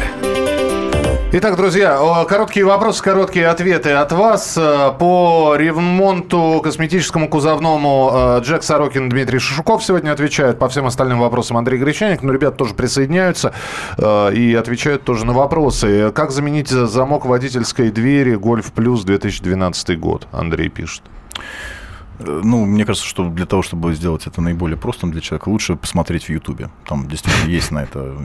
Итак, 1.32 1.54
друзья, 1.56 2.24
короткие 2.28 2.66
вопросы, 2.66 3.04
короткие 3.04 3.46
ответы 3.46 3.90
от 3.90 4.10
вас. 4.10 4.58
Э, 4.58 4.90
По 4.98 5.54
ремонту 5.56 6.60
косметическому 6.64 7.28
кузовному 7.28 8.10
э, 8.12 8.40
Джек 8.40 8.64
Сорокин, 8.64 9.08
Дмитрий 9.08 9.38
Шишуков 9.38 9.84
сегодня 9.84 10.10
отвечают. 10.10 10.58
По 10.58 10.68
всем 10.68 10.86
остальным 10.86 11.20
вопросам 11.20 11.56
Андрей 11.56 11.78
Гречаник. 11.78 12.24
Но 12.24 12.32
ребята 12.32 12.56
тоже 12.56 12.74
присоединяются 12.74 13.54
э, 13.96 14.34
и 14.34 14.56
отвечают 14.56 15.04
тоже 15.04 15.24
на 15.24 15.34
вопросы. 15.34 16.10
Как 16.10 16.32
заменить 16.32 16.68
замок 16.68 17.26
водительской 17.26 17.92
двери 17.92 18.34
Гольф 18.34 18.72
Плюс 18.72 19.04
2012 19.04 20.00
год? 20.00 20.26
Андрей 20.32 20.68
пишет. 20.68 21.04
Э, 22.20 22.40
Ну, 22.44 22.64
мне 22.64 22.84
кажется, 22.84 23.06
что 23.08 23.28
для 23.28 23.46
того, 23.46 23.62
чтобы 23.62 23.94
сделать 23.94 24.26
это 24.26 24.40
наиболее 24.40 24.76
простым 24.76 25.10
для 25.10 25.20
человека, 25.20 25.48
лучше 25.48 25.76
посмотреть 25.76 26.24
в 26.24 26.30
Ютубе. 26.30 26.70
Там 26.86 27.08
действительно 27.08 27.50
есть 27.50 27.70
на 27.70 27.82
это 27.82 28.16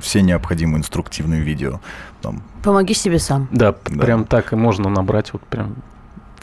все 0.00 0.20
необходимые 0.22 0.78
инструктивные 0.78 1.40
видео. 1.42 1.80
Там, 2.20 2.42
Помоги 2.62 2.94
себе 2.94 3.18
сам. 3.18 3.48
Да, 3.50 3.74
Да. 3.88 4.04
прям 4.04 4.24
так 4.24 4.52
и 4.52 4.56
можно 4.56 4.88
набрать 4.90 5.32
вот 5.32 5.42
прям 5.42 5.76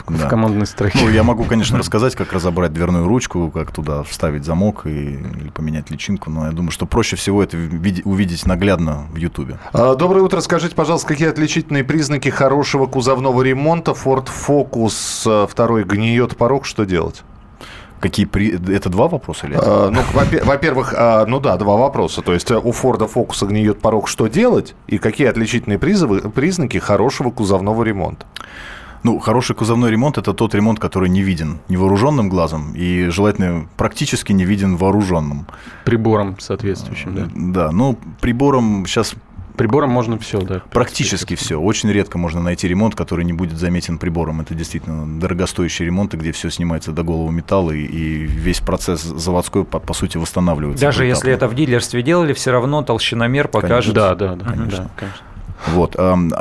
в, 0.05 0.09
в 0.13 0.19
Да. 0.19 0.27
командной 0.27 0.65
строке. 0.65 0.97
ну, 1.01 1.09
я 1.09 1.23
могу, 1.23 1.43
конечно, 1.45 1.77
рассказать, 1.77 2.15
как 2.15 2.33
разобрать 2.33 2.73
дверную 2.73 3.07
ручку, 3.07 3.49
как 3.51 3.71
туда 3.71 4.03
вставить 4.03 4.45
замок 4.45 4.85
и, 4.85 4.89
или 4.89 5.49
поменять 5.49 5.89
личинку, 5.91 6.29
но 6.29 6.45
я 6.45 6.51
думаю, 6.51 6.71
что 6.71 6.85
проще 6.85 7.15
всего 7.15 7.41
это 7.43 7.57
увидеть 7.57 8.45
наглядно 8.45 9.05
в 9.11 9.15
Ютубе. 9.17 9.57
А, 9.73 9.95
Доброе 9.95 10.21
утро. 10.21 10.39
Скажите, 10.41 10.75
пожалуйста, 10.75 11.07
какие 11.07 11.27
отличительные 11.29 11.83
признаки 11.83 12.29
хорошего 12.29 12.85
кузовного 12.85 13.41
ремонта? 13.41 13.91
Ford 13.91 14.27
Focus 14.47 15.23
э, 15.25 15.47
второй 15.47 15.83
гниет 15.83 16.37
порог. 16.37 16.65
Что 16.65 16.85
делать? 16.85 17.23
Какие 17.99 18.25
при... 18.25 18.55
Это 18.73 18.87
два 18.89 19.09
вопроса 19.09 19.47
или? 19.47 19.57
А, 19.59 19.89
Ну, 19.91 20.01
во-пе- 20.13 20.41
во-первых, 20.43 20.93
а, 20.97 21.25
ну 21.25 21.39
да, 21.41 21.57
два 21.57 21.75
вопроса. 21.75 22.21
То 22.21 22.33
есть 22.33 22.49
э, 22.49 22.57
у 22.57 22.71
Форда 22.71 23.07
Фокуса 23.07 23.45
гниет 23.45 23.79
порог, 23.81 24.07
что 24.07 24.27
делать? 24.27 24.73
И 24.87 24.97
какие 24.97 25.27
отличительные 25.27 25.79
призовы, 25.79 26.21
признаки 26.29 26.77
хорошего 26.77 27.29
кузовного 27.31 27.83
ремонта? 27.83 28.25
Ну, 29.03 29.19
хороший 29.19 29.55
кузовной 29.55 29.91
ремонт– 29.91 30.17
это 30.17 30.33
тот 30.33 30.53
ремонт, 30.55 30.79
который 30.79 31.09
не 31.09 31.21
виден 31.21 31.59
невооруженным 31.69 32.29
глазом 32.29 32.73
и, 32.75 33.07
желательно, 33.09 33.67
практически 33.77 34.33
не 34.33 34.45
виден 34.45 34.75
вооруженным. 34.75 35.47
Прибором 35.85 36.37
соответствующим, 36.39 37.15
да. 37.15 37.29
Да, 37.33 37.71
ну, 37.71 37.97
прибором 38.19 38.85
сейчас 38.85 39.15
Прибором 39.59 39.89
можно 39.89 40.17
все, 40.17 40.39
да. 40.39 40.61
практически 40.71 41.35
все. 41.35 41.59
Очень 41.59 41.91
редко 41.91 42.17
можно 42.17 42.41
найти 42.41 42.65
ремонт, 42.65 42.95
который 42.95 43.25
не 43.25 43.33
будет 43.33 43.57
заметен 43.57 43.97
прибором. 43.97 44.39
Это 44.39 44.55
действительно 44.55 45.19
дорогостоящие 45.19 45.87
ремонты, 45.87 46.15
где 46.15 46.31
все 46.31 46.49
снимается 46.49 46.93
до 46.93 47.03
голого 47.03 47.29
металла, 47.29 47.71
и, 47.71 47.83
и 47.83 48.19
весь 48.23 48.61
процесс 48.61 49.01
заводской, 49.01 49.65
по, 49.65 49.79
по 49.79 49.93
сути, 49.93 50.15
восстанавливается. 50.15 50.85
Даже 50.85 51.03
если 51.03 51.33
это 51.33 51.49
в 51.49 51.55
дилерстве 51.55 52.01
делали, 52.03 52.31
все 52.31 52.51
равно 52.51 52.83
толщиномер 52.83 53.49
покажет. 53.49 53.93
Да, 53.93 54.15
да, 54.15 54.35
да, 54.35 54.45
Конечно. 54.45 54.83
да, 54.83 54.89
конечно. 54.95 55.25
Вот. 55.67 55.95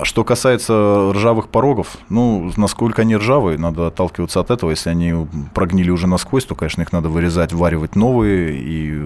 что 0.05 0.25
касается 0.25 1.13
ржавых 1.13 1.49
порогов, 1.49 1.97
ну, 2.09 2.53
насколько 2.57 3.03
они 3.03 3.17
ржавые, 3.17 3.59
надо 3.59 3.89
отталкиваться 3.89 4.41
от 4.41 4.51
этого. 4.51 4.71
Если 4.71 4.91
они 4.91 5.27
прогнили 5.55 5.91
уже 5.91 6.07
насквозь, 6.07 6.45
то, 6.45 6.55
конечно, 6.55 6.83
их 6.83 6.93
надо 6.93 7.09
вырезать, 7.09 7.53
варивать 7.53 7.97
новые 7.97 8.57
и, 8.57 9.03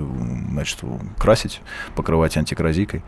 значит, 0.50 0.80
красить, 1.18 1.62
покрывать 1.94 2.36
антикоррозийкой. 2.36 3.02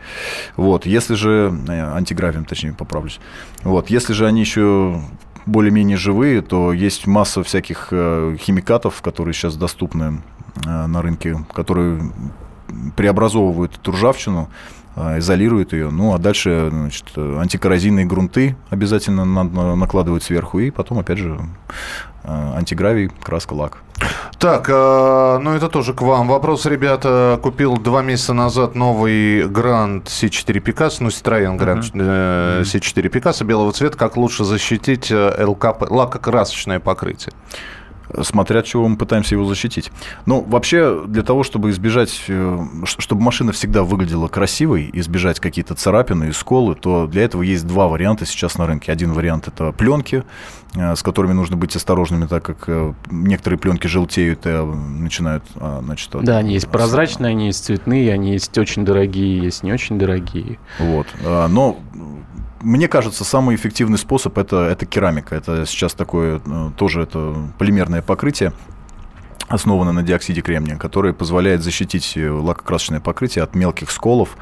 Вот. 0.57 0.86
Если 0.86 1.14
же... 1.14 1.55
э, 1.68 1.94
Антигравием, 1.94 2.44
точнее, 2.44 2.72
поправлюсь. 2.72 3.20
Вот. 3.62 3.90
Если 3.90 4.12
же 4.12 4.26
они 4.26 4.40
еще 4.40 5.00
более-менее 5.46 5.96
живые, 5.96 6.40
то 6.42 6.72
есть 6.72 7.07
масса 7.07 7.42
всяких 7.42 7.88
э, 7.90 8.36
химикатов, 8.40 9.02
которые 9.02 9.34
сейчас 9.34 9.57
доступны 9.57 10.22
э, 10.64 10.86
на 10.86 11.02
рынке, 11.02 11.44
которые 11.52 12.00
преобразовывают 12.96 13.76
эту 13.76 13.92
ржавчину, 13.92 14.48
а, 14.97 15.18
изолируют 15.18 15.72
ее. 15.72 15.90
Ну, 15.90 16.14
а 16.14 16.18
дальше 16.18 16.68
значит, 16.70 17.07
антикоррозийные 17.16 18.07
грунты 18.07 18.57
обязательно 18.70 19.24
надо 19.24 19.74
накладывать 19.74 20.22
сверху. 20.22 20.61
И 20.61 20.70
потом, 20.70 20.99
опять 20.99 21.18
же, 21.18 21.38
э, 22.22 22.53
антигравий, 22.57 23.11
краска, 23.22 23.55
лак. 23.55 23.78
Так, 24.38 24.68
э, 24.68 25.38
ну 25.40 25.55
это 25.55 25.68
тоже 25.68 25.95
к 25.95 26.03
вам. 26.03 26.28
Вопрос, 26.28 26.66
ребята. 26.66 27.38
Купил 27.42 27.76
два 27.76 28.03
месяца 28.03 28.34
назад 28.34 28.74
новый 28.74 29.42
Grand 29.42 30.05
C4 30.05 30.62
Picasso, 30.62 30.97
ну, 31.01 31.09
Citroёn 31.09 31.59
Grand 31.59 31.90
э, 31.95 32.62
C4 32.62 33.11
Picasso 33.11 33.45
белого 33.45 33.72
цвета. 33.72 33.97
Как 33.97 34.16
лучше 34.16 34.45
защитить 34.45 35.11
э, 35.11 35.45
ЛКП, 35.45 35.90
лакокрасочное 35.90 36.80
покрытие? 36.80 37.32
Смотря 38.22 38.61
от 38.61 38.66
чего 38.66 38.86
мы 38.88 38.96
пытаемся 38.96 39.34
его 39.34 39.44
защитить. 39.46 39.90
Ну, 40.26 40.40
вообще, 40.42 41.05
для 41.07 41.22
того, 41.22 41.42
чтобы 41.42 41.70
избежать, 41.70 42.24
э, 42.28 42.59
чтобы 42.84 43.22
машина 43.22 43.52
всегда 43.52 43.82
выглядела 43.82 44.28
красивой, 44.28 44.90
избежать 44.92 45.40
какие-то 45.40 45.74
царапины 45.74 46.28
и 46.28 46.32
сколы, 46.32 46.74
то 46.74 47.07
для 47.07 47.22
этого 47.22 47.42
есть 47.42 47.66
два 47.66 47.88
варианта 47.88 48.26
сейчас 48.26 48.59
на 48.59 48.66
рынке. 48.66 48.92
Один 48.92 49.12
вариант– 49.12 49.48
это 49.48 49.72
пленки, 49.72 50.22
э, 50.74 50.94
с 50.96 51.02
которыми 51.02 51.32
нужно 51.32 51.57
быть 51.57 51.74
осторожными, 51.76 52.26
так 52.26 52.44
как 52.44 52.64
э, 52.68 52.92
некоторые 53.11 53.59
пленки 53.59 53.86
желтеют 53.86 54.46
и 54.46 54.50
начинают, 54.50 55.44
а, 55.57 55.80
значит... 55.82 56.14
от- 56.14 56.24
Да, 56.24 56.38
они 56.38 56.55
есть 56.55 56.68
прозрачные, 56.68 57.30
они 57.30 57.46
есть 57.46 57.64
цветные, 57.64 58.12
они 58.12 58.32
есть 58.32 58.57
очень 58.59 58.84
дорогие, 58.84 59.38
есть 59.38 59.62
не 59.62 59.72
очень 59.72 59.98
дорогие. 59.98 60.59
Вот. 60.78 61.07
А, 61.24 61.48
Но 61.48 61.78
мне 62.64 62.88
кажется, 62.88 63.24
самый 63.24 63.54
эффективный 63.56 63.98
способ 63.98 64.36
это, 64.38 64.64
это 64.68 64.86
керамика. 64.86 65.34
Это 65.36 65.64
сейчас 65.66 65.94
такое 65.94 66.40
э, 66.44 66.70
тоже 66.76 67.02
это 67.02 67.34
полимерное 67.58 68.02
покрытие 68.02 68.52
основано 69.48 69.92
на 69.92 70.02
диоксиде 70.02 70.40
кремния, 70.40 70.76
которое 70.76 71.12
позволяет 71.12 71.62
защитить 71.62 72.14
э, 72.16 72.30
лакокрасочное 72.30 73.00
покрытие 73.00 73.44
от 73.44 73.54
мелких 73.54 73.90
сколов, 73.90 74.36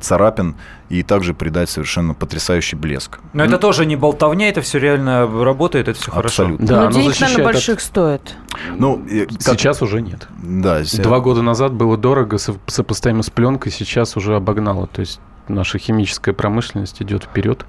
царапин 0.00 0.56
и 0.88 1.02
также 1.02 1.34
придать 1.34 1.68
совершенно 1.68 2.14
потрясающий 2.14 2.76
блеск. 2.76 3.18
Но 3.34 3.44
это 3.44 3.58
тоже 3.58 3.84
не 3.86 3.96
болтовня, 3.96 4.48
это 4.48 4.62
все 4.62 4.78
реально 4.78 5.26
работает, 5.44 5.88
это 5.88 5.98
все 6.00 6.10
хорошо. 6.10 6.42
Абсолютно. 6.44 6.66
Да, 6.66 6.74
Но 6.74 6.80
оно 6.86 6.90
Ну, 6.90 7.02
денег, 7.02 7.20
наверное, 7.20 7.46
от- 7.46 7.52
больших 7.52 7.80
стоит. 7.80 8.34
Ну, 8.78 9.04
э, 9.10 9.26
как- 9.26 9.58
Сейчас 9.58 9.82
уже 9.82 10.00
нет. 10.00 10.26
да, 10.42 10.84
с- 10.84 10.92
Два 10.98 11.20
года 11.20 11.42
назад 11.42 11.72
было 11.74 11.96
дорого, 11.98 12.38
со- 12.38 12.56
сопоставимо 12.66 13.22
с 13.22 13.30
пленкой, 13.30 13.72
сейчас 13.72 14.16
уже 14.16 14.36
обогнало. 14.36 14.86
То 14.86 15.00
есть 15.00 15.20
наша 15.48 15.78
химическая 15.78 16.34
промышленность 16.34 17.02
идет 17.02 17.24
вперед. 17.24 17.64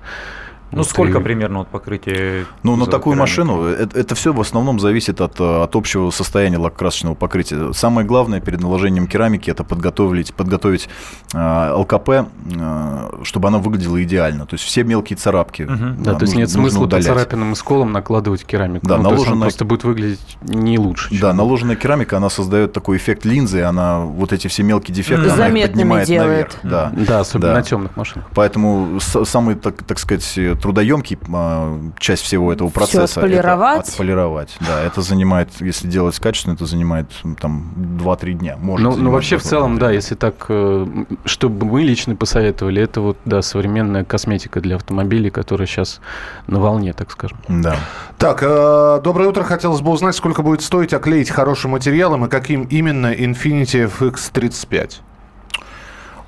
Ну, 0.72 0.80
Вот 0.80 0.88
сколько 0.90 1.20
и- 1.20 1.24
примерно 1.24 1.60
вот 1.60 1.70
покрытия? 1.70 2.46
Ну, 2.64 2.76
на 2.76 2.86
такую 2.86 3.16
керамикой? 3.16 3.20
машину 3.22 3.64
это, 3.68 3.98
это 4.00 4.16
все 4.16 4.34
в 4.34 4.42
основном 4.42 4.80
зависит 4.80 5.22
от, 5.22 5.40
э, 5.40 5.64
от 5.64 5.76
общего 5.76 6.10
состояния 6.12 6.58
лакокрасочного 6.58 7.16
покрытия. 7.16 7.72
Самое 7.74 8.06
главное 8.06 8.42
перед 8.42 8.62
наложением 8.62 9.08
керамики 9.08 9.50
это 9.50 9.64
подготовить, 9.64 10.34
подготовить 10.34 10.90
э, 11.34 11.72
ЛКП, 11.74 12.10
э, 12.10 13.10
чтобы 13.24 13.48
она 13.48 13.60
выглядела 13.60 14.02
идеально. 14.04 14.46
То 14.46 14.56
есть 14.56 14.66
все 14.66 14.84
мелкие 14.84 15.16
царапки. 15.18 15.62
Мгм. 15.64 16.04
Да, 16.04 16.16
то 16.16 16.24
есть 16.24 16.34
нужно- 16.34 16.38
нет 16.40 16.48
нужно 16.50 16.62
смысла 16.62 16.80
по 16.80 16.84
удалять. 16.86 17.06
царапинам 17.06 17.52
и 17.54 17.56
сколам 17.56 17.92
накладывать 17.94 18.44
керамику. 18.46 18.86
Да, 18.86 18.98
ну, 18.98 19.04
то 19.04 19.10
есть 19.12 19.20
он 19.22 19.26
наложенная- 19.40 19.42
просто 19.46 19.66
будет 19.66 19.84
выглядеть 19.86 20.38
не 20.42 20.78
лучше. 20.78 21.10
чем- 21.12 21.20
Да, 21.20 21.34
наложенная 21.34 21.76
керамика, 21.78 22.18
она 22.18 22.30
создает 22.30 22.74
такой 22.74 22.98
эффект 22.98 23.26
линзы, 23.26 23.62
она 23.64 24.02
вот 24.02 24.34
эти 24.34 24.48
все 24.48 24.64
мелкие 24.64 24.94
дефекты, 24.96 25.24
она 25.24 25.32
их 25.32 25.38
Заметными 25.38 25.68
поднимает 25.72 26.08
делает. 26.08 26.58
наверх. 26.64 26.92
Да. 26.96 27.06
Да, 27.08 27.20
особенно 27.22 27.48
Да. 27.50 27.54
на 27.56 27.62
темных 27.64 27.96
машинах. 27.96 28.28
Поэтому 28.36 29.00
самый, 29.00 29.56
так, 29.56 29.84
так 29.84 30.00
сказать, 30.00 30.38
трудоемкий 30.62 31.18
а, 31.34 31.80
часть 32.00 32.24
всего 32.24 32.52
этого 32.52 32.70
процесса 32.70 33.22
отполировать? 33.22 33.80
это 33.80 33.92
отполировать. 33.92 34.58
Да, 34.60 34.82
это 34.82 35.02
занимает, 35.02 35.50
если 35.60 35.88
делать 35.88 36.18
качественно, 36.20 36.54
это 36.54 36.66
занимает 36.66 37.08
там 37.40 37.74
2-3 37.76 38.34
дня. 38.34 38.58
Может 38.60 38.84
Ну, 38.84 38.96
ну, 38.96 39.12
вообще, 39.12 39.38
в 39.38 39.44
2-3 39.44 39.46
целом, 39.46 39.78
да, 39.78 39.92
если 39.92 40.16
так, 40.16 40.46
э, 40.50 40.88
чтобы 41.26 41.66
мы 41.66 41.84
лично 41.84 42.16
посоветовали, 42.16 42.82
это 42.82 43.02
вот, 43.02 43.18
да, 43.26 43.42
современная 43.42 44.04
косметика 44.04 44.62
для 44.62 44.76
автомобилей, 44.76 45.30
которая 45.30 45.68
сейчас 45.68 46.02
на 46.48 46.60
волне, 46.60 46.94
так 46.94 47.12
скажем. 47.12 47.38
Да. 47.48 47.78
Так, 48.18 48.40
э, 48.42 49.02
доброе 49.04 49.30
утро. 49.30 49.44
Хотелось 49.44 49.82
бы 49.82 49.92
узнать, 49.92 50.16
сколько 50.16 50.42
будет 50.42 50.62
стоить 50.62 50.94
оклеить 50.94 51.30
хорошим 51.30 51.72
материалом 51.72 52.26
и 52.26 52.30
каким 52.30 52.64
именно 52.64 53.14
Infiniti 53.14 53.90
FX35? 54.00 55.02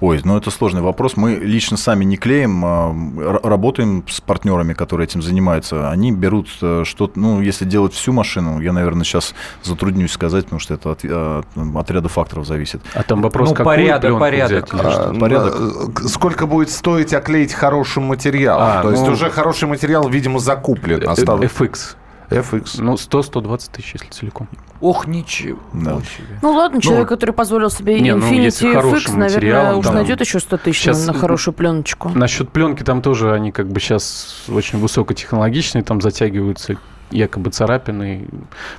Ой, 0.01 0.21
ну 0.23 0.37
это 0.37 0.49
сложный 0.49 0.81
вопрос. 0.81 1.17
Мы 1.17 1.35
лично 1.35 1.75
сами 1.75 2.05
не 2.05 2.15
клеим, 2.15 2.63
а, 2.63 3.39
работаем 3.43 4.05
с 4.07 4.21
партнерами, 4.21 4.73
которые 4.73 5.05
этим 5.05 5.21
занимаются. 5.21 5.89
Они 5.91 6.11
берут 6.13 6.47
э, 6.61 6.83
что-то, 6.85 7.19
ну, 7.19 7.41
если 7.41 7.65
делать 7.65 7.93
всю 7.93 8.13
машину, 8.13 8.61
я, 8.61 8.71
наверное, 8.71 9.03
сейчас 9.03 9.33
затруднюсь 9.61 10.11
сказать, 10.13 10.45
потому 10.45 10.59
что 10.61 10.73
это 10.75 10.91
от, 10.91 10.99
э, 11.03 11.41
от 11.75 11.91
ряда 11.91 12.07
факторов 12.07 12.47
зависит. 12.47 12.81
А 12.93 13.03
там 13.03 13.21
вопрос, 13.21 13.49
Ну, 13.49 13.55
какую 13.55 13.75
порядок, 13.75 14.19
порядок. 14.19 14.73
взять 14.73 14.85
А, 14.85 15.11
ну, 15.11 15.19
порядок? 15.19 15.55
э, 15.59 16.07
Сколько 16.07 16.47
будет 16.47 16.69
стоить 16.69 17.13
оклеить 17.13 17.53
хорошим 17.53 18.03
материалом? 18.03 18.63
А, 18.67 18.81
То 18.83 18.91
есть 18.91 19.03
ну- 19.03 19.11
уже 19.11 19.29
хороший 19.29 19.67
материал, 19.67 20.07
видимо, 20.07 20.39
закуплен. 20.39 21.07
Осталось... 21.09 21.51
FX. 21.51 21.95
FX. 22.29 22.75
Ну, 22.79 22.93
100-120 22.93 23.69
тысяч, 23.71 23.93
если 23.93 24.07
целиком. 24.09 24.47
Ох, 24.81 25.07
ничего 25.07 25.59
Да. 25.73 25.95
себе. 25.99 26.39
Ну 26.41 26.53
ладно, 26.53 26.81
человек, 26.81 27.09
который 27.09 27.31
позволил 27.31 27.69
себе 27.69 27.99
не, 27.99 28.15
ну, 28.15 28.25
Infinity 28.25 28.73
хороший 28.73 29.07
FX, 29.11 29.17
наверное, 29.17 29.73
уж 29.75 29.85
там, 29.85 29.95
найдет 29.95 30.21
еще 30.21 30.39
100 30.39 30.57
тысяч 30.57 30.81
щас, 30.81 31.05
на 31.07 31.13
хорошую 31.13 31.53
пленочку. 31.53 32.09
Насчет 32.09 32.49
пленки 32.51 32.83
там 32.83 33.01
тоже 33.01 33.33
они 33.33 33.51
как 33.51 33.67
бы 33.67 33.79
сейчас 33.79 34.43
очень 34.47 34.79
высокотехнологичные, 34.79 35.83
там 35.83 35.99
затягиваются 36.01 36.75
якобы 37.11 37.49
царапины. 37.49 38.27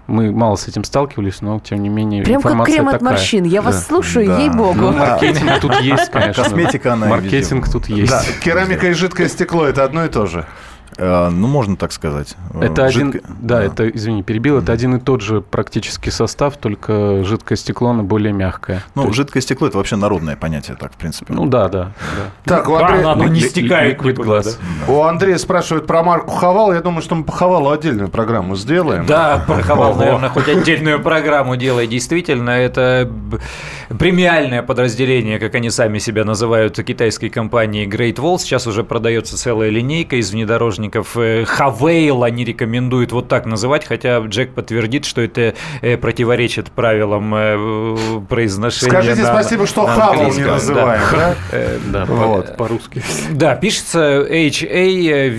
Мы 0.06 0.30
мало 0.30 0.54
с 0.54 0.68
этим 0.68 0.84
сталкивались, 0.84 1.40
но 1.40 1.58
тем 1.58 1.82
не 1.82 1.88
менее 1.88 2.22
Прям 2.22 2.40
как 2.40 2.52
информация 2.52 2.74
крем 2.76 2.86
от 2.88 2.92
такая. 3.00 3.10
морщин. 3.10 3.44
Я 3.44 3.60
вас 3.60 3.74
Да. 3.74 3.80
слушаю, 3.82 4.26
Да. 4.28 4.38
ей-богу. 4.38 4.74
Ну, 4.80 4.92
маркетинг 4.92 5.50
тут 5.60 5.74
есть, 5.80 6.08
конечно. 6.12 6.44
Косметика, 6.44 6.92
она 6.92 7.08
Маркетинг 7.08 7.68
тут 7.68 7.88
есть. 7.88 8.10
Да, 8.12 8.22
керамика 8.42 8.86
и 8.88 8.92
жидкое 8.92 9.26
стекло 9.28 9.64
это 9.66 9.82
одно 9.82 10.04
и 10.04 10.08
то 10.08 10.26
же. 10.26 10.46
Э, 11.00 11.30
Ну, 11.30 11.46
можно 11.48 11.76
так 11.76 11.92
сказать. 11.92 12.36
Это 12.60 12.82
Э, 12.82 12.86
один, 12.86 13.12
жидко- 13.12 13.22
да, 13.40 13.62
это, 13.62 13.88
извини, 13.88 14.22
перебил, 14.22 14.58
это 14.58 14.72
один 14.72 14.96
и 14.96 15.00
тот 15.00 15.22
же 15.22 15.40
практически 15.40 16.10
состав, 16.10 16.56
только 16.58 17.24
жидкое 17.24 17.56
стекло, 17.56 17.90
оно 17.90 18.02
более 18.02 18.32
мягкое. 18.32 18.82
Ну, 18.94 19.02
То 19.02 19.08
есть- 19.08 19.16
жидкое 19.16 19.42
стекло 19.42 19.68
это 19.68 19.78
вообще 19.78 19.96
народное 19.96 20.36
понятие, 20.36 20.76
так, 20.78 20.92
в 20.92 20.96
принципе. 20.96 21.32
ну 21.32 21.46
да, 21.46 21.68
да, 21.68 21.92
да. 22.44 22.56
Так, 22.56 22.68
у 22.68 22.76
Да, 22.78 22.86
Андрея, 22.88 23.08
оно 23.12 23.24
не 23.28 23.40
Ли- 23.40 23.48
стекает 23.48 23.92
ликвид 23.94 24.12
никуда, 24.18 24.28
глаз. 24.42 24.58
да? 24.86 24.92
у 24.92 25.02
Андрея 25.02 25.38
спрашивают 25.38 25.86
про 25.86 26.02
марку 26.02 26.30
Хавал. 26.32 26.72
Я 26.72 26.80
думаю, 26.80 27.00
что 27.02 27.14
мы 27.14 27.24
по 27.24 27.32
Хавалу 27.32 27.70
отдельную 27.70 28.08
программу 28.08 28.54
сделаем. 28.56 29.06
Да, 29.06 29.42
про 29.46 29.62
Хавал, 29.62 29.94
наверное, 29.96 30.28
хоть 30.28 30.48
отдельную 30.48 31.00
программу 31.00 31.56
делай. 31.56 31.86
Действительно, 31.86 32.50
это 32.50 33.10
премиальное 33.98 34.62
подразделение, 34.62 35.38
как 35.38 35.54
они 35.54 35.70
сами 35.70 35.98
себя 35.98 36.24
называют, 36.24 36.76
китайской 36.82 37.28
компании 37.28 37.86
Great 37.88 38.16
Wall. 38.16 38.38
Сейчас 38.38 38.66
уже 38.66 38.84
продается 38.84 39.36
целая 39.36 39.70
линейка 39.70 40.16
из 40.16 40.30
внедорожников 40.32 40.89
охотников 40.90 41.16
э, 41.16 41.44
Хавейла 41.44 42.30
не 42.30 42.44
рекомендуют 42.44 43.12
вот 43.12 43.28
так 43.28 43.46
называть, 43.46 43.86
хотя 43.86 44.18
Джек 44.20 44.52
подтвердит, 44.54 45.04
что 45.04 45.20
это 45.20 45.54
э, 45.82 45.96
противоречит 45.96 46.72
правилам 46.72 47.32
э, 47.34 48.20
произношения. 48.28 48.90
Скажите 48.90 49.22
на, 49.22 49.28
спасибо, 49.28 49.66
что 49.66 49.86
Хавейл 49.86 50.32
не 50.34 50.44
называем. 50.44 51.02
Да, 51.12 51.34
да? 51.86 52.06
да 52.06 52.12
вот, 52.12 52.56
по-русски. 52.56 53.02
Да, 53.30 53.54
пишется 53.56 54.26
H-A-V-A-L, 54.28 55.38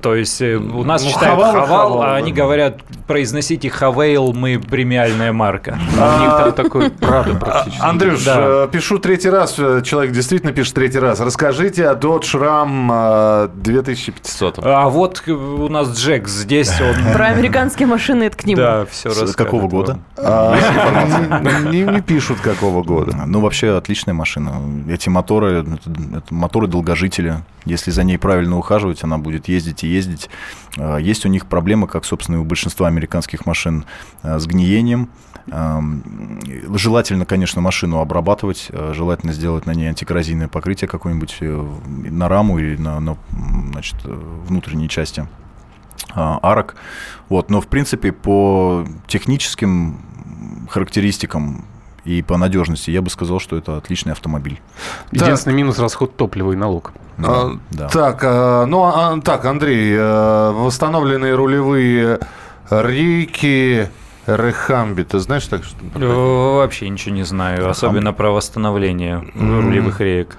то 0.00 0.14
есть 0.14 0.40
у 0.42 0.84
нас 0.84 1.02
ну, 1.04 1.10
читают 1.10 1.40
Хавал, 1.40 1.52
Хавал, 1.52 1.66
Хавал, 1.66 2.02
а 2.02 2.16
они 2.16 2.32
говорят, 2.32 2.80
произносите 3.06 3.70
Хавейл, 3.70 4.32
мы 4.32 4.58
премиальная 4.58 5.32
марка. 5.32 5.78
У 5.78 6.20
них 6.20 6.30
там 6.30 6.52
такой 6.52 6.90
правда 6.90 7.32
а, 7.34 7.38
практически. 7.38 7.82
Андрюш, 7.82 8.24
пишу 8.70 8.98
третий 8.98 9.30
раз, 9.30 9.54
человек 9.54 10.12
действительно 10.12 10.52
пишет 10.52 10.74
третий 10.74 10.98
раз. 10.98 11.20
Расскажите 11.20 11.88
о 11.88 11.94
Dodge 11.94 12.34
Ram 12.34 13.50
2005 13.54 14.15
500. 14.16 14.58
А 14.62 14.88
вот 14.88 15.22
э, 15.26 15.32
у 15.32 15.68
нас 15.68 15.96
Джек 15.96 16.28
здесь. 16.28 16.72
Он... 16.80 17.12
Про 17.12 17.26
американские 17.26 17.86
машины 17.86 18.24
это 18.24 18.36
к 18.36 18.44
нему. 18.44 18.56
Да, 18.56 18.86
все 18.86 19.10
С 19.10 19.34
какого 19.34 19.68
года? 19.68 19.98
А, 20.16 20.56
а, 21.30 21.60
не 21.70 22.00
пишут 22.00 22.40
какого 22.40 22.82
года. 22.82 23.24
Ну, 23.26 23.40
вообще 23.40 23.76
отличная 23.76 24.14
машина. 24.14 24.60
Эти 24.88 25.08
моторы, 25.08 25.64
моторы 26.30 26.66
долгожители. 26.66 27.42
Если 27.64 27.90
за 27.90 28.04
ней 28.04 28.18
правильно 28.18 28.58
ухаживать, 28.58 29.02
она 29.02 29.18
будет 29.18 29.48
ездить 29.48 29.84
и 29.84 29.88
ездить. 29.88 30.28
А, 30.78 30.96
есть 30.96 31.24
у 31.26 31.28
них 31.28 31.46
проблемы 31.46 31.86
как, 31.86 32.04
собственно, 32.04 32.36
и 32.36 32.38
у 32.38 32.44
большинства 32.44 32.86
американских 32.86 33.46
машин, 33.46 33.84
с 34.22 34.46
гниением. 34.46 35.10
Желательно, 36.74 37.24
конечно, 37.24 37.60
машину 37.60 38.00
обрабатывать, 38.00 38.68
желательно 38.92 39.32
сделать 39.32 39.64
на 39.64 39.72
ней 39.74 39.86
антикоррозийное 39.86 40.48
покрытие 40.48 40.88
какое-нибудь 40.88 41.36
э, 41.40 41.66
на 41.86 42.28
раму 42.28 42.58
или 42.58 42.76
на, 42.76 42.98
на 42.98 43.16
значит, 43.70 43.95
значит, 44.02 44.20
внутренней 44.48 44.88
части 44.88 45.26
а, 46.14 46.38
арок. 46.42 46.76
Вот, 47.28 47.50
но 47.50 47.60
в 47.60 47.66
принципе 47.66 48.12
по 48.12 48.86
техническим 49.06 50.00
характеристикам 50.70 51.64
и 52.04 52.22
по 52.22 52.36
надежности 52.36 52.90
я 52.90 53.02
бы 53.02 53.10
сказал, 53.10 53.40
что 53.40 53.56
это 53.56 53.76
отличный 53.76 54.12
автомобиль. 54.12 54.60
Единственный 55.10 55.54
минус 55.54 55.78
расход 55.78 56.16
топлива 56.16 56.52
и 56.52 56.56
налог. 56.56 56.92
А, 57.18 57.52
Да. 57.70 57.88
Так, 57.88 58.20
э, 58.22 58.64
ну, 58.66 58.84
а, 58.84 59.20
так, 59.20 59.44
Андрей, 59.44 59.92
э, 59.96 60.52
восстановленные 60.52 61.34
рулевые 61.34 62.20
рейки 62.70 63.90
Рехамби, 64.26 65.02
ты 65.02 65.18
знаешь 65.18 65.46
так 65.46 65.64
что? 65.64 65.76
Э, 65.94 66.56
Вообще 66.56 66.88
ничего 66.88 67.14
не 67.14 67.24
знаю, 67.24 67.68
особенно 67.68 68.12
про 68.12 68.30
восстановление 68.30 69.24
рулевых 69.34 70.00
реек. 70.00 70.36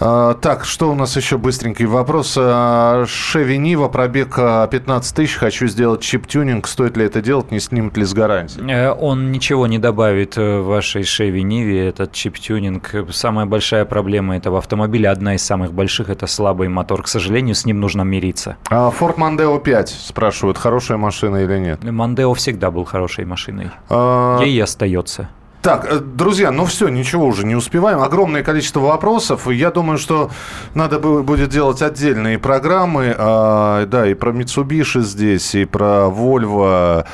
А, 0.00 0.34
Так, 0.34 0.64
что 0.64 0.90
у 0.90 0.94
нас 0.94 1.16
еще 1.16 1.38
быстренький 1.38 1.86
вопрос. 1.86 2.34
А, 2.38 3.04
Шеви 3.06 3.58
Нива, 3.58 3.88
пробег 3.88 4.34
а, 4.38 4.66
15 4.66 5.14
тысяч, 5.16 5.34
хочу 5.36 5.66
сделать 5.66 6.00
чип-тюнинг. 6.00 6.66
Стоит 6.66 6.96
ли 6.96 7.04
это 7.04 7.20
делать, 7.22 7.50
не 7.50 7.60
снимет 7.60 7.96
ли 7.96 8.04
с 8.04 8.12
гарантии? 8.12 8.60
Э, 8.70 8.92
Он 8.92 9.32
ничего 9.32 9.66
не 9.66 9.78
добавит 9.78 10.36
э, 10.36 10.60
вашей 10.60 11.02
Chevy 11.02 11.40
Ниве, 11.42 11.88
этот 11.88 12.12
чип-тюнинг. 12.12 13.06
Самая 13.12 13.46
большая 13.46 13.84
проблема 13.84 14.36
этого 14.36 14.58
автомобиля, 14.58 15.10
одна 15.10 15.34
из 15.34 15.42
самых 15.44 15.72
больших, 15.72 16.10
это 16.10 16.26
слабый 16.26 16.68
мотор. 16.68 17.02
К 17.02 17.08
сожалению, 17.08 17.54
с 17.54 17.64
ним 17.64 17.80
нужно 17.80 18.02
мириться. 18.02 18.56
А, 18.70 18.90
Ford 18.90 19.16
Mondeo 19.16 19.58
5 19.60 19.88
спрашивают, 19.88 20.58
хорошая 20.58 20.98
машина 20.98 21.36
или 21.38 21.58
нет. 21.58 21.82
Мондео 21.84 22.34
всегда 22.34 22.70
был 22.70 22.84
хорошей 22.84 23.24
машиной. 23.24 23.70
А, 23.88 24.40
Ей 24.42 24.56
и 24.56 24.60
остается. 24.60 25.30
Так, 25.60 25.86
э, 25.90 25.98
друзья, 25.98 26.52
ну 26.52 26.64
все, 26.64 26.88
ничего 26.88 27.26
уже 27.26 27.44
не 27.44 27.56
успеваем. 27.56 28.00
Огромное 28.00 28.42
количество 28.42 28.80
вопросов. 28.80 29.48
Я 29.50 29.70
думаю, 29.70 29.98
что 29.98 30.30
надо 30.74 30.96
бу- 30.98 31.22
будет 31.22 31.50
делать 31.50 31.82
отдельные 31.82 32.38
программы. 32.38 33.14
А, 33.18 33.84
да, 33.86 34.06
и 34.06 34.14
про 34.14 34.30
Mitsubishi 34.30 35.00
здесь, 35.00 35.54
и 35.54 35.64
про 35.64 36.06
Volvo. 36.08 37.04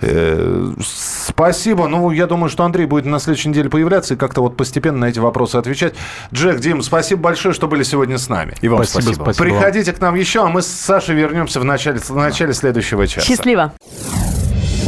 Э, 0.00 0.72
спасибо. 0.82 1.88
Ну, 1.88 2.10
я 2.10 2.26
думаю, 2.26 2.48
что 2.48 2.64
Андрей 2.64 2.86
будет 2.86 3.04
на 3.04 3.18
следующей 3.18 3.50
неделе 3.50 3.68
появляться 3.68 4.14
и 4.14 4.16
как-то 4.16 4.40
вот 4.40 4.56
постепенно 4.56 4.98
на 4.98 5.04
эти 5.06 5.18
вопросы 5.18 5.56
отвечать. 5.56 5.94
Джек, 6.32 6.58
Дим, 6.60 6.82
спасибо 6.82 7.20
большое, 7.20 7.52
что 7.54 7.68
были 7.68 7.82
сегодня 7.82 8.16
с 8.16 8.28
нами. 8.30 8.54
И 8.62 8.68
вам 8.68 8.82
Спасибо, 8.84 9.02
спасибо. 9.12 9.22
спасибо. 9.24 9.44
Приходите 9.44 9.92
к 9.92 10.00
нам 10.00 10.14
еще, 10.14 10.42
а 10.42 10.48
мы 10.48 10.62
с 10.62 10.66
Сашей 10.68 11.14
вернемся 11.14 11.60
в 11.60 11.64
начале, 11.64 11.98
в 11.98 12.16
начале 12.16 12.54
следующего 12.54 13.06
часа. 13.06 13.26
Счастливо. 13.26 13.72